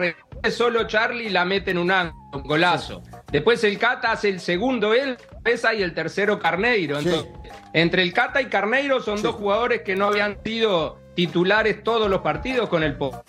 solo 0.51 0.85
Charlie 0.87 1.27
y 1.27 1.29
la 1.29 1.45
mete 1.45 1.71
en 1.71 1.77
un 1.77 1.89
ángulo, 1.89 2.19
un 2.33 2.43
golazo. 2.43 3.01
Después 3.35 3.61
el 3.65 3.77
Cata 3.77 4.13
hace 4.13 4.29
el 4.29 4.39
segundo 4.39 4.93
él, 4.93 5.17
pesa 5.43 5.73
y 5.73 5.83
el 5.83 5.93
tercero 5.93 6.39
Carneiro. 6.39 6.97
Entonces, 6.97 7.29
entre 7.73 8.01
el 8.01 8.13
Cata 8.13 8.41
y 8.41 8.45
Carneiro 8.45 9.01
son 9.01 9.21
dos 9.21 9.35
jugadores 9.35 9.81
que 9.81 9.93
no 9.93 10.05
habían 10.05 10.37
sido 10.41 10.99
titulares 11.15 11.83
todos 11.83 12.09
los 12.09 12.21
partidos 12.21 12.69
con 12.69 12.81
el 12.81 12.95
Potro. 12.95 13.25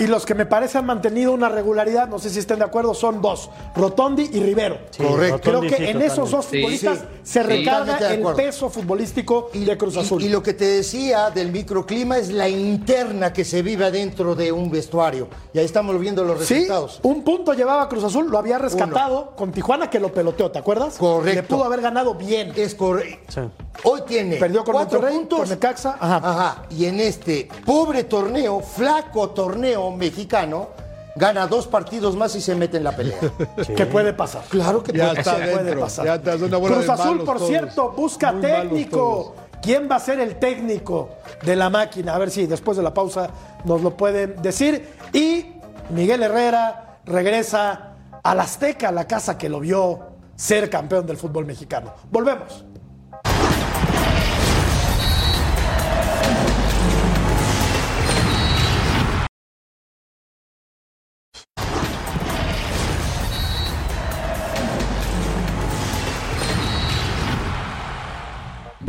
Y 0.00 0.06
los 0.06 0.24
que 0.24 0.34
me 0.34 0.46
parece 0.46 0.78
han 0.78 0.86
mantenido 0.86 1.32
una 1.32 1.48
regularidad, 1.50 2.08
no 2.08 2.18
sé 2.18 2.30
si 2.30 2.38
estén 2.38 2.58
de 2.58 2.64
acuerdo, 2.64 2.94
son 2.94 3.20
dos, 3.20 3.50
Rotondi 3.76 4.30
y 4.32 4.40
Rivero. 4.40 4.78
Correcto. 4.96 5.40
Creo 5.42 5.54
Rotondi, 5.60 5.68
que 5.68 5.76
sí, 5.76 5.84
en 5.90 6.00
esos 6.02 6.30
dos 6.30 6.46
futbolistas 6.46 6.98
Sí, 7.00 7.04
se 7.22 7.42
recarga 7.42 7.98
el 8.14 8.22
peso 8.34 8.70
futbolístico 8.70 9.50
de 9.52 9.76
Cruz 9.76 9.98
Azul. 9.98 10.22
Y, 10.22 10.26
y 10.26 10.28
lo 10.30 10.42
que 10.42 10.54
te 10.54 10.64
decía 10.64 11.28
del 11.30 11.52
microclima 11.52 12.16
es 12.16 12.30
la 12.30 12.48
interna 12.48 13.32
que 13.32 13.44
se 13.44 13.60
vive 13.62 13.90
dentro 13.90 14.34
de 14.34 14.50
un 14.50 14.70
vestuario. 14.70 15.28
Y 15.52 15.58
ahí 15.58 15.64
estamos 15.66 15.98
viendo 16.00 16.24
los 16.24 16.42
Sí, 16.46 16.54
resultados. 16.54 17.00
un 17.02 17.22
punto 17.22 17.52
llevaba 17.52 17.86
Cruz 17.88 18.04
Azul, 18.04 18.30
lo 18.30 18.38
había 18.38 18.56
rescatado 18.58 19.34
con 19.36 19.52
Tijuana 19.52 19.90
que 19.90 20.00
lo 20.00 20.12
peloteó, 20.14 20.50
¿te 20.50 20.58
acuerdas? 20.58 20.96
Correcto. 20.96 21.42
Le 21.42 21.46
pudo 21.46 21.64
haber 21.64 21.82
ganado 21.82 22.14
bien. 22.14 22.52
Es 22.56 22.74
correcto. 22.74 23.50
Hoy 23.84 24.00
tiene 24.06 24.36
Perdió 24.36 24.64
con 24.64 24.74
cuatro 24.74 24.98
Monterrey, 25.00 25.18
puntos. 25.20 25.40
con 25.40 25.48
Necaxa. 25.50 25.96
Ajá. 26.00 26.16
Ajá. 26.22 26.62
Y 26.70 26.86
en 26.86 27.00
este 27.00 27.48
pobre 27.64 28.04
torneo, 28.04 28.60
flaco 28.60 29.30
torneo 29.30 29.89
mexicano, 29.96 30.68
gana 31.16 31.46
dos 31.46 31.66
partidos 31.66 32.16
más 32.16 32.34
y 32.36 32.40
se 32.40 32.54
mete 32.54 32.76
en 32.76 32.84
la 32.84 32.96
pelea. 32.96 33.18
¿Qué 33.76 33.86
puede 33.86 34.12
pasar? 34.12 34.42
Claro 34.48 34.82
que 34.82 34.92
Ya 34.92 35.08
puede 35.08 35.18
está 35.20 35.32
pasar. 35.32 35.50
puede 35.50 35.64
dentro. 35.64 35.80
pasar. 35.80 36.04
Ya 36.06 36.14
está, 36.16 36.34
es 36.34 36.42
una 36.42 36.56
bola 36.56 36.74
Cruz 36.76 36.86
de 36.86 36.92
Azul, 36.92 37.18
por 37.24 37.36
todos. 37.36 37.48
cierto, 37.48 37.90
busca 37.92 38.32
Muy 38.32 38.42
técnico. 38.42 39.34
¿Quién 39.62 39.88
va 39.90 39.96
a 39.96 40.00
ser 40.00 40.20
el 40.20 40.36
técnico 40.36 41.10
de 41.44 41.54
la 41.54 41.68
máquina? 41.68 42.14
A 42.14 42.18
ver 42.18 42.30
si 42.30 42.46
después 42.46 42.76
de 42.78 42.82
la 42.82 42.94
pausa 42.94 43.28
nos 43.64 43.82
lo 43.82 43.94
pueden 43.96 44.40
decir. 44.40 44.88
Y 45.12 45.52
Miguel 45.90 46.22
Herrera 46.22 47.00
regresa 47.04 47.88
al 48.22 48.40
Azteca, 48.40 48.90
la 48.90 49.06
casa 49.06 49.36
que 49.36 49.48
lo 49.50 49.60
vio 49.60 50.00
ser 50.34 50.70
campeón 50.70 51.06
del 51.06 51.18
fútbol 51.18 51.44
mexicano. 51.44 51.92
Volvemos. 52.10 52.64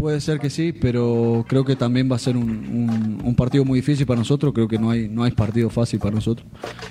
Puede 0.01 0.19
ser 0.19 0.39
que 0.39 0.49
sí, 0.49 0.71
pero 0.73 1.45
creo 1.47 1.63
que 1.63 1.75
también 1.75 2.11
va 2.11 2.15
a 2.15 2.19
ser 2.19 2.35
un, 2.35 2.49
un- 2.49 3.21
un 3.23 3.35
partido 3.35 3.63
muy 3.63 3.77
difícil 3.81 4.07
para 4.07 4.17
nosotros. 4.17 4.51
Creo 4.51 4.67
que 4.67 4.79
no 4.79 4.89
hay, 4.89 5.07
no 5.07 5.21
hay 5.23 5.29
partido 5.31 5.69
fácil 5.69 5.99
para 5.99 6.15
nosotros. 6.15 6.47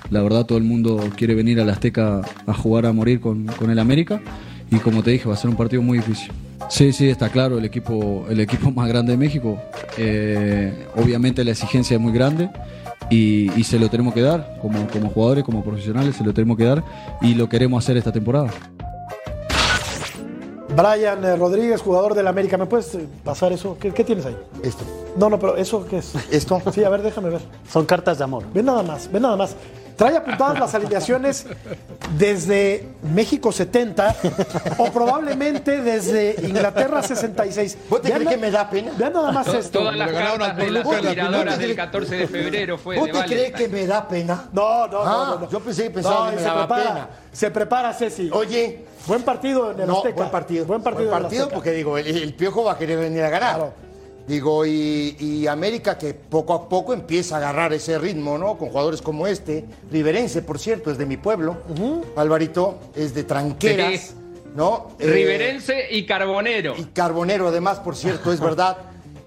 La 0.09 0.21
verdad, 0.23 0.45
todo 0.45 0.57
el 0.57 0.63
mundo 0.63 0.97
quiere 1.17 1.35
venir 1.35 1.59
a 1.59 1.65
la 1.65 1.73
Azteca 1.73 2.21
a 2.47 2.53
jugar 2.53 2.85
a 2.85 2.93
morir 2.93 3.19
con, 3.19 3.47
con 3.47 3.69
el 3.69 3.79
América. 3.79 4.21
Y 4.71 4.77
como 4.77 5.03
te 5.03 5.11
dije, 5.11 5.27
va 5.27 5.33
a 5.33 5.37
ser 5.37 5.49
un 5.49 5.57
partido 5.57 5.81
muy 5.81 5.97
difícil. 5.97 6.31
Sí, 6.69 6.93
sí, 6.93 7.09
está 7.09 7.27
claro, 7.27 7.57
el 7.57 7.65
equipo, 7.65 8.25
el 8.29 8.39
equipo 8.39 8.71
más 8.75 8.87
grande 8.87 9.11
de 9.11 9.17
México. 9.17 9.59
Eh, 9.97 10.87
obviamente 10.95 11.43
la 11.43 11.51
exigencia 11.51 11.95
es 11.95 12.01
muy 12.01 12.13
grande. 12.13 12.49
Y, 13.09 13.51
y 13.59 13.65
se 13.65 13.77
lo 13.77 13.89
tenemos 13.89 14.13
que 14.13 14.21
dar, 14.21 14.57
como, 14.61 14.87
como 14.87 15.09
jugadores, 15.09 15.43
como 15.43 15.65
profesionales, 15.65 16.15
se 16.15 16.23
lo 16.23 16.33
tenemos 16.33 16.55
que 16.55 16.63
dar 16.63 16.81
y 17.21 17.33
lo 17.33 17.49
queremos 17.49 17.83
hacer 17.83 17.97
esta 17.97 18.13
temporada. 18.13 18.51
Brian 20.75 21.23
eh, 21.25 21.35
Rodríguez, 21.35 21.81
jugador 21.81 22.13
del 22.13 22.27
América. 22.27 22.57
¿Me 22.57 22.65
puedes 22.65 22.93
eh, 22.95 23.07
pasar 23.23 23.51
eso? 23.51 23.77
¿Qué, 23.79 23.91
qué 23.91 24.03
tienes 24.03 24.25
ahí? 24.25 24.37
Esto. 24.63 24.83
No, 25.17 25.29
no, 25.29 25.37
pero 25.37 25.57
¿eso 25.57 25.85
qué 25.85 25.97
es? 25.97 26.13
¿Esto? 26.31 26.61
Sí, 26.71 26.83
a 26.83 26.89
ver, 26.89 27.01
déjame 27.01 27.29
ver. 27.29 27.41
Son 27.69 27.85
cartas 27.85 28.17
de 28.17 28.23
amor. 28.23 28.43
Ve 28.53 28.63
nada 28.63 28.81
más, 28.83 29.11
ve 29.11 29.19
nada 29.19 29.35
más. 29.35 29.55
Trae 30.01 30.17
apuntadas 30.17 30.59
las 30.59 30.73
alineaciones 30.73 31.45
desde 32.17 32.87
México 33.13 33.51
70 33.51 34.15
o 34.79 34.91
probablemente 34.91 35.79
desde 35.81 36.37
Inglaterra 36.41 37.03
66. 37.03 37.77
¿Vos 37.87 38.01
te 38.01 38.09
crees 38.09 38.23
na- 38.25 38.31
que 38.31 38.37
me 38.37 38.49
da 38.49 38.67
pena? 38.67 38.91
Vean 38.97 39.13
nada 39.13 39.31
más 39.31 39.45
To- 39.45 39.59
esto. 39.59 39.77
Todas 39.77 39.95
las 39.95 40.11
cartas 40.11 40.57
de 40.57 40.71
las 40.71 40.87
final. 40.87 41.59
del 41.59 41.75
14 41.75 42.15
de 42.15 42.27
febrero 42.27 42.79
fue 42.79 42.95
¿Vos 42.97 43.05
de 43.05 43.11
te 43.11 43.19
Vale. 43.19 43.35
crees 43.35 43.51
que 43.53 43.67
me 43.67 43.85
da 43.85 44.07
pena? 44.07 44.45
No, 44.51 44.87
no, 44.87 45.01
Ah, 45.03 45.05
no, 45.05 45.25
no, 45.35 45.39
no. 45.41 45.49
yo 45.51 45.59
pensé 45.59 45.83
que 45.83 45.89
pensaba 45.91 46.25
No, 46.25 46.29
que 46.31 46.35
me 46.37 46.41
se 46.41 46.47
daba 46.47 46.67
prepara, 46.67 46.93
pena. 46.95 47.09
Se 47.31 47.51
prepara 47.51 47.93
Ceci. 47.93 48.29
Oye, 48.33 48.85
Buen 49.05 49.21
partido 49.21 49.71
en 49.71 49.81
el 49.81 49.87
no, 49.87 49.97
Azteca. 49.97 50.15
buen 50.15 50.29
partido. 50.31 50.65
Buen 50.65 50.81
partido, 50.81 51.09
en 51.09 51.15
el 51.15 51.21
partido 51.21 51.49
porque 51.49 51.71
digo, 51.73 51.97
el, 51.99 52.07
el 52.07 52.33
Piojo 52.33 52.63
va 52.63 52.71
a 52.73 52.77
querer 52.79 52.97
venir 52.97 53.21
a 53.23 53.29
ganar. 53.29 53.55
Claro. 53.55 53.73
Digo, 54.27 54.65
y, 54.65 55.15
y 55.19 55.47
América 55.47 55.97
que 55.97 56.13
poco 56.13 56.53
a 56.53 56.69
poco 56.69 56.93
empieza 56.93 57.35
a 57.35 57.37
agarrar 57.39 57.73
ese 57.73 57.97
ritmo, 57.97 58.37
¿no? 58.37 58.57
Con 58.57 58.69
jugadores 58.69 59.01
como 59.01 59.27
este. 59.27 59.65
Riverense, 59.91 60.41
por 60.41 60.59
cierto, 60.59 60.91
es 60.91 60.97
de 60.97 61.05
mi 61.05 61.17
pueblo. 61.17 61.57
Alvarito 62.15 62.79
es 62.95 63.13
de 63.13 63.23
Tranqueras, 63.23 63.99
Sí. 64.01 64.13
¿no? 64.55 64.89
Eh, 64.99 65.07
Riverense 65.07 65.87
y 65.91 66.05
Carbonero. 66.05 66.75
y 66.77 66.85
Carbonero, 66.85 67.47
además, 67.47 67.79
por 67.79 67.95
cierto, 67.95 68.31
es 68.31 68.39
verdad. 68.49 68.77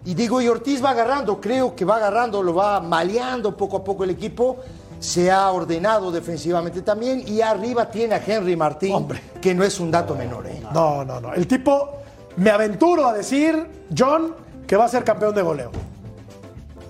Y 0.07 0.15
digo, 0.15 0.41
y 0.41 0.49
Ortiz 0.49 0.83
va 0.85 0.91
agarrando, 0.91 1.41
creo 1.41 1.75
que 1.75 1.85
va 1.85 1.97
agarrando, 1.97 2.43
lo 2.43 2.55
va 2.55 2.79
maleando 2.81 3.57
poco 3.57 3.79
a 3.79 3.85
poco 3.85 4.05
el 4.05 4.11
equipo. 4.11 4.59
Se 5.01 5.31
ha 5.31 5.51
ordenado 5.51 6.13
defensivamente 6.13 6.83
también. 6.83 7.25
Y 7.27 7.41
arriba 7.41 7.91
tiene 7.91 8.15
a 8.15 8.23
Henry 8.25 8.55
Martín, 8.57 8.95
Hombre. 8.95 9.21
que 9.41 9.55
no 9.55 9.65
es 9.65 9.81
un 9.81 9.91
dato 9.91 10.15
menor, 10.15 10.47
¿eh? 10.47 10.63
No, 10.73 11.05
no, 11.05 11.21
no. 11.21 11.35
El 11.35 11.47
tipo, 11.47 11.91
me 12.37 12.51
aventuro 12.51 13.07
a 13.07 13.13
decir, 13.13 13.67
John, 13.97 14.35
que 14.67 14.77
va 14.77 14.85
a 14.85 14.89
ser 14.89 15.05
campeón 15.05 15.35
de 15.35 15.43
goleo. 15.43 15.71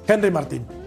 Henry 0.07 0.31
Martín. 0.31 0.84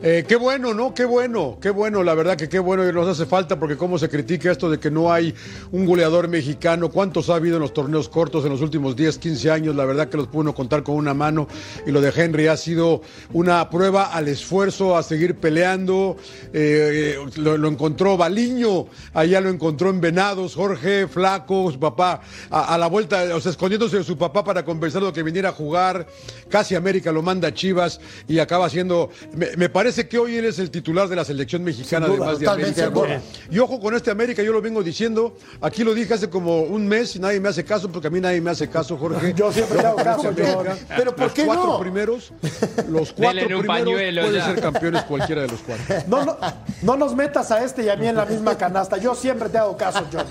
Eh, 0.00 0.24
qué 0.28 0.36
bueno, 0.36 0.74
¿no? 0.74 0.94
Qué 0.94 1.04
bueno, 1.04 1.58
qué 1.60 1.70
bueno, 1.70 2.04
la 2.04 2.14
verdad 2.14 2.36
que 2.36 2.48
qué 2.48 2.60
bueno 2.60 2.88
y 2.88 2.92
nos 2.92 3.08
hace 3.08 3.26
falta 3.26 3.58
porque 3.58 3.76
cómo 3.76 3.98
se 3.98 4.08
critica 4.08 4.52
esto 4.52 4.70
de 4.70 4.78
que 4.78 4.92
no 4.92 5.12
hay 5.12 5.34
un 5.72 5.86
goleador 5.86 6.28
mexicano, 6.28 6.88
cuántos 6.88 7.28
ha 7.30 7.34
habido 7.34 7.56
en 7.56 7.62
los 7.62 7.72
torneos 7.72 8.08
cortos 8.08 8.44
en 8.44 8.52
los 8.52 8.60
últimos 8.60 8.94
10, 8.94 9.18
15 9.18 9.50
años, 9.50 9.74
la 9.74 9.84
verdad 9.84 10.08
que 10.08 10.16
los 10.16 10.28
pudo 10.28 10.54
contar 10.54 10.84
con 10.84 10.94
una 10.94 11.14
mano 11.14 11.48
y 11.84 11.90
lo 11.90 12.00
de 12.00 12.12
Henry 12.14 12.46
ha 12.46 12.56
sido 12.56 13.02
una 13.32 13.68
prueba 13.70 14.12
al 14.12 14.28
esfuerzo, 14.28 14.96
a 14.96 15.02
seguir 15.02 15.34
peleando, 15.34 16.16
Eh, 16.52 17.16
eh, 17.18 17.30
lo, 17.34 17.56
lo 17.56 17.66
encontró 17.66 18.16
Baliño, 18.16 18.86
allá 19.14 19.40
lo 19.40 19.48
encontró 19.48 19.90
en 19.90 20.00
Venados, 20.00 20.54
Jorge, 20.54 21.08
Flaco, 21.08 21.72
su 21.72 21.80
papá, 21.80 22.20
a, 22.50 22.78
la 22.78 22.86
vuelta, 22.86 23.34
o 23.34 23.40
sea, 23.40 23.50
escondiéndose 23.50 23.98
de 23.98 24.04
su 24.04 24.16
papá 24.16 24.44
para 24.44 24.64
convencerlo 24.64 25.08
de 25.08 25.12
que 25.12 25.24
viniera 25.24 25.48
a 25.48 25.52
jugar, 25.52 26.06
casi 26.48 26.76
América 26.76 27.10
lo 27.10 27.20
manda 27.20 27.48
a 27.48 27.54
Chivas 27.54 28.00
y 28.28 28.38
acaba 28.38 28.70
siendo, 28.70 29.10
me, 29.34 29.56
me 29.56 29.68
parece 29.68 29.87
que 29.94 30.18
hoy 30.18 30.36
él 30.36 30.44
es 30.44 30.58
el 30.58 30.70
titular 30.70 31.08
de 31.08 31.16
la 31.16 31.24
selección 31.24 31.64
mexicana, 31.64 32.06
duda, 32.06 32.16
además 32.26 32.38
de 32.38 32.44
totalmente 32.46 32.82
América. 32.82 33.00
acuerdo. 33.00 33.22
Y 33.50 33.58
ojo 33.58 33.80
con 33.80 33.94
este 33.94 34.10
América, 34.10 34.42
yo 34.42 34.52
lo 34.52 34.60
vengo 34.60 34.82
diciendo, 34.82 35.36
aquí 35.60 35.82
lo 35.84 35.94
dije 35.94 36.14
hace 36.14 36.28
como 36.30 36.60
un 36.62 36.86
mes 36.86 37.16
y 37.16 37.18
nadie 37.18 37.40
me 37.40 37.48
hace 37.48 37.64
caso, 37.64 37.90
porque 37.90 38.08
a 38.08 38.10
mí 38.10 38.20
nadie 38.20 38.40
me 38.40 38.50
hace 38.50 38.68
caso, 38.68 38.96
Jorge. 38.96 39.32
Yo 39.36 39.52
siempre 39.52 39.78
te 39.78 39.86
hago 39.86 39.96
caso, 39.96 40.22
¿Cómo 40.22 40.34
que 40.34 40.42
John. 40.44 40.66
América? 40.66 40.94
Pero 40.96 41.10
¿por 41.16 41.24
los 41.24 41.32
qué 41.32 41.44
cuatro 41.46 41.66
no? 41.66 41.80
primeros, 41.80 42.32
los 42.88 43.12
cuatro 43.12 43.40
primeros 43.46 43.66
pañuelo 43.66 44.22
pueden 44.22 44.40
ya. 44.40 44.46
ser 44.46 44.60
campeones 44.60 45.02
cualquiera 45.04 45.42
de 45.42 45.48
los 45.48 45.60
cuatro. 45.60 45.94
No, 46.06 46.24
no, 46.24 46.36
no 46.82 46.96
nos 46.96 47.14
metas 47.14 47.50
a 47.50 47.64
este 47.64 47.84
y 47.84 47.88
a 47.88 47.96
mí 47.96 48.06
en 48.06 48.16
la 48.16 48.26
misma 48.26 48.56
canasta. 48.56 48.96
Yo 48.98 49.14
siempre 49.14 49.48
te 49.48 49.58
hago 49.58 49.76
caso, 49.76 50.04
John. 50.12 50.26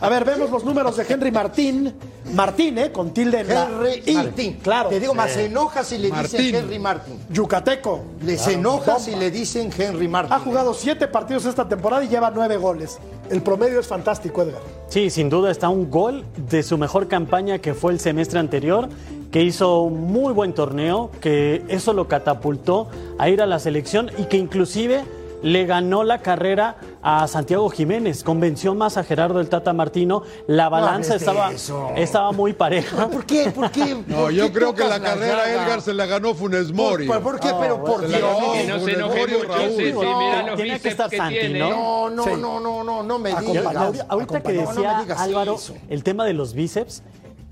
A 0.00 0.08
ver, 0.08 0.24
vemos 0.24 0.50
los 0.50 0.64
números 0.64 0.96
de 0.96 1.06
Henry 1.08 1.30
Martín. 1.30 1.94
Martín, 2.34 2.78
¿eh? 2.78 2.92
Con 2.92 3.12
tilde 3.12 3.40
en 3.40 3.48
la 3.48 3.64
Henry 3.66 4.02
I. 4.06 4.14
Martín. 4.14 4.58
Claro. 4.62 4.88
Te 4.90 5.00
digo, 5.00 5.14
más 5.14 5.32
se 5.32 5.46
enoja 5.46 5.82
si 5.82 5.98
le 5.98 6.08
Martín. 6.10 6.38
dicen 6.38 6.54
Henry 6.64 6.78
Martín. 6.78 7.18
Yucateco. 7.30 8.04
Les 8.22 8.40
Claro, 8.42 8.58
enoja 8.58 8.89
bomba. 8.94 9.04
si 9.04 9.14
le 9.14 9.30
dicen 9.30 9.70
Henry 9.76 10.08
Martín. 10.08 10.32
Ha 10.32 10.38
jugado 10.38 10.74
siete 10.74 11.08
partidos 11.08 11.44
esta 11.46 11.68
temporada 11.68 12.04
y 12.04 12.08
lleva 12.08 12.30
nueve 12.30 12.56
goles. 12.56 12.98
El 13.30 13.42
promedio 13.42 13.80
es 13.80 13.86
fantástico, 13.86 14.42
Edgar. 14.42 14.60
Sí, 14.88 15.10
sin 15.10 15.28
duda 15.28 15.50
está 15.50 15.68
un 15.68 15.90
gol 15.90 16.24
de 16.48 16.62
su 16.62 16.76
mejor 16.76 17.08
campaña 17.08 17.58
que 17.58 17.74
fue 17.74 17.92
el 17.92 18.00
semestre 18.00 18.38
anterior, 18.38 18.88
que 19.30 19.42
hizo 19.42 19.82
un 19.82 20.12
muy 20.12 20.32
buen 20.32 20.52
torneo, 20.52 21.10
que 21.20 21.62
eso 21.68 21.92
lo 21.92 22.08
catapultó 22.08 22.88
a 23.18 23.28
ir 23.28 23.40
a 23.40 23.46
la 23.46 23.58
selección 23.58 24.10
y 24.18 24.24
que 24.24 24.36
inclusive 24.36 25.04
le 25.42 25.64
ganó 25.66 26.04
la 26.04 26.18
carrera 26.18 26.76
a 27.02 27.26
Santiago 27.28 27.68
Jiménez, 27.70 28.22
convenció 28.24 28.74
más 28.74 28.96
a 28.96 29.04
Gerardo 29.04 29.40
el 29.40 29.48
Tata 29.48 29.72
Martino, 29.72 30.22
la 30.46 30.68
balanza 30.68 31.14
estaba, 31.16 31.52
eso. 31.52 31.90
estaba 31.96 32.32
muy 32.32 32.52
pareja. 32.52 33.08
¿Por 33.08 33.24
qué? 33.24 33.50
¿Por 33.50 33.70
qué? 33.70 34.02
No, 34.06 34.16
¿Por 34.16 34.32
yo 34.32 34.46
qué 34.46 34.52
creo 34.52 34.74
que 34.74 34.84
la 34.84 35.00
carrera 35.00 35.46
llaga? 35.46 35.64
Edgar 35.64 35.80
se 35.82 35.94
la 35.94 36.06
ganó 36.06 36.34
Funes 36.34 36.72
Mori. 36.72 37.06
¿Por, 37.06 37.20
por 37.22 37.40
qué? 37.40 37.50
pero 37.60 37.82
por 37.84 38.06
Dios. 38.06 38.20
Que 38.54 38.66
no 38.66 38.78
se 38.80 38.92
enoje 38.92 39.26
mucho, 39.28 40.18
mira 40.18 40.54
Tiene 40.56 40.80
que 40.80 40.88
estar 40.88 41.08
que 41.10 41.16
Santi, 41.16 41.38
tiene. 41.38 41.58
¿no? 41.60 41.70
No, 41.70 42.10
no, 42.10 42.24
Sí. 42.24 42.30
no, 42.38 42.60
no, 42.60 42.84
no, 42.84 43.02
no 43.02 43.18
me 43.18 43.32
Acompañado. 43.32 43.92
digas. 43.92 44.06
Ahorita, 44.08 44.40
que 44.42 44.52
No, 44.52 44.62
no 44.62 44.68
decía 44.70 44.98
Álvaro 45.18 45.54
eso. 45.54 45.74
el 45.88 46.02
tema 46.04 46.24
de 46.24 46.34
los 46.34 46.54
bíceps, 46.54 47.02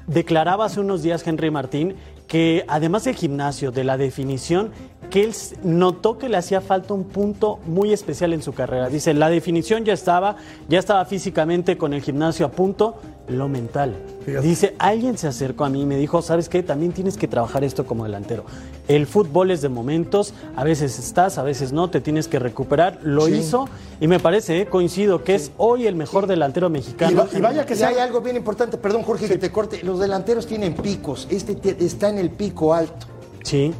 declaraba 0.07 0.65
hace 0.67 0.81
unos 0.81 1.03
días 1.03 1.27
Henry 1.27 1.51
Martín 1.51 1.97
que 2.27 2.65
además 2.69 3.05
del 3.05 3.15
gimnasio, 3.15 3.71
de 3.71 3.85
la 3.85 3.97
definición, 3.97 4.71
que 5.11 5.25
él 5.25 5.33
notó 5.63 6.19
que 6.19 6.29
le 6.29 6.37
hacía 6.37 6.61
falta 6.61 6.93
un 6.95 7.05
punto 7.05 7.59
muy 7.67 7.93
especial 7.93 8.33
en 8.33 8.43
su 8.43 8.53
carrera. 8.53 8.89
Dice, 8.89 9.15
la 9.15 9.31
definición 9.31 9.85
ya 9.85 9.93
estaba, 9.95 10.37
ya 10.69 10.79
estaba 10.79 11.05
físicamente 11.07 11.79
con 11.79 11.93
el 11.95 12.03
gimnasio 12.03 12.45
a 12.47 12.51
punto, 12.51 12.97
lo 13.29 13.49
mental. 13.49 13.95
Dice, 14.43 14.75
alguien 14.79 15.17
se 15.17 15.27
acercó 15.29 15.65
a 15.65 15.71
mí 15.71 15.83
y 15.83 15.87
me 15.87 15.97
dijo, 15.97 16.21
¿sabes 16.23 16.49
qué? 16.51 16.63
También 16.63 16.93
tienes 16.93 17.17
que 17.17 17.27
trabajar 17.29 17.65
esto 17.65 17.87
como 17.87 18.05
delantero. 18.05 18.45
El 18.87 19.07
fútbol 19.07 19.51
es 19.51 19.63
de 19.63 19.69
momentos, 19.71 20.35
a 20.57 20.65
veces 20.65 20.99
estás, 20.99 21.39
a 21.39 21.43
veces 21.43 21.73
no, 21.73 21.89
te 21.89 22.01
tienes 22.01 22.29
que 22.29 22.39
recuperar. 22.39 22.99
Lo 23.03 23.27
Sí. 23.27 23.35
hizo 23.37 23.69
y 24.01 24.07
me 24.09 24.19
parece, 24.19 24.61
eh, 24.61 24.67
coincido, 24.67 25.25
que 25.25 25.35
es 25.35 25.53
hoy 25.57 25.87
el 25.87 25.95
mejor 25.95 26.27
delantero 26.27 26.69
mexicano. 26.71 27.27
Y 27.33 27.83
hay 27.83 27.99
algo 27.99 28.21
bien 28.21 28.37
importante, 28.37 28.77
perdón 28.77 29.03
Jorge 29.03 29.29
que 29.29 29.39
te 29.39 29.51
corte, 29.51 29.83
los 29.83 29.99
delanteros 29.99 30.47
tienen 30.47 30.75
picos, 30.75 31.27
este 31.31 31.55
te- 31.55 31.83
está 31.85 32.09
en 32.11 32.19
el 32.19 32.31
pico 32.31 32.75
alto. 32.75 33.07
Sí. 33.43 33.73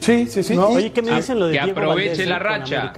Sí, 0.00 0.26
sí, 0.26 0.42
sí. 0.42 0.54
¿No? 0.56 0.68
Oye, 0.68 0.92
¿qué 0.92 1.02
me 1.02 1.14
dicen 1.14 1.38
lo 1.38 1.46
de 1.46 1.52
Que 1.58 1.64
Diego 1.64 1.80
aproveche 1.80 2.08
Valdés, 2.10 2.28
la 2.28 2.36
eh, 2.36 2.38
racha. 2.38 2.92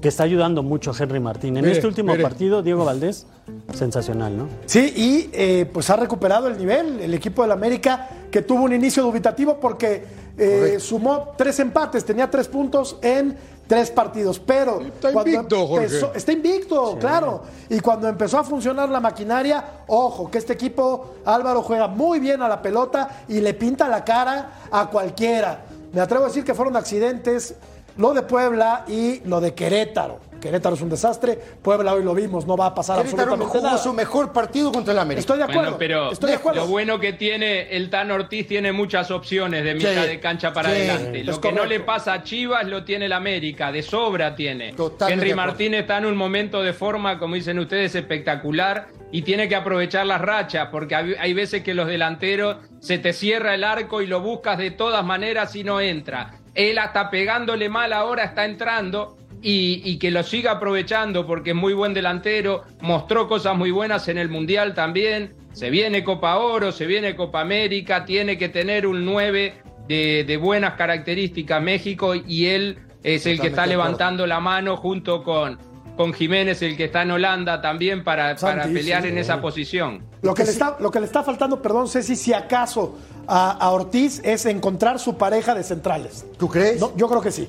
Que 0.00 0.08
está 0.08 0.22
ayudando 0.22 0.62
mucho 0.62 0.92
a 0.92 0.94
Henry 0.98 1.18
Martín. 1.18 1.56
En 1.56 1.64
Mire, 1.64 1.76
este 1.76 1.86
último 1.86 2.12
mire. 2.12 2.22
partido, 2.22 2.62
Diego 2.62 2.84
Valdés, 2.84 3.26
sensacional, 3.74 4.36
¿no? 4.36 4.48
Sí, 4.66 4.92
y 4.96 5.30
eh, 5.32 5.68
pues 5.72 5.90
ha 5.90 5.96
recuperado 5.96 6.46
el 6.46 6.56
nivel 6.56 7.00
el 7.00 7.14
equipo 7.14 7.42
del 7.42 7.50
América, 7.52 8.08
que 8.30 8.42
tuvo 8.42 8.62
un 8.64 8.72
inicio 8.72 9.02
dubitativo 9.02 9.58
porque 9.58 10.04
eh, 10.36 10.76
sumó 10.78 11.32
tres 11.36 11.58
empates, 11.58 12.04
tenía 12.04 12.30
tres 12.30 12.46
puntos 12.46 12.96
en 13.02 13.36
tres 13.66 13.90
partidos, 13.90 14.38
pero 14.38 14.80
Está 14.80 15.12
cuando 15.12 15.30
invicto, 15.30 15.66
Jorge. 15.66 15.86
empezó- 15.86 16.14
está 16.14 16.32
invicto, 16.32 16.96
claro. 16.98 17.42
Y 17.68 17.80
cuando 17.80 18.08
empezó 18.08 18.38
a 18.38 18.44
funcionar 18.44 18.88
la 18.88 19.00
maquinaria, 19.00 19.62
ojo, 19.88 20.30
que 20.30 20.38
este 20.38 20.52
equipo, 20.52 21.16
Álvaro 21.24 21.60
juega 21.62 21.88
muy 21.88 22.20
bien 22.20 22.40
a 22.40 22.48
la 22.48 22.62
pelota 22.62 23.24
y 23.28 23.40
le 23.40 23.52
pinta 23.54 23.88
la 23.88 24.04
cara 24.04 24.52
a 24.70 24.86
cualquiera. 24.88 25.64
Me 25.92 26.00
atrevo 26.00 26.24
a 26.24 26.28
decir 26.28 26.44
que 26.44 26.54
fueron 26.54 26.76
accidentes 26.76 27.54
lo 27.96 28.12
de 28.14 28.22
Puebla 28.22 28.84
y 28.86 29.20
lo 29.24 29.40
de 29.40 29.54
Querétaro. 29.54 30.27
Querétaro 30.40 30.74
es 30.76 30.82
un 30.82 30.88
desastre, 30.88 31.38
Puebla 31.62 31.94
hoy 31.94 32.04
lo 32.04 32.14
vimos, 32.14 32.46
no 32.46 32.56
va 32.56 32.66
a 32.66 32.74
pasar 32.74 32.98
Querétaro 32.98 33.32
absolutamente 33.32 33.58
jugó 33.58 33.66
nada. 33.70 33.82
su 33.82 33.92
mejor 33.92 34.32
partido 34.32 34.70
contra 34.72 34.92
el 34.92 34.98
América. 34.98 35.20
Estoy 35.20 35.38
de 35.38 35.44
acuerdo. 35.44 35.62
Bueno, 35.62 35.76
pero 35.78 36.12
estoy 36.12 36.30
de 36.30 36.36
acuerdo. 36.36 36.60
lo 36.60 36.66
bueno 36.68 37.00
que 37.00 37.12
tiene 37.12 37.76
el 37.76 37.90
Tan 37.90 38.10
Ortiz 38.10 38.46
tiene 38.46 38.72
muchas 38.72 39.10
opciones 39.10 39.64
de 39.64 39.74
mitad 39.74 39.88
Sí, 40.02 40.08
de 40.08 40.20
cancha 40.20 40.52
para 40.52 40.70
sí, 40.70 40.76
adelante. 40.76 41.24
Lo 41.24 41.40
que 41.40 41.52
no 41.52 41.64
le 41.64 41.80
pasa 41.80 42.12
a 42.12 42.22
Chivas 42.22 42.66
lo 42.66 42.84
tiene 42.84 43.06
el 43.06 43.12
América, 43.12 43.72
de 43.72 43.82
sobra 43.82 44.34
tiene. 44.34 44.72
Totalmente 44.74 45.14
Henry 45.14 45.26
de 45.28 45.32
acuerdo. 45.32 45.50
Martín 45.52 45.74
está 45.74 45.98
en 45.98 46.06
un 46.06 46.16
momento 46.16 46.62
de 46.62 46.72
forma, 46.72 47.18
como 47.18 47.34
dicen 47.34 47.58
ustedes, 47.58 47.94
espectacular 47.94 48.88
y 49.10 49.22
tiene 49.22 49.48
que 49.48 49.56
aprovechar 49.56 50.06
las 50.06 50.20
rachas, 50.20 50.68
porque 50.70 50.94
hay 50.94 51.32
veces 51.32 51.62
que 51.62 51.72
los 51.74 51.86
delanteros 51.86 52.58
se 52.80 52.98
te 52.98 53.12
cierra 53.12 53.54
el 53.54 53.64
arco 53.64 54.02
y 54.02 54.06
lo 54.06 54.20
buscas 54.20 54.58
de 54.58 54.70
todas 54.70 55.04
maneras 55.04 55.56
y 55.56 55.64
no 55.64 55.80
entra. 55.80 56.32
Él 56.54 56.78
hasta 56.78 57.08
pegándole 57.10 57.68
mal 57.68 57.92
ahora 57.92 58.24
está 58.24 58.44
entrando 58.44 59.16
y, 59.42 59.82
y 59.84 59.98
que 59.98 60.10
lo 60.10 60.22
siga 60.22 60.52
aprovechando 60.52 61.26
porque 61.26 61.50
es 61.50 61.56
muy 61.56 61.74
buen 61.74 61.94
delantero, 61.94 62.64
mostró 62.80 63.28
cosas 63.28 63.56
muy 63.56 63.70
buenas 63.70 64.08
en 64.08 64.18
el 64.18 64.28
Mundial 64.28 64.74
también, 64.74 65.34
se 65.52 65.70
viene 65.70 66.04
Copa 66.04 66.36
Oro, 66.36 66.72
se 66.72 66.86
viene 66.86 67.16
Copa 67.16 67.40
América, 67.40 68.04
tiene 68.04 68.38
que 68.38 68.48
tener 68.48 68.86
un 68.86 69.04
9 69.04 69.54
de, 69.88 70.24
de 70.24 70.36
buenas 70.36 70.74
características 70.74 71.62
México 71.62 72.14
y 72.14 72.46
él 72.46 72.78
es 73.02 73.26
el 73.26 73.40
que 73.40 73.48
está 73.48 73.66
levantando 73.66 74.26
la 74.26 74.40
mano 74.40 74.76
junto 74.76 75.22
con, 75.22 75.58
con 75.96 76.12
Jiménez, 76.12 76.62
el 76.62 76.76
que 76.76 76.84
está 76.84 77.02
en 77.02 77.10
Holanda 77.10 77.60
también 77.60 78.04
para, 78.04 78.36
para 78.36 78.64
pelear 78.64 79.06
en 79.06 79.18
esa 79.18 79.40
posición. 79.40 80.02
Lo 80.22 80.34
que, 80.34 80.44
le 80.44 80.50
está, 80.50 80.76
lo 80.78 80.90
que 80.90 81.00
le 81.00 81.06
está 81.06 81.22
faltando, 81.22 81.60
perdón, 81.62 81.88
Ceci, 81.88 82.16
si 82.16 82.32
acaso 82.32 82.98
a, 83.26 83.52
a 83.52 83.70
Ortiz 83.70 84.20
es 84.24 84.46
encontrar 84.46 84.98
su 84.98 85.16
pareja 85.16 85.54
de 85.54 85.62
centrales. 85.62 86.26
¿Tú 86.38 86.48
crees? 86.48 86.80
No, 86.80 86.96
yo 86.96 87.08
creo 87.08 87.20
que 87.20 87.30
sí. 87.30 87.48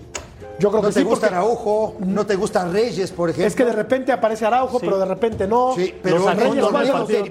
Yo 0.60 0.70
creo 0.70 0.82
¿No 0.82 0.88
que 0.90 0.94
te 0.94 1.00
sí. 1.00 1.06
gusta 1.06 1.28
porque 1.28 1.36
Araujo? 1.38 1.96
¿No 2.00 2.26
te 2.26 2.36
gusta 2.36 2.66
Reyes, 2.66 3.12
por 3.12 3.30
ejemplo? 3.30 3.48
Es 3.48 3.56
que 3.56 3.66
de 3.66 3.72
repente 3.74 4.12
aparece 4.12 4.46
Araujo, 4.46 4.80
pero 4.80 4.98
de 5.00 5.06
repente 5.06 5.48
no. 5.48 5.74
Sí, 5.76 5.94
pero, 6.04 6.18
Los 6.20 6.36
Reyes, 6.36 6.56
no, 6.56 6.70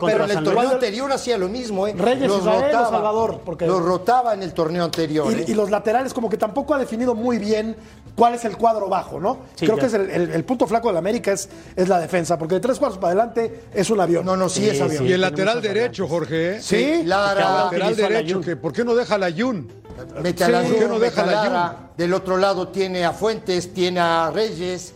pero 0.00 0.24
en 0.24 0.30
el 0.30 0.44
torneo 0.44 0.62
Luis. 0.62 0.72
anterior 0.72 1.12
hacía 1.12 1.36
lo 1.38 1.48
mismo, 1.48 1.86
¿eh? 1.86 1.94
Reyes, 1.96 2.30
Israel 2.32 2.74
o 2.76 2.90
Salvador, 2.90 3.40
porque- 3.44 3.66
Los 3.66 3.82
rotaba 3.82 4.34
en 4.34 4.42
el 4.42 4.52
torneo 4.52 4.84
anterior. 4.84 5.32
¿eh? 5.32 5.44
Y, 5.46 5.54
los 5.54 5.70
laterales 5.70 6.14
como 6.14 6.28
que 6.30 6.36
tampoco 6.36 6.74
ha 6.74 6.78
definido 6.78 7.14
muy 7.14 7.38
bien 7.38 7.76
cuál 8.14 8.34
es 8.34 8.44
el 8.44 8.56
cuadro 8.56 8.88
bajo, 8.88 9.20
¿no? 9.20 9.38
Sí, 9.54 9.66
Creo 9.66 9.76
ya. 9.76 9.80
que 9.82 9.86
es 9.86 9.94
el, 9.94 10.10
el- 10.10 10.30
el 10.32 10.44
punto 10.44 10.66
flaco 10.66 10.88
de 10.88 10.94
la 10.94 10.98
América 11.00 11.32
es, 11.32 11.48
es 11.76 11.88
la 11.88 12.00
defensa, 12.00 12.38
porque 12.38 12.54
de 12.56 12.60
tres 12.60 12.78
cuartos 12.78 12.98
para 12.98 13.12
adelante 13.12 13.64
es 13.74 13.90
un 13.90 14.00
avión. 14.00 14.24
No, 14.24 14.36
no, 14.36 14.48
sí, 14.48 14.68
es 14.68 14.80
avión. 14.80 15.06
y 15.06 15.12
el 15.12 15.20
lateral 15.20 15.60
derecho, 15.60 16.08
Jorge. 16.08 16.56
¿eh? 16.56 16.62
Sí, 16.62 17.02
Lara. 17.04 17.68
El 17.72 17.78
lateral 17.80 17.96
derecho, 17.96 18.40
que 18.40 18.56
¿por 18.56 18.72
qué 18.72 18.84
no 18.84 18.94
deja 18.94 19.18
la 19.18 19.28
Yun? 19.28 19.70
A 19.98 20.46
Sí, 20.46 20.52
la 20.52 20.62
¿por 20.62 20.72
qué 20.72 20.80
Jun, 20.80 20.88
no 20.88 20.94
mete 20.98 21.04
deja 21.06 21.22
a 21.22 21.26
la 21.26 21.32
Lara. 21.32 21.76
Del 21.96 22.14
otro 22.14 22.36
lado 22.36 22.68
tiene 22.68 23.04
a 23.04 23.12
Fuentes, 23.12 23.72
tiene 23.74 24.00
a 24.00 24.30
Reyes. 24.30 24.94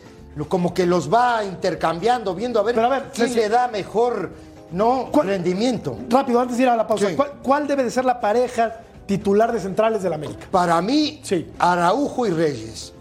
Como 0.48 0.72
que 0.72 0.86
los 0.86 1.12
va 1.12 1.44
intercambiando, 1.44 2.34
viendo 2.34 2.58
a 2.60 2.62
ver, 2.62 2.76
quién 3.14 3.28
Ceci- 3.28 3.34
le 3.34 3.48
da 3.48 3.68
mejor 3.68 4.30
no 4.70 5.10
rendimiento. 5.22 5.98
Rápido, 6.08 6.40
antes 6.40 6.56
de 6.56 6.62
ir 6.62 6.68
a 6.70 6.76
la 6.76 6.86
pausa, 6.86 7.08
Sí. 7.10 7.16
¿cuál, 7.16 7.32
cuál 7.42 7.66
debe 7.66 7.84
de 7.84 7.90
ser 7.90 8.04
la 8.06 8.18
pareja 8.18 8.76
titular 9.04 9.52
de 9.52 9.60
centrales 9.60 10.02
del 10.02 10.12
América? 10.14 10.46
Para 10.50 10.80
mí, 10.80 11.20
Araujo 11.58 12.26
y 12.26 12.30
Reyes. 12.30 12.92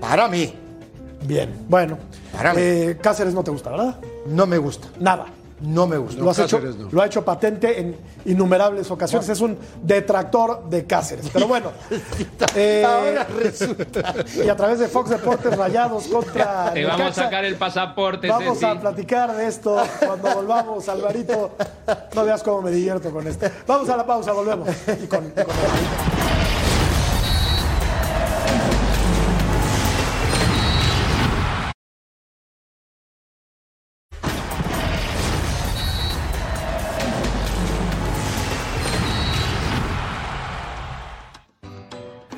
Para 0.00 0.28
mí. 0.28 0.54
Bien, 1.24 1.52
bueno. 1.68 1.98
Para 2.32 2.52
mí. 2.54 2.60
Eh, 2.62 2.98
Cáceres 3.00 3.34
no 3.34 3.42
te 3.42 3.50
gusta, 3.50 3.70
¿verdad? 3.70 3.96
No 4.26 4.46
me 4.46 4.58
gusta. 4.58 4.86
Nada. 5.00 5.26
No 5.62 5.86
me 5.86 5.96
gusta. 5.96 6.20
lo, 6.20 6.30
has 6.30 6.38
hecho, 6.40 6.60
no. 6.60 6.88
lo 6.90 7.02
ha 7.02 7.06
hecho 7.06 7.24
patente 7.24 7.78
en 7.80 7.96
innumerables 8.24 8.90
ocasiones. 8.90 9.28
Es 9.28 9.40
un 9.40 9.56
detractor 9.82 10.68
de 10.68 10.84
Cáceres. 10.86 11.30
Pero 11.32 11.46
bueno. 11.46 11.70
eh, 12.56 12.84
Ahora 12.84 13.26
resulta. 13.38 14.14
y 14.44 14.48
a 14.48 14.56
través 14.56 14.80
de 14.80 14.88
Fox 14.88 15.10
Deportes 15.10 15.56
Rayados 15.56 16.08
contra. 16.08 16.70
Te 16.74 16.84
vamos 16.84 17.10
a 17.10 17.12
sacar 17.24 17.44
el 17.44 17.54
pasaporte, 17.56 18.28
Vamos 18.28 18.58
Ceci. 18.58 18.64
a 18.66 18.80
platicar 18.80 19.36
de 19.36 19.46
esto 19.46 19.80
cuando 20.04 20.34
volvamos, 20.34 20.88
Alvarito. 20.88 21.52
No 22.14 22.24
veas 22.24 22.42
cómo 22.42 22.62
me 22.62 22.70
divierto 22.72 23.10
con 23.10 23.26
esto. 23.28 23.46
Vamos 23.66 23.88
a 23.88 23.96
la 23.96 24.04
pausa, 24.04 24.32
volvemos. 24.32 24.68
Y 25.02 25.06
con- 25.06 25.26
y 25.26 25.30
con- 25.30 26.11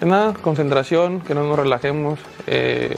nada, 0.06 0.34
concentración, 0.34 1.20
que 1.20 1.34
no 1.34 1.44
nos 1.44 1.58
relajemos. 1.58 2.18
eh, 2.46 2.96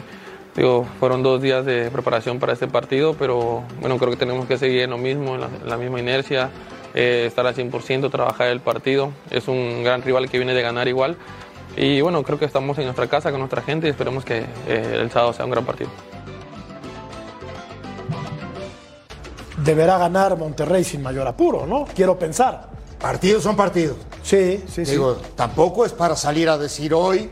fueron 0.99 1.23
dos 1.23 1.43
días 1.43 1.67
de 1.67 1.91
preparación 1.91 2.39
para 2.39 2.55
este 2.55 2.67
partido, 2.67 3.15
pero 3.19 3.63
bueno, 3.81 3.99
creo 3.99 4.11
que 4.11 4.17
tenemos 4.17 4.47
que 4.47 4.57
seguir 4.57 4.83
en 4.83 4.91
lo 4.91 4.99
mismo, 4.99 5.35
en 5.35 5.43
la, 5.43 5.47
en 5.49 5.69
la 5.69 5.77
misma 5.77 6.01
inercia, 6.01 6.49
eh, 6.95 7.25
estar 7.27 7.47
al 7.47 7.55
100%, 7.55 8.11
trabajar 8.11 8.49
el 8.49 8.61
partido. 8.61 9.13
Es 9.31 9.49
un 9.49 9.85
gran 9.85 10.01
rival 10.03 10.31
que 10.31 10.39
viene 10.39 10.55
de 10.55 10.63
ganar 10.63 10.89
igual. 10.89 11.17
Y 11.77 12.01
bueno, 12.01 12.23
creo 12.23 12.39
que 12.39 12.47
estamos 12.47 12.79
en 12.79 12.85
nuestra 12.85 13.07
casa 13.07 13.31
con 13.31 13.41
nuestra 13.41 13.61
gente 13.61 13.87
y 13.87 13.91
esperemos 13.91 14.25
que 14.25 14.47
eh, 14.67 14.99
el 14.99 15.11
sábado 15.11 15.35
sea 15.35 15.45
un 15.45 15.51
gran 15.51 15.67
partido. 15.67 15.91
Deberá 19.63 19.99
ganar 19.99 20.39
Monterrey 20.39 20.85
sin 20.85 21.03
mayor 21.03 21.27
apuro, 21.27 21.67
¿no? 21.67 21.87
Quiero 21.95 22.19
pensar. 22.19 22.76
Partidos 23.07 23.43
son 23.45 23.55
partidos. 23.57 23.97
Sí, 24.23 24.63
sí, 24.67 24.85
sí. 24.85 24.91
Digo, 24.93 25.17
tampoco 25.37 25.85
es 25.87 25.93
para 25.93 26.17
salir 26.17 26.49
a 26.49 26.59
decir 26.59 26.93
hoy 26.93 27.31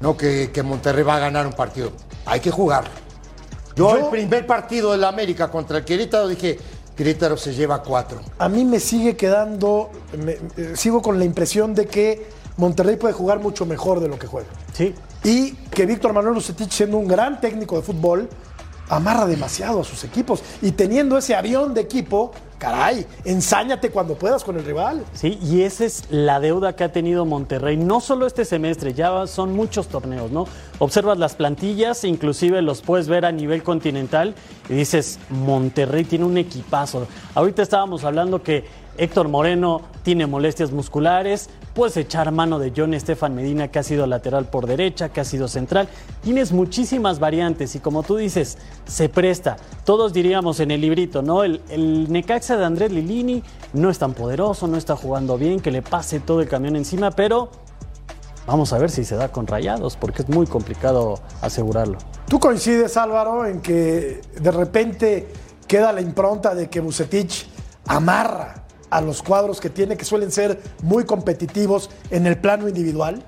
no 0.00 0.16
que, 0.16 0.50
que 0.50 0.62
Monterrey 0.62 1.04
va 1.04 1.16
a 1.16 1.18
ganar 1.18 1.46
un 1.46 1.52
partido. 1.52 1.92
Hay 2.24 2.40
que 2.40 2.50
jugar. 2.50 2.84
Yo, 3.76 3.96
el 3.96 4.06
primer 4.06 4.46
partido 4.46 4.92
de 4.92 4.98
la 4.98 5.08
América 5.08 5.50
contra 5.50 5.78
el 5.78 5.84
Querétaro 5.84 6.26
dije, 6.28 6.58
Querétaro 6.96 7.36
se 7.36 7.52
lleva 7.54 7.82
cuatro. 7.82 8.20
A 8.38 8.48
mí 8.48 8.64
me 8.64 8.80
sigue 8.80 9.16
quedando, 9.16 9.90
me- 10.18 10.38
eh, 10.56 10.72
sigo 10.74 11.02
con 11.02 11.18
la 11.18 11.24
impresión 11.26 11.74
de 11.74 11.86
que 11.86 12.26
Monterrey 12.56 12.96
puede 12.96 13.12
jugar 13.14 13.40
mucho 13.40 13.66
mejor 13.66 14.00
de 14.00 14.08
lo 14.08 14.18
que 14.18 14.26
juega. 14.26 14.48
Sí. 14.72 14.94
Y 15.22 15.52
que 15.70 15.84
Víctor 15.86 16.12
Manuel 16.14 16.34
Lucetich, 16.34 16.70
siendo 16.72 16.96
un 16.96 17.06
gran 17.06 17.40
técnico 17.40 17.76
de 17.76 17.82
fútbol, 17.82 18.28
amarra 18.88 19.26
demasiado 19.26 19.80
a 19.82 19.84
sus 19.84 20.02
equipos. 20.04 20.42
Y 20.62 20.72
teniendo 20.72 21.16
ese 21.18 21.34
avión 21.34 21.74
de 21.74 21.82
equipo, 21.82 22.32
caray, 22.60 23.06
ensáñate 23.24 23.90
cuando 23.90 24.14
puedas 24.14 24.44
con 24.44 24.56
el 24.56 24.64
rival. 24.64 25.04
Sí, 25.14 25.38
y 25.42 25.62
esa 25.62 25.86
es 25.86 26.04
la 26.10 26.38
deuda 26.38 26.76
que 26.76 26.84
ha 26.84 26.92
tenido 26.92 27.24
Monterrey, 27.24 27.76
no 27.76 28.00
solo 28.00 28.26
este 28.26 28.44
semestre, 28.44 28.92
ya 28.92 29.26
son 29.26 29.56
muchos 29.56 29.88
torneos, 29.88 30.30
¿no? 30.30 30.46
Observas 30.78 31.18
las 31.18 31.34
plantillas, 31.34 32.04
inclusive 32.04 32.60
los 32.62 32.82
puedes 32.82 33.08
ver 33.08 33.24
a 33.24 33.32
nivel 33.32 33.62
continental 33.62 34.34
y 34.68 34.74
dices, 34.74 35.18
Monterrey 35.30 36.04
tiene 36.04 36.26
un 36.26 36.36
equipazo. 36.36 37.08
Ahorita 37.34 37.62
estábamos 37.62 38.04
hablando 38.04 38.42
que 38.42 38.64
Héctor 38.98 39.28
Moreno 39.28 39.80
tiene 40.02 40.26
molestias 40.26 40.72
musculares, 40.72 41.48
puedes 41.74 41.96
echar 41.96 42.32
mano 42.32 42.58
de 42.58 42.72
John 42.76 42.92
Estefan 42.92 43.34
Medina, 43.34 43.68
que 43.68 43.78
ha 43.78 43.82
sido 43.82 44.06
lateral 44.06 44.46
por 44.46 44.66
derecha, 44.66 45.08
que 45.08 45.20
ha 45.20 45.24
sido 45.24 45.48
central. 45.48 45.88
Tienes 46.22 46.52
muchísimas 46.52 47.18
variantes 47.18 47.74
y 47.74 47.80
como 47.80 48.02
tú 48.02 48.16
dices, 48.16 48.58
se 48.86 49.08
presta. 49.08 49.56
Todos 49.84 50.12
diríamos 50.12 50.60
en 50.60 50.70
el 50.70 50.82
librito, 50.82 51.22
¿no? 51.22 51.44
El, 51.44 51.62
el 51.70 52.12
Necaxa 52.12 52.49
de 52.56 52.64
Andrés 52.64 52.92
Lilini 52.92 53.42
no 53.72 53.90
es 53.90 53.98
tan 53.98 54.14
poderoso, 54.14 54.66
no 54.66 54.76
está 54.76 54.96
jugando 54.96 55.38
bien, 55.38 55.60
que 55.60 55.70
le 55.70 55.82
pase 55.82 56.20
todo 56.20 56.40
el 56.40 56.48
camión 56.48 56.76
encima, 56.76 57.10
pero 57.10 57.50
Vamos 58.46 58.72
a 58.72 58.78
ver 58.78 58.90
si 58.90 59.04
se 59.04 59.14
da 59.14 59.28
con 59.28 59.46
rayados, 59.46 59.96
porque 59.96 60.22
es 60.22 60.28
muy 60.28 60.44
complicado 60.44 61.20
asegurarlo. 61.40 61.98
¿Tú 62.26 62.40
coincides, 62.40 62.96
Álvaro, 62.96 63.46
en 63.46 63.60
que 63.60 64.22
de 64.40 64.50
repente 64.50 65.28
queda 65.68 65.92
la 65.92 66.00
impronta 66.00 66.54
de 66.54 66.68
que 66.68 66.80
Bucetich 66.80 67.46
amarra 67.86 68.64
a 68.90 69.00
los 69.00 69.22
cuadros 69.22 69.60
que 69.60 69.70
tiene, 69.70 69.96
que 69.96 70.04
suelen 70.04 70.32
ser 70.32 70.60
muy 70.82 71.04
competitivos 71.04 71.90
en 72.10 72.26
el 72.26 72.38
plano 72.38 72.68
individual? 72.68 73.22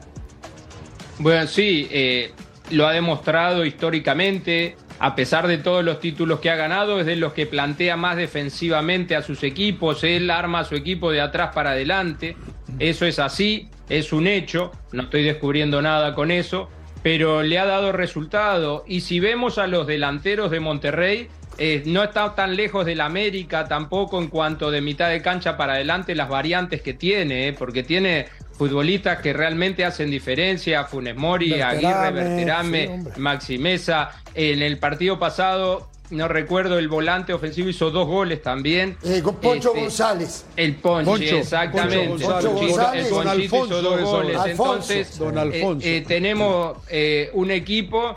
Bueno, 1.20 1.46
sí, 1.46 1.86
eh, 1.92 2.32
lo 2.70 2.86
ha 2.86 2.92
demostrado 2.92 3.64
históricamente, 3.64 4.76
a 5.02 5.16
pesar 5.16 5.48
de 5.48 5.58
todos 5.58 5.84
los 5.84 5.98
títulos 5.98 6.38
que 6.38 6.48
ha 6.48 6.54
ganado, 6.54 7.00
es 7.00 7.06
de 7.06 7.16
los 7.16 7.32
que 7.32 7.44
plantea 7.44 7.96
más 7.96 8.16
defensivamente 8.16 9.16
a 9.16 9.22
sus 9.22 9.42
equipos, 9.42 10.04
él 10.04 10.30
arma 10.30 10.60
a 10.60 10.64
su 10.64 10.76
equipo 10.76 11.10
de 11.10 11.20
atrás 11.20 11.50
para 11.52 11.70
adelante, 11.70 12.36
eso 12.78 13.04
es 13.04 13.18
así, 13.18 13.68
es 13.88 14.12
un 14.12 14.28
hecho, 14.28 14.70
no 14.92 15.02
estoy 15.02 15.24
descubriendo 15.24 15.82
nada 15.82 16.14
con 16.14 16.30
eso, 16.30 16.68
pero 17.02 17.42
le 17.42 17.58
ha 17.58 17.66
dado 17.66 17.90
resultado. 17.90 18.84
Y 18.86 19.00
si 19.00 19.18
vemos 19.18 19.58
a 19.58 19.66
los 19.66 19.88
delanteros 19.88 20.52
de 20.52 20.60
Monterrey, 20.60 21.26
eh, 21.58 21.82
no 21.86 22.02
está 22.02 22.34
tan 22.34 22.56
lejos 22.56 22.86
del 22.86 23.00
América 23.00 23.66
tampoco 23.68 24.18
en 24.20 24.28
cuanto 24.28 24.70
de 24.70 24.80
mitad 24.80 25.08
de 25.10 25.20
cancha 25.22 25.56
para 25.56 25.74
adelante 25.74 26.14
las 26.14 26.28
variantes 26.28 26.82
que 26.82 26.94
tiene, 26.94 27.48
eh, 27.48 27.52
porque 27.52 27.82
tiene 27.82 28.26
futbolistas 28.52 29.18
que 29.20 29.32
realmente 29.32 29.84
hacen 29.84 30.10
diferencia, 30.10 30.84
Funes 30.84 31.16
Mori, 31.16 31.50
Berterame, 31.50 31.86
Aguirre, 31.86 32.10
Berterame, 32.24 32.82
sí, 32.86 32.92
hombre. 32.92 33.12
Maxi 33.16 33.58
Mesa. 33.58 34.10
En 34.34 34.62
el 34.62 34.78
partido 34.78 35.18
pasado, 35.18 35.88
no 36.10 36.28
recuerdo, 36.28 36.78
el 36.78 36.88
volante 36.88 37.32
ofensivo 37.32 37.68
hizo 37.70 37.90
dos 37.90 38.06
goles 38.06 38.40
también. 38.42 38.96
Eh, 39.02 39.20
con 39.22 39.36
Poncho 39.36 39.70
Este, 39.70 39.80
González. 39.80 40.44
El 40.56 40.74
Ponchi, 40.76 41.04
Poncho, 41.06 41.36
exactamente. 41.38 42.08
Poncho 42.08 42.28
González. 42.28 42.44
El 42.44 42.50
Ponchito- 42.50 42.66
González. 42.76 43.04
el 43.04 43.10
Don 43.10 43.24
Ponchito 43.24 43.30
Alfonso 43.42 43.78
hizo 43.78 43.82
dos 43.82 43.98
es 43.98 44.04
goles. 44.06 44.36
Alfonso. 44.36 44.72
Entonces, 44.72 45.18
Don 45.18 45.38
eh, 45.38 45.40
Alfonso. 45.40 45.86
eh, 45.88 46.04
tenemos 46.06 46.76
eh, 46.90 47.30
un 47.32 47.50
equipo 47.50 48.14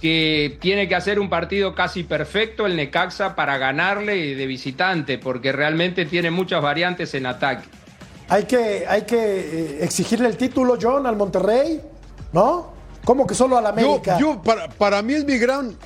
que 0.00 0.58
tiene 0.60 0.88
que 0.88 0.94
hacer 0.94 1.18
un 1.18 1.28
partido 1.28 1.74
casi 1.74 2.02
perfecto 2.04 2.66
el 2.66 2.76
Necaxa 2.76 3.34
para 3.34 3.58
ganarle 3.58 4.34
de 4.34 4.46
visitante, 4.46 5.18
porque 5.18 5.52
realmente 5.52 6.04
tiene 6.04 6.30
muchas 6.30 6.62
variantes 6.62 7.14
en 7.14 7.26
ataque. 7.26 7.68
Hay 8.28 8.44
que, 8.44 8.84
hay 8.88 9.02
que 9.02 9.16
eh, 9.16 9.78
exigirle 9.84 10.28
el 10.28 10.36
título, 10.36 10.76
John, 10.80 11.06
al 11.06 11.16
Monterrey, 11.16 11.80
¿no? 12.32 12.74
¿Cómo 13.04 13.26
que 13.26 13.34
solo 13.34 13.56
al 13.56 13.64
Yo, 13.64 13.68
América? 13.70 14.18
yo 14.18 14.42
para, 14.42 14.68
para 14.68 15.00
mí 15.02 15.14
es 15.14 15.24
mi 15.24 15.38
gran. 15.38 15.76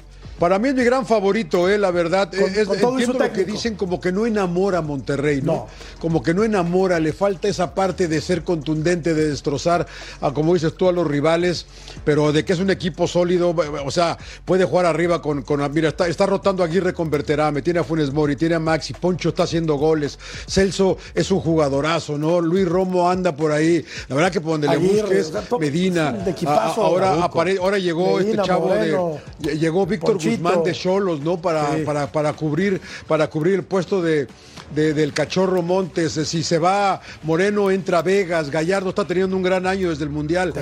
Para 0.41 0.59
mí 0.59 0.71
es 0.71 0.75
mi 0.75 0.83
gran 0.85 1.05
favorito, 1.07 1.69
eh, 1.69 1.77
la 1.79 1.91
verdad. 1.91 2.31
Con- 2.31 2.41
Es- 2.41 2.67
con 2.67 2.79
todo 2.81 2.91
entiendo 2.93 3.13
lo 3.13 3.33
que 3.33 3.45
dicen, 3.53 3.75
como 3.77 4.01
que 4.01 4.11
no 4.11 4.25
enamora 4.27 4.79
a 4.79 4.83
Monterrey, 4.83 5.43
¿no? 5.43 5.53
No. 5.53 5.67
Como 6.01 6.23
que 6.23 6.33
no 6.35 6.43
enamora, 6.43 6.99
le 6.99 7.13
falta 7.13 7.47
esa 7.47 7.75
parte 7.75 8.09
de 8.09 8.21
ser 8.23 8.43
contundente, 8.43 9.13
de 9.15 9.29
destrozar, 9.29 9.87
a, 10.23 10.33
como 10.33 10.55
dices 10.55 10.75
tú, 10.77 10.89
a 10.89 10.93
los 10.93 11.07
rivales, 11.07 11.67
pero 12.05 12.33
de 12.33 12.45
que 12.45 12.55
es 12.55 12.59
un 12.59 12.71
equipo 12.71 13.07
sólido, 13.07 13.55
o 13.85 13.91
sea, 13.91 14.17
puede 14.47 14.65
jugar 14.65 14.87
arriba 14.87 15.21
con. 15.21 15.43
con 15.43 15.61
mira, 15.75 15.91
está, 15.91 16.09
está 16.09 16.25
rotando 16.25 16.63
a 16.63 16.67
Aguirre 16.67 16.95
con 16.95 17.11
Berterame, 17.11 17.61
tiene 17.61 17.81
a 17.81 17.85
Funes 17.85 18.11
Mori, 18.11 18.35
tiene 18.35 18.55
a 18.55 18.59
Maxi, 18.61 18.95
Poncho 18.95 19.29
está 19.29 19.43
haciendo 19.43 19.75
goles, 19.75 20.19
Celso 20.49 20.97
es 21.15 21.31
un 21.31 21.41
jugadorazo, 21.41 22.17
¿no? 22.17 22.41
Luis 22.41 22.67
Romo 22.67 23.11
anda 23.11 23.37
por 23.37 23.53
ahí. 23.53 23.85
La 24.09 24.17
verdad 24.17 24.33
que 24.33 24.41
por 24.41 24.53
donde 24.53 24.69
Aguirre, 24.71 24.95
le 25.09 25.23
busques, 25.23 25.33
Medina, 25.61 26.25
equipazo. 26.27 26.83
a- 26.83 26.87
ahora, 26.87 27.25
apare- 27.25 27.59
ahora 27.61 27.77
llegó 27.79 28.17
Medina, 28.17 28.31
este 28.31 28.43
chavo 28.49 28.69
Moreno, 28.69 29.19
de. 29.39 29.59
Llegó 29.59 29.85
Víctor 29.85 30.13
Ponchito. 30.15 30.30
Guzmán 30.31 30.63
de 30.65 30.73
Cholos, 30.73 31.21
¿no? 31.21 31.41
Para, 31.41 31.77
Sí. 31.77 31.83
para, 31.85 32.11
para 32.11 32.33
cubrir, 32.33 32.81
para 33.07 33.29
cubrir 33.29 33.55
el 33.55 33.63
puesto 33.65 34.01
de, 34.03 34.27
de- 34.75 34.95
del 34.95 35.13
cachorro 35.13 35.63
Montes. 35.63 36.17
Eh, 36.17 36.25
Si 36.25 36.43
se 36.43 36.59
va 36.59 37.01
Moreno, 37.23 37.71
entra 37.71 38.03
Vegas. 38.03 38.51
Gallardo 38.51 38.91
está 38.91 39.05
teniendo 39.07 39.37
un 39.37 39.43
gran 39.43 39.67
año 39.67 39.91
desde 39.91 40.05
el 40.05 40.11
Mundial. 40.11 40.53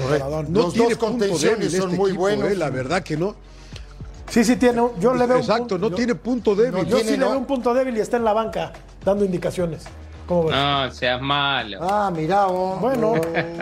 No 0.48 0.62
Los 0.62 0.72
tiene 0.74 0.90
dos 0.90 0.98
contenciones 0.98 1.58
débil 1.72 1.80
son 1.80 1.88
este 1.90 1.96
muy 1.96 2.10
equipo, 2.10 2.20
buenos. 2.22 2.50
eh, 2.50 2.54
la 2.56 2.70
verdad 2.70 3.02
que 3.02 3.16
no. 3.16 3.34
Sí, 4.30 4.44
sí 4.44 4.56
tiene. 4.56 4.80
un- 4.82 5.00
Yo 5.00 5.14
le 5.14 5.26
veo 5.26 5.36
un 5.36 5.42
Exacto, 5.42 5.68
punto- 5.76 5.78
no 5.90 5.94
tiene 5.96 6.14
punto 6.14 6.54
débil. 6.54 6.72
No 6.72 6.82
Yo 6.84 6.96
tiene, 6.96 7.10
sí 7.12 7.16
le 7.16 7.24
veo 7.26 7.38
un 7.38 7.46
punto 7.46 7.72
débil 7.72 7.96
y 7.96 8.00
está 8.00 8.16
en 8.18 8.24
la 8.24 8.32
banca 8.34 8.72
dando 9.04 9.24
indicaciones. 9.24 9.84
¿Cómo 10.28 10.44
ves? 10.44 10.54
No, 10.56 10.90
seas 10.92 11.20
malo. 11.22 11.78
Ah, 11.80 12.10
mira, 12.14 12.46
oh, 12.48 12.76
Bueno. 12.76 13.14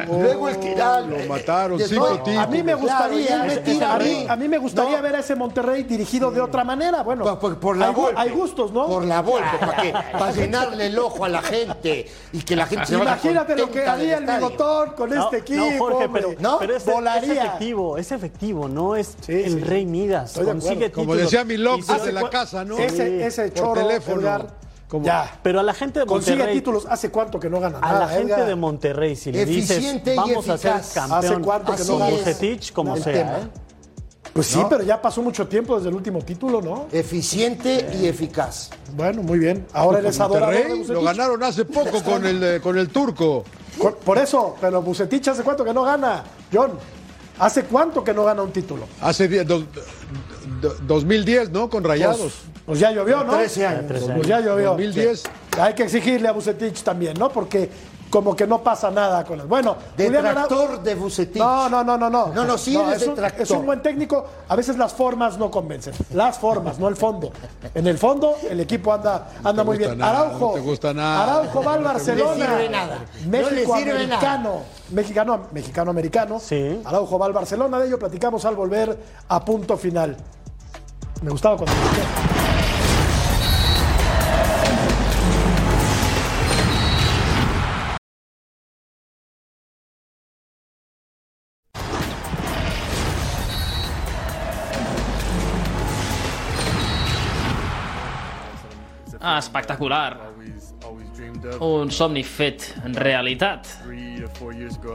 oh, 0.08 0.18
luego 0.20 0.48
el 0.48 0.76
da. 0.76 1.00
Lo 1.00 1.16
mataron, 1.26 1.78
cinco 1.78 2.20
No, 2.26 2.40
a 2.40 2.46
mí 2.48 2.62
me 2.62 2.74
gustaría, 2.74 3.42
a, 3.42 3.98
mí, 3.98 4.04
mí. 4.04 4.26
a 4.28 4.36
mí 4.36 4.48
me 4.48 4.58
gustaría 4.58 4.96
No. 4.96 5.02
ver 5.04 5.14
a 5.16 5.18
ese 5.20 5.36
Monterrey 5.36 5.84
dirigido 5.84 6.30
de 6.32 6.40
otra 6.40 6.64
manera. 6.64 7.02
Bueno, 7.02 7.22
Por, 7.24 7.38
por- 7.38 7.60
por 7.60 7.76
la 7.76 7.88
hay, 7.88 7.94
Volpe. 7.94 8.20
hay 8.20 8.30
gustos, 8.30 8.72
¿no? 8.72 8.86
Por 8.86 9.04
la 9.04 9.22
Volpe, 9.22 9.56
para, 9.60 9.76
que, 9.80 9.92
para 9.92 10.32
llenarle 10.32 10.86
el 10.86 10.98
ojo 10.98 11.24
a 11.24 11.28
la 11.28 11.40
gente 11.42 12.10
y 12.32 12.40
que 12.42 12.56
la 12.56 12.66
gente 12.66 12.86
se 12.86 12.96
vaya 12.96 13.12
Imagínate 13.12 13.56
lo 13.56 13.70
que 13.70 13.86
haría 13.86 14.18
el 14.18 14.26
bigotón 14.26 14.90
con 14.96 15.10
No, 15.10 15.24
este 15.24 15.38
equipo. 15.38 15.64
no, 15.64 15.78
Jorge, 15.78 16.08
pero, 16.12 16.34
¿no? 16.40 16.58
pero 16.58 16.76
es, 16.76 16.84
Volaría. 16.84 17.32
es 17.32 17.38
efectivo, 17.38 17.96
es 17.96 18.12
efectivo, 18.12 18.68
no 18.68 18.96
es 18.96 19.16
Sí, 19.20 19.32
el 19.32 19.52
sí. 19.52 19.60
Rey 19.60 19.86
Midas. 19.86 20.32
Consigue. 20.36 20.90
Como 20.90 21.14
decía 21.14 21.44
mi 21.44 21.54
hace 21.88 22.10
la 22.12 22.28
casa, 22.28 22.64
¿no? 22.64 22.76
Ese, 22.76 23.24
ese 23.24 23.50
Por 23.50 23.54
choro, 23.54 23.86
teléfono. 23.86 24.65
Como- 24.88 25.04
ya. 25.04 25.38
Pero 25.42 25.60
a 25.60 25.62
la 25.62 25.74
gente 25.74 25.98
de 26.00 26.06
Consigue 26.06 26.36
Monterrey, 26.36 26.54
títulos. 26.58 26.86
¿Hace 26.88 27.10
cuánto 27.10 27.40
que 27.40 27.50
no 27.50 27.58
gana 27.60 27.78
a 27.78 27.80
nada, 27.80 28.00
la 28.00 28.08
gente 28.08 28.32
Edgar? 28.32 28.46
de 28.46 28.54
Monterrey, 28.54 29.16
si 29.16 29.32
le 29.32 29.44
dices, 29.44 29.70
Eficiente 29.78 30.14
y 30.14 30.16
vamos 30.16 30.48
a 30.48 30.56
ser 30.58 30.70
eficaz. 30.76 30.92
campeón, 30.94 31.24
¿Hace 31.24 31.40
cuánto 31.42 31.74
que 31.76 31.84
no 31.84 31.98
gana? 31.98 32.10
Bucetich, 32.16 32.72
como 32.72 32.94
El 32.96 33.02
sea, 33.02 33.12
tema. 33.12 33.38
¿eh? 33.38 33.48
Pues 34.32 34.48
sí, 34.48 34.60
pero 34.68 34.82
ya 34.84 35.00
pasó 35.00 35.22
mucho 35.22 35.48
tiempo 35.48 35.76
desde 35.76 35.88
el 35.88 35.94
último 35.94 36.20
título, 36.20 36.60
¿no? 36.60 36.86
Eficiente 36.92 37.88
y 38.00 38.06
eficaz. 38.06 38.70
Bueno, 38.94 39.22
muy 39.22 39.38
bien. 39.38 39.66
Ahora 39.72 39.98
eres 40.00 40.20
adorador 40.20 40.54
de 40.86 40.92
lo 40.92 41.02
ganaron 41.02 41.42
hace 41.42 41.64
poco 41.64 42.02
con 42.04 42.26
el, 42.26 42.42
eh, 42.42 42.60
con 42.60 42.76
el 42.76 42.88
turco. 42.90 43.44
Con- 43.78 43.94
Por 44.04 44.18
eso, 44.18 44.54
pero 44.60 44.82
Bucetich 44.82 45.28
hace 45.28 45.42
cuánto 45.42 45.64
que 45.64 45.72
no 45.72 45.82
gana. 45.84 46.22
John, 46.52 46.72
¿hace 47.38 47.64
cuánto 47.64 48.04
que 48.04 48.12
no 48.12 48.24
gana 48.24 48.42
un 48.42 48.52
título? 48.52 48.86
Hace 49.00 49.26
die- 49.26 49.42
dos- 49.44 49.64
do- 50.60 50.74
2010, 50.86 51.50
¿no? 51.50 51.70
Con 51.70 51.82
Rayados. 51.82 52.34
Pues 52.66 52.80
ya 52.80 52.90
llovió, 52.90 53.22
¿no? 53.22 53.32
13 53.34 53.66
años. 53.66 53.84
Pues 54.16 54.26
ya 54.26 54.40
llovió. 54.40 54.70
2010. 54.70 55.20
Sí. 55.20 55.28
Hay 55.60 55.74
que 55.74 55.84
exigirle 55.84 56.28
a 56.28 56.32
Bucetich 56.32 56.82
también, 56.82 57.16
¿no? 57.16 57.30
Porque 57.30 57.70
como 58.10 58.34
que 58.36 58.46
no 58.46 58.62
pasa 58.62 58.90
nada 58.90 59.24
con 59.24 59.40
él. 59.40 59.46
Bueno, 59.46 59.76
Detractor 59.96 60.82
de 60.82 60.94
Bucetich. 60.94 61.36
No, 61.36 61.68
no, 61.68 61.84
no, 61.84 61.96
no, 61.96 62.10
no. 62.10 62.28
No, 62.28 62.44
no, 62.44 62.58
sí 62.58 62.76
es, 62.76 63.06
un, 63.06 63.16
es 63.38 63.50
un 63.50 63.66
buen 63.66 63.82
técnico. 63.82 64.24
A 64.48 64.56
veces 64.56 64.76
las 64.76 64.92
formas 64.92 65.38
no 65.38 65.50
convencen. 65.50 65.94
Las 66.12 66.38
formas, 66.38 66.78
no 66.78 66.88
el 66.88 66.96
fondo. 66.96 67.30
En 67.74 67.86
el 67.86 67.98
fondo, 67.98 68.36
el 68.48 68.60
equipo 68.60 68.92
anda, 68.92 69.28
anda 69.42 69.64
muy 69.64 69.78
bien. 69.78 69.98
nada, 69.98 70.20
Araujo. 70.20 70.48
no 70.48 70.54
te 70.54 70.60
gusta 70.60 70.94
nada. 70.94 71.22
Araujo 71.22 71.62
va 71.62 71.74
al. 71.74 71.84
Barcelona. 71.84 72.30
No 72.30 72.34
le 72.34 72.46
sirve 72.46 72.68
nada. 72.68 72.98
No 73.26 73.30
le 73.30 73.50
México 73.50 73.76
sirve 73.76 73.92
americano. 73.92 74.62
Mexicano, 74.90 75.40
mexicano 75.52 75.90
americano. 75.90 76.40
Sí. 76.40 76.80
Araujo 76.84 77.18
va 77.18 77.26
al 77.26 77.32
Barcelona. 77.32 77.78
De 77.78 77.86
ello 77.86 77.98
platicamos 77.98 78.44
al 78.44 78.56
volver 78.56 78.98
a 79.28 79.44
punto 79.44 79.76
final. 79.76 80.16
Me 81.22 81.30
gustaba 81.30 81.56
cuando. 81.56 81.74
Espectacular. 99.38 100.32
Un 101.60 101.90
somni 101.90 102.22
fet 102.24 102.74
realitat. 102.94 103.66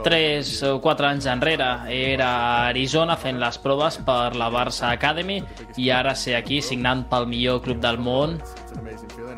Tres 0.04 0.62
o 0.68 0.76
quatre 0.80 1.06
anys 1.08 1.26
enrere 1.30 1.68
era 1.88 2.28
a 2.28 2.66
Arizona 2.68 3.16
fent 3.16 3.38
les 3.40 3.58
proves 3.58 3.96
per 4.04 4.34
la 4.36 4.50
Barça 4.52 4.90
Academy 4.92 5.40
i 5.80 5.88
ara 5.90 6.14
ser 6.14 6.36
aquí 6.36 6.60
signant 6.62 7.06
pel 7.10 7.26
millor 7.30 7.62
club 7.64 7.80
del 7.80 7.98
món 7.98 8.36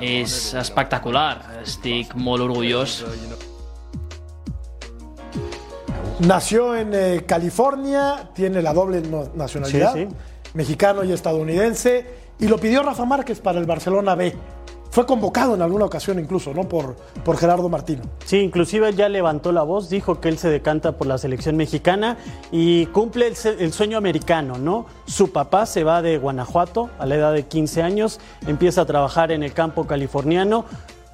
és 0.00 0.54
espectacular. 0.58 1.60
Estic 1.62 2.14
molt 2.16 2.42
orgullós. 2.48 3.04
Nació 6.20 6.76
en 6.76 6.92
eh, 6.94 7.24
California, 7.26 8.30
tiene 8.34 8.62
la 8.62 8.72
doble 8.72 9.00
no- 9.02 9.28
nacionalidad, 9.34 9.94
Sí, 9.94 10.06
sí. 10.08 10.16
mexicano 10.54 11.02
y 11.04 11.12
estadounidense, 11.12 12.06
y 12.38 12.46
lo 12.46 12.56
pidió 12.58 12.82
Rafa 12.82 13.04
Márquez 13.04 13.40
para 13.40 13.58
el 13.58 13.66
Barcelona 13.66 14.14
B. 14.14 14.34
Fue 14.94 15.06
convocado 15.06 15.56
en 15.56 15.62
alguna 15.62 15.86
ocasión 15.86 16.20
incluso, 16.20 16.54
¿no? 16.54 16.68
Por, 16.68 16.94
por 17.24 17.36
Gerardo 17.36 17.68
Martino. 17.68 18.04
Sí, 18.26 18.36
inclusive 18.38 18.92
ya 18.92 19.08
levantó 19.08 19.50
la 19.50 19.64
voz, 19.64 19.90
dijo 19.90 20.20
que 20.20 20.28
él 20.28 20.38
se 20.38 20.48
decanta 20.48 20.92
por 20.92 21.08
la 21.08 21.18
selección 21.18 21.56
mexicana 21.56 22.16
y 22.52 22.86
cumple 22.86 23.26
el 23.26 23.72
sueño 23.72 23.98
americano, 23.98 24.56
¿no? 24.56 24.86
Su 25.06 25.32
papá 25.32 25.66
se 25.66 25.82
va 25.82 26.00
de 26.00 26.16
Guanajuato 26.18 26.90
a 27.00 27.06
la 27.06 27.16
edad 27.16 27.32
de 27.32 27.42
15 27.42 27.82
años, 27.82 28.20
empieza 28.46 28.82
a 28.82 28.86
trabajar 28.86 29.32
en 29.32 29.42
el 29.42 29.52
campo 29.52 29.84
californiano. 29.88 30.64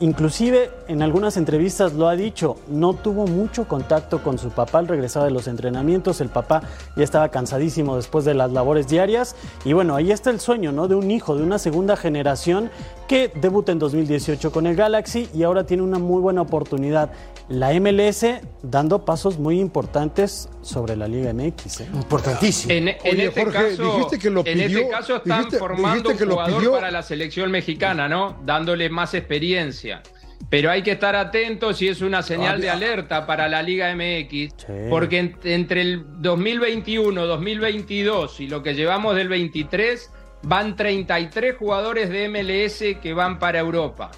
Inclusive 0.02 0.70
en 0.88 1.02
algunas 1.02 1.36
entrevistas 1.36 1.92
lo 1.92 2.08
ha 2.08 2.16
dicho, 2.16 2.56
no 2.68 2.94
tuvo 2.94 3.26
mucho 3.26 3.68
contacto 3.68 4.22
con 4.22 4.38
su 4.38 4.48
papá 4.48 4.78
al 4.78 4.88
regresar 4.88 5.24
de 5.24 5.30
los 5.30 5.46
entrenamientos, 5.46 6.22
el 6.22 6.30
papá 6.30 6.62
ya 6.96 7.04
estaba 7.04 7.28
cansadísimo 7.28 7.96
después 7.96 8.24
de 8.24 8.32
las 8.32 8.50
labores 8.50 8.88
diarias 8.88 9.36
y 9.62 9.74
bueno, 9.74 9.96
ahí 9.96 10.10
está 10.10 10.30
el 10.30 10.40
sueño, 10.40 10.72
¿no? 10.72 10.88
De 10.88 10.94
un 10.94 11.10
hijo, 11.10 11.36
de 11.36 11.42
una 11.42 11.58
segunda 11.58 11.98
generación 11.98 12.70
que 13.10 13.28
debuta 13.34 13.72
en 13.72 13.80
2018 13.80 14.52
con 14.52 14.68
el 14.68 14.76
Galaxy 14.76 15.28
y 15.34 15.42
ahora 15.42 15.66
tiene 15.66 15.82
una 15.82 15.98
muy 15.98 16.20
buena 16.22 16.42
oportunidad. 16.42 17.10
La 17.48 17.72
MLS 17.80 18.24
dando 18.62 19.04
pasos 19.04 19.36
muy 19.36 19.58
importantes 19.58 20.48
sobre 20.62 20.94
la 20.94 21.08
Liga 21.08 21.32
MX. 21.32 21.80
¿eh? 21.80 21.88
Importantísimo. 21.92 22.72
En, 22.72 22.86
en 22.86 22.96
Oye, 23.02 23.24
este 23.26 23.42
Jorge, 23.42 23.70
caso, 23.70 23.82
dijiste 23.96 24.18
que 24.20 24.30
lo 24.30 24.46
en 24.46 24.60
este 24.60 24.88
caso 24.88 25.16
están 25.16 25.40
dijiste- 25.40 25.58
formando 25.58 26.08
dijiste 26.10 26.24
un 26.24 26.30
jugador 26.30 26.60
pidió- 26.60 26.70
para 26.72 26.92
la 26.92 27.02
selección 27.02 27.50
mexicana, 27.50 28.08
¿no? 28.08 28.36
Dándole 28.46 28.88
más 28.90 29.12
experiencia. 29.14 30.04
Pero 30.48 30.70
hay 30.70 30.82
que 30.84 30.92
estar 30.92 31.16
atentos 31.16 31.82
y 31.82 31.88
es 31.88 32.02
una 32.02 32.22
señal 32.22 32.60
de 32.60 32.70
alerta 32.70 33.26
para 33.26 33.48
la 33.48 33.60
Liga 33.60 33.90
MX, 33.92 34.54
porque 34.88 35.18
en- 35.18 35.36
entre 35.42 35.80
el 35.82 36.04
2021, 36.22 37.26
2022 37.26 38.38
y 38.38 38.46
lo 38.46 38.62
que 38.62 38.74
llevamos 38.74 39.16
del 39.16 39.28
23, 39.28 40.10
van 40.42 40.76
33 40.76 41.56
jugadores 41.56 42.10
de 42.10 42.28
MLS 42.28 43.00
que 43.00 43.12
van 43.14 43.38
para 43.38 43.58
Europa. 43.58 44.10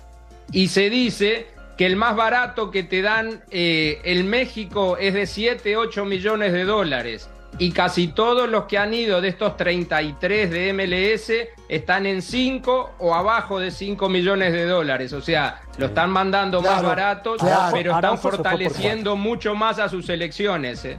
Y 0.51 0.69
se 0.69 0.91
dice 0.91 1.47
que 1.77 1.87
el 1.87 1.97
más 1.97 2.15
barato 2.15 2.71
que 2.71 2.83
te 2.83 3.03
dan 3.03 3.43
eh, 3.51 4.01
el 4.05 4.25
México 4.25 4.97
es 4.99 5.15
de 5.15 5.27
7, 5.27 5.77
8 5.77 6.05
millones 6.05 6.53
de 6.53 6.65
dólares. 6.65 7.29
Y 7.59 7.73
casi 7.73 8.09
todos 8.09 8.49
los 8.49 8.65
que 8.65 8.79
han 8.79 8.95
ido 8.95 9.21
de 9.21 9.29
estos 9.29 9.57
33 9.59 10.51
de 10.51 10.73
MLS 10.73 11.33
están 11.69 12.07
en 12.07 12.23
5 12.23 12.93
o 12.99 13.15
abajo 13.15 13.59
de 13.61 13.71
5 13.71 14.09
millones 14.09 14.53
de 14.53 14.65
dólares. 14.65 15.13
O 15.13 15.21
sea, 15.21 15.61
lo 15.77 15.87
están 15.87 16.11
mandando 16.11 16.63
más 16.63 16.83
baratos, 16.83 17.39
claro. 17.39 17.73
pero 17.75 17.95
están 17.95 18.19
fortaleciendo 18.19 19.17
mucho 19.17 19.55
más 19.55 19.79
a 19.79 19.89
sus 19.91 20.07
selecciones. 20.07 20.85
¿eh? 20.87 20.99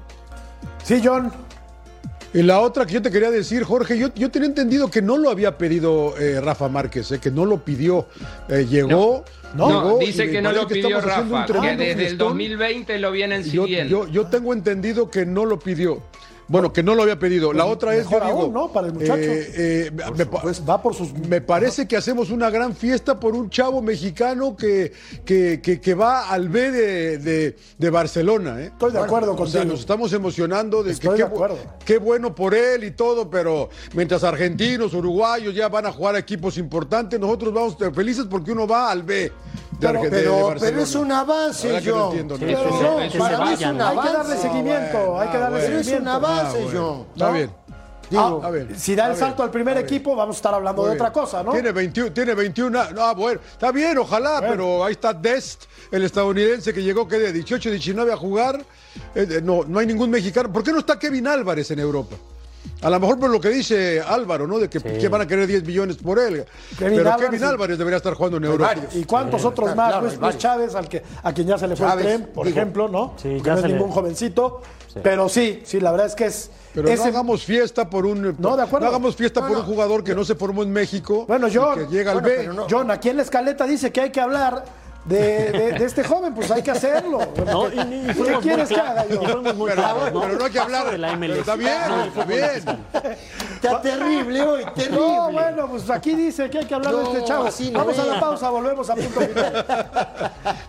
Sí, 0.83 1.01
John. 1.03 1.31
Y 2.33 2.41
la 2.41 2.59
otra 2.61 2.85
que 2.85 2.93
yo 2.93 3.01
te 3.01 3.11
quería 3.11 3.29
decir, 3.29 3.63
Jorge, 3.63 3.97
yo, 3.97 4.09
yo 4.15 4.31
tenía 4.31 4.47
entendido 4.47 4.89
que 4.89 5.01
no 5.01 5.17
lo 5.17 5.29
había 5.29 5.57
pedido 5.57 6.17
eh, 6.17 6.41
Rafa 6.41 6.67
Márquez, 6.67 7.11
eh, 7.11 7.19
que 7.19 7.29
no 7.29 7.45
lo 7.45 7.63
pidió. 7.63 8.07
Eh, 8.49 8.65
llegó. 8.67 9.23
No, 9.53 9.67
llegó 9.67 9.99
dice 9.99 10.31
que 10.31 10.41
no 10.41 10.51
lo 10.51 10.67
pidió 10.67 10.97
haciendo 10.97 11.35
un 11.35 11.47
Rafa, 11.47 11.61
que 11.61 11.75
desde 11.75 11.91
el 11.91 11.97
fiestón. 11.99 12.29
2020 12.29 12.97
lo 12.97 13.11
vienen 13.11 13.43
Yo, 13.43 13.65
siguiendo. 13.65 14.07
yo, 14.07 14.11
yo 14.11 14.25
tengo 14.25 14.51
entendido 14.51 15.11
que 15.11 15.27
no 15.27 15.45
lo 15.45 15.59
pidió. 15.59 16.01
Bueno, 16.53 16.71
que 16.71 16.83
no 16.83 16.93
lo 16.93 17.01
había 17.01 17.17
pedido. 17.17 17.51
La 17.51 17.65
otra 17.65 17.95
es, 17.95 18.03
yo 18.03 18.11
mejor 18.11 18.27
digo, 18.27 18.41
aún, 18.43 18.53
¿no? 18.53 18.71
Para 18.71 18.85
el 18.85 18.93
muchacho. 18.93 19.15
eh, 19.17 19.51
eh, 19.57 19.91
me, 20.15 20.23
Va 20.69 20.79
por 20.83 20.93
sus. 20.93 21.11
me 21.27 21.41
parece 21.41 21.87
que 21.87 21.97
hacemos 21.97 22.29
una 22.29 22.51
gran 22.51 22.75
fiesta 22.75 23.19
por 23.19 23.33
un 23.33 23.49
chavo 23.49 23.81
mexicano 23.81 24.55
que, 24.55 24.93
que, 25.25 25.59
que- 25.63 25.81
que 25.81 25.93
va 25.95 26.29
al 26.29 26.49
B 26.49 26.69
de, 26.71 27.17
de- 27.17 27.55
de 27.75 27.89
Barcelona. 27.89 28.61
¿eh? 28.61 28.65
Estoy 28.67 28.91
de 28.91 28.99
acuerdo 28.99 29.31
O 29.31 29.35
sea, 29.47 29.61
contigo. 29.61 29.65
nos 29.65 29.79
estamos 29.79 30.13
emocionando 30.13 30.83
de 30.83 30.91
Estoy 30.91 31.17
que 31.17 31.23
de 31.23 31.29
qué, 31.31 31.55
qué 31.85 31.97
bueno 31.97 32.35
por 32.35 32.53
él 32.53 32.83
y 32.83 32.91
todo, 32.91 33.31
pero 33.31 33.69
mientras 33.95 34.23
argentinos, 34.23 34.93
uruguayos 34.93 35.55
ya 35.55 35.69
van 35.69 35.87
a 35.87 35.91
jugar 35.91 36.13
a 36.13 36.19
equipos 36.19 36.59
importantes, 36.59 37.19
nosotros 37.19 37.51
vamos 37.51 37.77
felices 37.95 38.27
porque 38.29 38.51
uno 38.51 38.67
va 38.67 38.91
al 38.91 39.01
B 39.01 39.13
de, 39.15 39.31
Pero, 39.79 40.01
pero, 40.09 40.53
pero 40.59 40.81
es 40.81 40.93
un 40.95 41.11
avance, 41.11 41.67
no 41.67 42.05
entiendo, 42.05 42.37
¿no? 42.37 42.45
Pero 42.45 42.63
no, 42.69 42.95
para 43.17 43.33
es 43.35 43.39
mí 43.41 43.53
es 43.53 43.71
un 43.71 43.81
Hay 43.81 43.93
que 43.95 43.99
avance. 43.99 44.13
darle 44.13 44.37
seguimiento, 44.37 45.19
hay 45.19 45.29
que 45.29 45.37
darle 45.39 45.59
Pero 45.59 45.79
es 45.79 45.85
seguimiento. 45.87 46.01
un 46.01 46.07
avance, 46.07 46.42
Ah, 46.47 46.53
bueno. 46.53 46.79
John. 46.95 47.05
Está 47.13 47.27
¿no? 47.27 47.33
bien. 47.33 47.49
Digo, 48.09 48.41
a 48.43 48.49
ver, 48.51 48.77
si 48.77 48.95
da 48.95 49.05
el 49.05 49.11
ver, 49.11 49.19
salto 49.19 49.41
al 49.43 49.49
primer 49.49 49.75
ver. 49.75 49.85
equipo, 49.85 50.15
vamos 50.15 50.35
a 50.35 50.37
estar 50.37 50.53
hablando 50.53 50.81
Muy 50.83 50.89
de 50.91 50.95
otra 50.97 51.09
bien. 51.09 51.23
cosa, 51.23 51.41
¿no? 51.41 51.51
Tiene 51.51 51.71
21, 51.71 52.11
tiene 52.13 52.35
21, 52.35 52.79
ah, 52.99 53.13
bueno, 53.15 53.39
está 53.51 53.71
bien, 53.71 53.97
ojalá, 53.97 54.39
pero 54.41 54.83
ahí 54.83 54.91
está 54.91 55.13
Dest, 55.13 55.63
el 55.89 56.03
estadounidense 56.03 56.73
que 56.73 56.83
llegó 56.83 57.07
que 57.07 57.17
de 57.17 57.33
18, 57.33 57.71
19 57.71 58.13
a 58.13 58.17
jugar. 58.17 58.63
Eh, 59.15 59.39
no, 59.43 59.61
no 59.65 59.79
hay 59.79 59.87
ningún 59.87 60.11
mexicano. 60.11 60.51
¿Por 60.53 60.63
qué 60.63 60.71
no 60.71 60.79
está 60.79 60.99
Kevin 60.99 61.25
Álvarez 61.27 61.71
en 61.71 61.79
Europa? 61.79 62.15
A 62.81 62.89
lo 62.89 62.99
mejor 62.99 63.17
por 63.19 63.29
lo 63.29 63.39
que 63.41 63.49
dice 63.49 64.01
Álvaro, 64.01 64.45
¿no? 64.45 64.59
De 64.59 64.69
que, 64.69 64.79
que 64.79 65.07
van 65.07 65.21
a 65.21 65.25
querer 65.27 65.47
10 65.47 65.63
millones 65.65 65.97
por 65.97 66.19
él. 66.19 66.45
Kevin 66.77 66.97
pero 66.97 67.11
Álvarez, 67.13 67.29
Kevin. 67.31 67.43
Álvarez 67.45 67.77
debería 67.77 67.97
estar 67.97 68.13
jugando 68.13 68.37
en 68.37 68.43
Europa. 68.43 68.75
¿Y 68.93 69.05
cuántos 69.05 69.43
otros 69.45 69.73
más? 69.75 69.87
claro, 69.87 70.01
Luis, 70.01 70.11
Luis 70.13 70.21
varios. 70.21 70.41
Chávez, 70.41 70.75
al 70.75 70.87
que, 70.87 71.01
a 71.23 71.33
quien 71.33 71.47
ya 71.47 71.57
se 71.57 71.67
le 71.67 71.75
fue 71.75 71.87
Chávez, 71.87 72.05
el 72.05 72.17
tren, 72.21 72.33
por 72.33 72.45
digo. 72.45 72.57
ejemplo, 72.59 72.87
¿no? 72.89 73.13
Sí, 73.17 73.41
ya 73.43 73.53
no 73.53 73.59
es 73.59 73.65
le- 73.65 73.73
ningún 73.73 73.89
jovencito. 73.91 74.61
Pero 75.01 75.29
sí, 75.29 75.61
sí, 75.65 75.79
la 75.79 75.91
verdad 75.91 76.07
es 76.07 76.15
que 76.15 76.25
es. 76.25 76.51
Pero 76.73 76.87
ese- 76.89 77.03
no 77.03 77.09
hagamos 77.09 77.43
fiesta 77.43 77.89
por 77.89 78.05
un. 78.05 78.35
No, 78.37 78.55
de 78.55 78.63
acuerdo. 78.63 78.85
no 78.85 78.89
hagamos 78.89 79.15
fiesta 79.15 79.41
No, 79.41 79.47
por 79.47 79.57
no. 79.57 79.63
un 79.63 79.69
jugador 79.69 80.03
que 80.03 80.13
no 80.13 80.23
se 80.25 80.35
formó 80.35 80.61
en 80.63 80.71
México. 80.71 81.25
Bueno, 81.27 81.47
John, 81.53 81.87
que 81.87 81.87
llega 81.95 82.11
al 82.11 82.21
bueno, 82.21 82.63
B. 82.63 82.67
John, 82.69 82.91
aquí 82.91 83.09
en 83.09 83.17
la 83.17 83.23
escaleta 83.23 83.65
dice 83.65 83.91
que 83.91 84.01
hay 84.01 84.09
que 84.11 84.19
hablar 84.21 84.63
de, 85.05 85.51
de- 85.51 85.71
de 85.79 85.85
este 85.85 86.03
joven, 86.03 86.33
pues 86.33 86.49
hay 86.49 86.61
que 86.63 86.71
hacerlo. 86.71 87.19
No, 87.45 87.67
y- 87.71 87.79
y 88.09 88.13
¿Qué 88.13 88.37
quieres 88.41 88.69
que 88.69 88.75
haga 88.79 89.05
yo? 89.07 89.21
Pero, 89.21 89.65
claros, 89.75 90.03
pero 90.11 90.37
no 90.39 90.45
hay 90.45 90.51
que 90.51 90.59
hablar. 90.59 90.91
De 90.91 90.97
la 90.97 91.15
MLS. 91.17 91.39
está 91.39 91.55
bien, 91.55 91.73
No, 91.89 92.03
está 92.05 92.23
bien. 92.25 92.51
Está 93.55 93.81
terrible 93.81 94.41
hoy, 94.41 94.63
terrible. 94.75 94.97
No, 94.99 95.31
bueno, 95.31 95.67
pues 95.69 95.89
aquí 95.89 96.15
dice 96.15 96.49
que 96.49 96.59
hay 96.59 96.65
que 96.65 96.73
hablar 96.75 96.95
de 96.95 97.03
este 97.03 97.23
chavo. 97.25 97.47
Vamos 97.73 97.99
a 97.99 98.05
la 98.05 98.19
pausa, 98.19 98.49
volvemos 98.49 98.89
a 98.89 98.95
punto 98.95 99.19
final. 99.21 99.65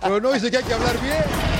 Pero 0.00 0.20
no 0.20 0.32
dice 0.32 0.50
que 0.50 0.56
hay 0.58 0.64
que 0.64 0.74
hablar 0.74 1.00
bien. 1.00 1.53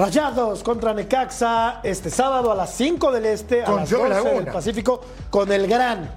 Rayados 0.00 0.62
contra 0.62 0.94
Necaxa 0.94 1.80
este 1.82 2.08
sábado 2.08 2.50
a 2.50 2.54
las 2.54 2.72
5 2.74 3.12
del 3.12 3.26
Este, 3.26 3.62
a 3.62 3.66
Con 3.66 3.76
las 3.76 3.92
John 3.92 4.08
12 4.08 4.30
del. 4.30 4.44
Pacífico, 4.46 5.02
con 5.28 5.52
el 5.52 5.66
gran 5.66 6.10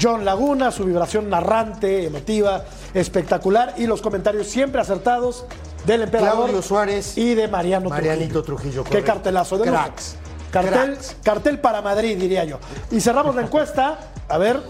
John 0.00 0.24
Laguna, 0.24 0.70
su 0.70 0.84
vibración 0.84 1.28
narrante, 1.28 2.06
emotiva, 2.06 2.64
espectacular 2.94 3.74
y 3.76 3.88
los 3.88 4.00
comentarios 4.02 4.46
siempre 4.46 4.80
acertados 4.80 5.46
del 5.84 6.02
emperador 6.02 6.44
Claudio 6.44 6.62
Suárez 6.62 7.18
y 7.18 7.34
de 7.34 7.48
Mariano 7.48 7.90
Marianito 7.90 8.44
Trujillo, 8.44 8.84
Qué 8.84 8.90
correcto. 8.90 9.12
cartelazo 9.14 9.58
de. 9.58 9.64
Cracks. 9.68 10.16
Cartel, 10.52 10.72
Cracks. 10.92 11.16
cartel 11.24 11.58
para 11.58 11.82
Madrid, 11.82 12.16
diría 12.16 12.44
yo. 12.44 12.60
Y 12.92 13.00
cerramos 13.00 13.34
la 13.34 13.42
encuesta. 13.42 13.98
A 14.28 14.38
ver. 14.38 14.60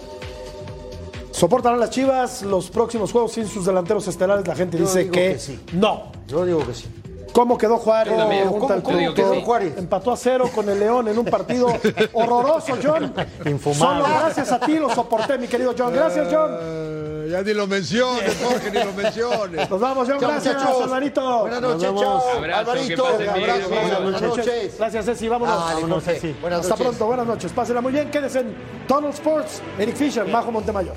¿Soportarán 1.32 1.80
las 1.80 1.90
Chivas 1.90 2.40
los 2.42 2.70
próximos 2.70 3.12
juegos 3.12 3.32
sin 3.32 3.46
sus 3.46 3.66
delanteros 3.66 4.08
estelares? 4.08 4.46
La 4.48 4.54
gente 4.54 4.78
Yo 4.78 4.84
dice 4.84 5.10
que, 5.10 5.32
que 5.34 5.38
sí. 5.38 5.60
no. 5.74 6.12
Yo 6.26 6.46
digo 6.46 6.66
que 6.66 6.72
sí. 6.72 6.86
¿Cómo 7.34 7.58
quedó 7.58 7.78
Juárez? 7.78 8.14
¿Cómo- 8.14 8.72
el 8.72 8.82
cómo 8.82 8.96
digo 8.96 9.12
que 9.12 9.22
productor. 9.22 9.34
sí. 9.34 9.42
Juárez? 9.44 9.76
Empató 9.76 10.12
a 10.12 10.16
cero 10.16 10.48
con 10.54 10.68
el 10.68 10.78
León 10.78 11.08
en 11.08 11.18
un 11.18 11.24
partido 11.24 11.66
horroroso, 12.12 12.78
John. 12.82 13.12
Infumable. 13.44 14.04
Solo 14.04 14.18
gracias 14.20 14.52
a 14.52 14.60
ti 14.60 14.78
lo 14.78 14.88
soporté, 14.94 15.36
mi 15.36 15.48
querido 15.48 15.74
John. 15.76 15.92
Gracias, 15.92 16.28
John. 16.32 16.50
Eh, 16.62 17.28
ya 17.32 17.42
ni 17.42 17.52
lo 17.52 17.66
menciones, 17.66 18.36
Jorge, 18.44 18.70
ni 18.70 18.84
lo 18.84 18.92
menciones. 18.92 19.68
Nos 19.68 19.80
vamos, 19.80 20.08
John. 20.08 20.20
Chao, 20.20 20.30
Gracias, 20.30 20.54
muchachos. 20.54 20.82
Alvarito. 20.84 21.38
Buenas 21.40 21.60
noches, 21.60 21.82
chao. 22.00 22.22
Abrazo, 22.36 22.58
Alvarito, 22.70 23.04
que 23.04 23.10
pasen 23.10 23.34
bien. 23.34 23.50
abrazo, 23.50 23.68
Buenas 23.68 24.02
buenas 24.02 24.22
noches. 24.22 24.74
Gracias, 24.78 25.04
Ceci. 25.04 25.28
Vámonos. 25.28 25.58
Dale, 25.58 25.74
Vámonos. 25.74 26.04
Ceci. 26.04 26.36
Buenas 26.40 26.60
Hasta 26.60 26.68
noches. 26.70 26.86
pronto. 26.86 27.06
Buenas 27.06 27.26
noches. 27.26 27.52
Pásenla 27.52 27.80
muy 27.80 27.92
bien. 27.92 28.10
Quédense 28.12 28.38
en 28.40 28.54
Tunnel 28.86 29.10
Sports. 29.10 29.60
Eric 29.76 29.96
Fisher, 29.96 30.24
Majo 30.28 30.52
Montemayor. 30.52 30.94